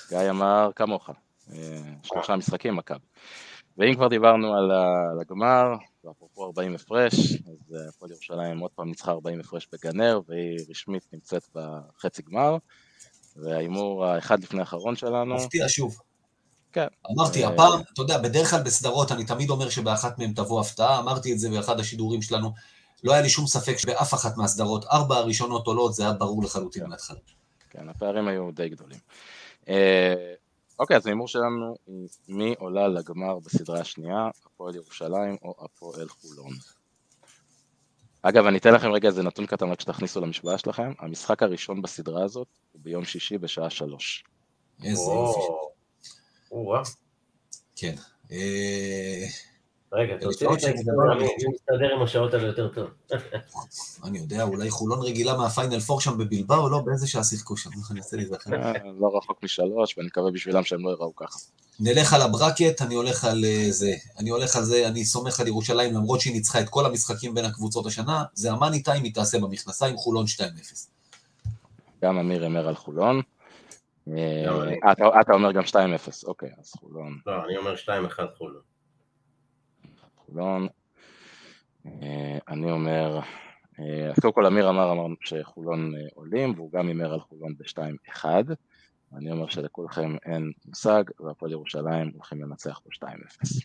גיא 0.09 0.29
אמר 0.29 0.69
כמוך, 0.75 1.09
אה, 1.53 1.81
שלושה 2.03 2.35
משחקים 2.35 2.75
מכבי. 2.75 3.05
ואם 3.77 3.95
כבר 3.95 4.07
דיברנו 4.07 4.53
על 4.57 4.71
הגמר, 5.21 5.73
ואפרופו 6.03 6.45
40 6.45 6.75
הפרש, 6.75 7.13
אז 7.31 7.75
אה, 7.75 7.89
הפועל 7.89 8.11
ירושלים 8.11 8.59
עוד 8.59 8.71
פעם 8.71 8.87
ניצחה 8.87 9.11
40 9.11 9.39
הפרש 9.39 9.67
בגנר, 9.73 10.19
והיא 10.27 10.59
רשמית 10.69 11.03
נמצאת 11.13 11.43
בחצי 11.53 12.21
גמר, 12.21 12.57
וההימור 13.35 14.05
האחד 14.05 14.43
לפני 14.43 14.59
האחרון 14.59 14.95
שלנו, 14.95 15.35
מפתיע 15.35 15.65
שוב. 15.67 15.99
כן. 16.71 16.87
אמרתי, 17.11 17.43
אה, 17.45 17.49
הפעם, 17.49 17.81
אתה 17.93 18.01
יודע, 18.01 18.17
בדרך 18.17 18.49
כלל 18.49 18.63
בסדרות 18.63 19.11
אני 19.11 19.25
תמיד 19.25 19.49
אומר 19.49 19.69
שבאחת 19.69 20.19
מהן 20.19 20.33
תבוא 20.33 20.61
הפתעה, 20.61 20.99
אמרתי 20.99 21.33
את 21.33 21.39
זה 21.39 21.49
באחד 21.49 21.79
השידורים 21.79 22.21
שלנו, 22.21 22.53
לא 23.03 23.13
היה 23.13 23.21
לי 23.21 23.29
שום 23.29 23.47
ספק 23.47 23.77
שבאף 23.77 24.13
אחת 24.13 24.37
מהסדרות, 24.37 24.85
ארבע 24.85 25.15
הראשונות 25.15 25.67
עולות, 25.67 25.93
זה 25.93 26.03
היה 26.03 26.13
ברור 26.13 26.43
לחלוטין 26.43 26.83
כן. 26.83 26.89
מההתחלה. 26.89 27.19
כן, 27.69 27.89
הפערים 27.89 28.27
היו 28.27 28.51
די 28.51 28.69
גדולים. 28.69 28.99
אה, 30.79 30.83
אוקיי, 30.83 30.97
אז 30.97 31.05
ההימור 31.05 31.27
שלנו 31.27 31.75
היא 31.87 32.07
מי 32.27 32.55
עולה 32.59 32.87
לגמר 32.87 33.39
בסדרה 33.39 33.79
השנייה, 33.79 34.29
הפועל 34.45 34.75
ירושלים 34.75 35.37
או 35.41 35.55
הפועל 35.65 36.09
חולון. 36.09 36.51
אגב, 38.21 38.45
אני 38.45 38.57
אתן 38.57 38.73
לכם 38.73 38.91
רגע 38.91 39.07
איזה 39.07 39.23
נתון 39.23 39.45
קטן 39.45 39.69
רק 39.71 39.81
שתכניסו 39.81 40.21
למשוואה 40.21 40.57
שלכם, 40.57 40.91
המשחק 40.99 41.43
הראשון 41.43 41.81
בסדרה 41.81 42.23
הזאת 42.23 42.47
הוא 42.71 42.81
ביום 42.83 43.05
שישי 43.05 43.37
בשעה 43.37 43.69
שלוש. 43.69 44.23
איזה 44.83 45.01
יופי. 45.01 45.39
או-אה. 46.51 46.81
כן. 47.75 47.95
רגע, 49.93 50.13
אלה 50.13 50.21
תוציא 50.21 50.47
לי 50.49 50.59
שעות 50.59 50.59
את 50.59 50.63
האקסטרם, 50.63 50.83
שזה 50.83 50.91
לא- 50.91 51.13
אני 51.13 51.23
אני 51.23 51.53
מסתדר 51.53 51.95
עם 51.95 52.01
השעות 52.01 52.33
האלה 52.33 52.47
יותר 52.47 52.67
טוב. 52.67 52.89
אני 54.05 54.17
יודע, 54.17 54.43
אולי 54.43 54.69
חולון 54.69 55.01
רגילה 55.01 55.37
מהפיינל 55.37 55.79
פור 55.79 56.01
שם 56.01 56.17
בבילבאו, 56.17 56.69
לא? 56.69 56.79
באיזה 56.79 57.07
שעה 57.07 57.23
שיחקו 57.23 57.57
שם? 57.57 57.69
אני 57.91 57.99
אעשה 57.99 58.17
להיזכר. 58.17 58.53
אה, 58.53 58.73
לא 58.99 59.17
רחוק 59.17 59.43
משלוש, 59.43 59.97
ואני 59.97 60.07
מקווה 60.07 60.31
בשבילם 60.31 60.63
שהם 60.63 60.85
לא 60.85 60.89
יראו 60.89 61.15
ככה. 61.15 61.39
נלך 61.79 62.13
על 62.13 62.21
ה 62.21 62.28
bracket, 62.28 62.81
אני 62.81 62.95
הולך 62.95 63.25
על 63.25 63.45
אה, 63.45 63.67
זה. 63.69 63.93
אני 64.19 64.29
הולך 64.29 64.55
על 64.55 64.63
זה, 64.63 64.87
אני 64.87 65.05
סומך 65.05 65.39
על 65.39 65.47
ירושלים, 65.47 65.93
למרות 65.93 66.21
שהיא 66.21 66.33
ניצחה 66.33 66.61
את 66.61 66.69
כל 66.69 66.85
המשחקים 66.85 67.33
בין 67.33 67.45
הקבוצות 67.45 67.85
השנה, 67.85 68.23
זה 68.33 68.51
המאני 68.51 68.83
טיים, 68.83 69.03
היא 69.03 69.13
תעשה 69.13 69.39
במכנסיים, 69.39 69.97
חולון 69.97 70.25
2-0. 70.25 70.41
גם 72.03 72.17
אמיר 72.17 72.43
הימר 72.43 72.67
על 72.67 72.75
חולון. 72.75 73.21
אה, 74.17 74.91
אתה 74.91 75.03
אתה 75.21 75.33
אומר 75.33 75.51
גם 75.51 75.63
2-0, 75.63 75.73
אוקיי, 76.27 76.49
אז 76.59 76.71
חולון. 76.79 77.19
לא, 77.25 77.33
אני 77.45 77.57
אומר 77.57 77.75
2-1 77.75 77.89
חולון. 78.37 78.61
חולון. 80.29 80.67
אה, 81.85 82.37
אני 82.47 82.71
אומר, 82.71 83.19
אה, 83.79 84.09
אז 84.09 84.19
קודם 84.21 84.33
כל 84.33 84.45
אמיר 84.45 84.69
אמר, 84.69 84.91
אמר 84.91 85.05
שחולון 85.23 85.95
אה, 85.95 86.01
עולים, 86.13 86.53
והוא 86.55 86.71
גם 86.71 86.87
הימר 86.87 87.13
על 87.13 87.19
חולון 87.19 87.55
ב-2-1. 87.57 88.25
אני 89.17 89.31
אומר 89.31 89.49
שלכולכם 89.49 90.15
אין 90.25 90.51
מושג, 90.65 91.03
והפועל 91.19 91.51
ירושלים 91.51 92.11
הולכים 92.13 92.41
לנצח 92.41 92.79
ב-2-0. 92.85 93.63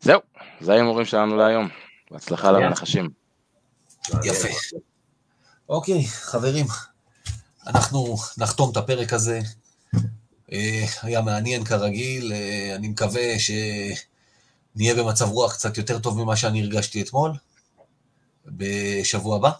זהו, 0.00 0.20
זה 0.60 0.72
ההימורים 0.72 1.04
שלנו 1.04 1.36
להיום. 1.36 1.68
בהצלחה. 2.10 2.52
למנחשים. 2.52 3.10
יפה. 4.24 4.48
אוקיי, 5.68 6.04
חברים, 6.06 6.66
אנחנו 7.66 8.16
נחתום 8.38 8.70
את 8.72 8.76
הפרק 8.76 9.12
הזה. 9.12 9.40
אה, 10.52 10.84
היה 11.02 11.20
מעניין 11.20 11.64
כרגיל, 11.64 12.32
אה, 12.32 12.74
אני 12.76 12.88
מקווה 12.88 13.38
שנהיה 14.76 14.94
במצב 14.94 15.28
רוח 15.28 15.54
קצת 15.54 15.78
יותר 15.78 15.98
טוב 15.98 16.22
ממה 16.22 16.36
שאני 16.36 16.62
הרגשתי 16.62 17.02
אתמול, 17.02 17.32
בשבוע 18.46 19.36
הבא. 19.36 19.50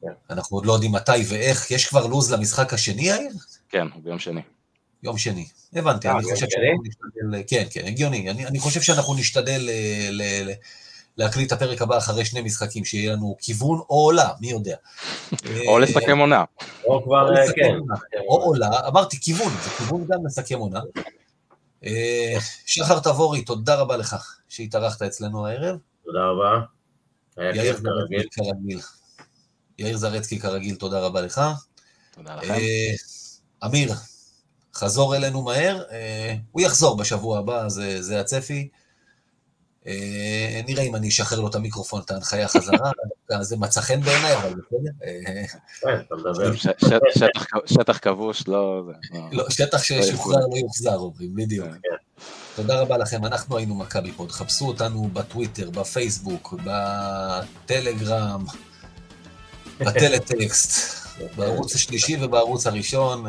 כן. 0.00 0.08
אנחנו 0.30 0.56
עוד 0.56 0.66
לא 0.66 0.72
יודעים 0.72 0.92
מתי 0.92 1.12
ואיך, 1.28 1.70
יש 1.70 1.86
כבר 1.86 2.06
לו"ז 2.06 2.32
למשחק 2.32 2.74
השני, 2.74 3.02
יאיר? 3.02 3.30
כן, 3.68 3.86
ביום 4.02 4.18
שני. 4.18 4.40
יום 5.02 5.18
שני. 5.18 5.46
הבנתי, 5.72 6.08
אה, 6.08 6.12
אני 6.12 6.22
ביום 6.22 6.34
חושב 6.34 6.46
שני? 6.50 6.62
שאנחנו 6.64 6.82
נשתדל, 6.82 7.42
כן, 7.46 7.66
כן, 7.70 7.86
הגיוני. 7.86 8.30
אני, 8.30 8.46
אני 8.46 8.58
חושב 8.58 8.80
שאנחנו 8.80 9.14
נשתדל 9.14 9.68
אה, 9.68 10.08
ל, 10.10 10.22
ל, 10.22 10.52
להקליט 11.16 11.46
את 11.46 11.52
הפרק 11.52 11.82
הבא 11.82 11.98
אחרי 11.98 12.24
שני 12.24 12.40
משחקים, 12.40 12.84
שיהיה 12.84 13.12
לנו 13.12 13.36
כיוון 13.40 13.78
או 13.78 14.04
עולה, 14.04 14.28
מי 14.40 14.50
יודע. 14.50 14.76
או 15.66 15.74
אה, 15.76 15.80
לסכם 15.80 16.18
עונה. 16.18 16.44
או 16.84 17.02
כבר, 17.04 17.36
אה, 17.36 17.52
כן. 17.52 17.74
או 18.28 18.42
עולה, 18.42 18.88
אמרתי 18.88 19.20
כיוון, 19.20 19.52
זה 19.64 19.70
כיוון 19.78 20.04
גם 20.08 20.26
לסכם 20.26 20.58
עונה. 20.58 20.80
אה, 21.86 22.38
שחר 22.66 22.98
תבורי, 23.00 23.44
תודה 23.44 23.74
רבה 23.74 23.96
לך 23.96 24.16
שהתארחת 24.48 25.02
אצלנו 25.02 25.46
הערב. 25.46 25.78
תודה 26.04 26.24
רבה. 26.24 26.60
היה 27.36 27.56
יאיר 27.56 27.74
כיף 27.74 27.82
כרגיל. 27.82 28.20
זרצקי 28.20 28.40
כרגיל. 28.44 28.80
יאיר 29.78 29.96
זרצקי 29.96 30.38
כרגיל, 30.38 30.76
תודה 30.76 31.00
רבה 31.00 31.20
לך. 31.20 31.40
תודה 32.10 32.36
לכם. 32.36 32.52
אה, 32.52 32.92
אמיר, 33.64 33.92
חזור 34.74 35.16
אלינו 35.16 35.42
מהר, 35.42 35.82
אה, 35.90 36.34
הוא 36.52 36.62
יחזור 36.62 36.96
בשבוע 36.96 37.38
הבא, 37.38 37.68
זה, 37.68 38.02
זה 38.02 38.20
הצפי. 38.20 38.68
אה, 39.86 40.60
נראה 40.66 40.82
אם 40.82 40.96
אני 40.96 41.08
אשחרר 41.08 41.40
לו 41.40 41.48
את 41.48 41.54
המיקרופון, 41.54 42.00
את 42.00 42.10
ההנחיה 42.10 42.48
חזרה. 42.48 42.90
זה 43.40 43.56
מצא 43.56 43.80
חן 43.80 44.00
בעיניי, 44.00 44.36
אבל 44.36 44.54
בסדר. 44.54 44.90
כן, 45.80 46.00
אתה 46.06 46.14
מדבר. 46.14 46.52
שטח 47.66 47.98
כבוש, 47.98 48.48
לא... 48.48 48.82
לא, 49.32 49.44
שטח 49.50 49.82
ששוחרר 49.82 50.46
לא 50.50 50.56
יוחזר, 50.56 50.96
אומרים, 50.96 51.34
בדיוק. 51.34 51.68
תודה 52.56 52.80
רבה 52.80 52.98
לכם, 52.98 53.24
אנחנו 53.24 53.56
היינו 53.56 53.74
מכבי 53.74 54.12
פוד, 54.12 54.32
חפשו 54.32 54.68
אותנו 54.68 55.08
בטוויטר, 55.12 55.70
בפייסבוק, 55.70 56.54
בטלגרם, 56.64 58.44
בטלטקסט, 59.80 60.96
בערוץ 61.36 61.74
השלישי 61.74 62.24
ובערוץ 62.24 62.66
הראשון, 62.66 63.24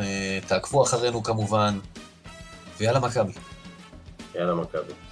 תעקבו 0.48 0.84
אחרינו 0.84 1.24
כמובן, 1.24 1.80
ויאללה 2.80 3.00
מכבי. 3.00 3.32
יאללה 4.36 4.56
מכבי. 4.56 5.07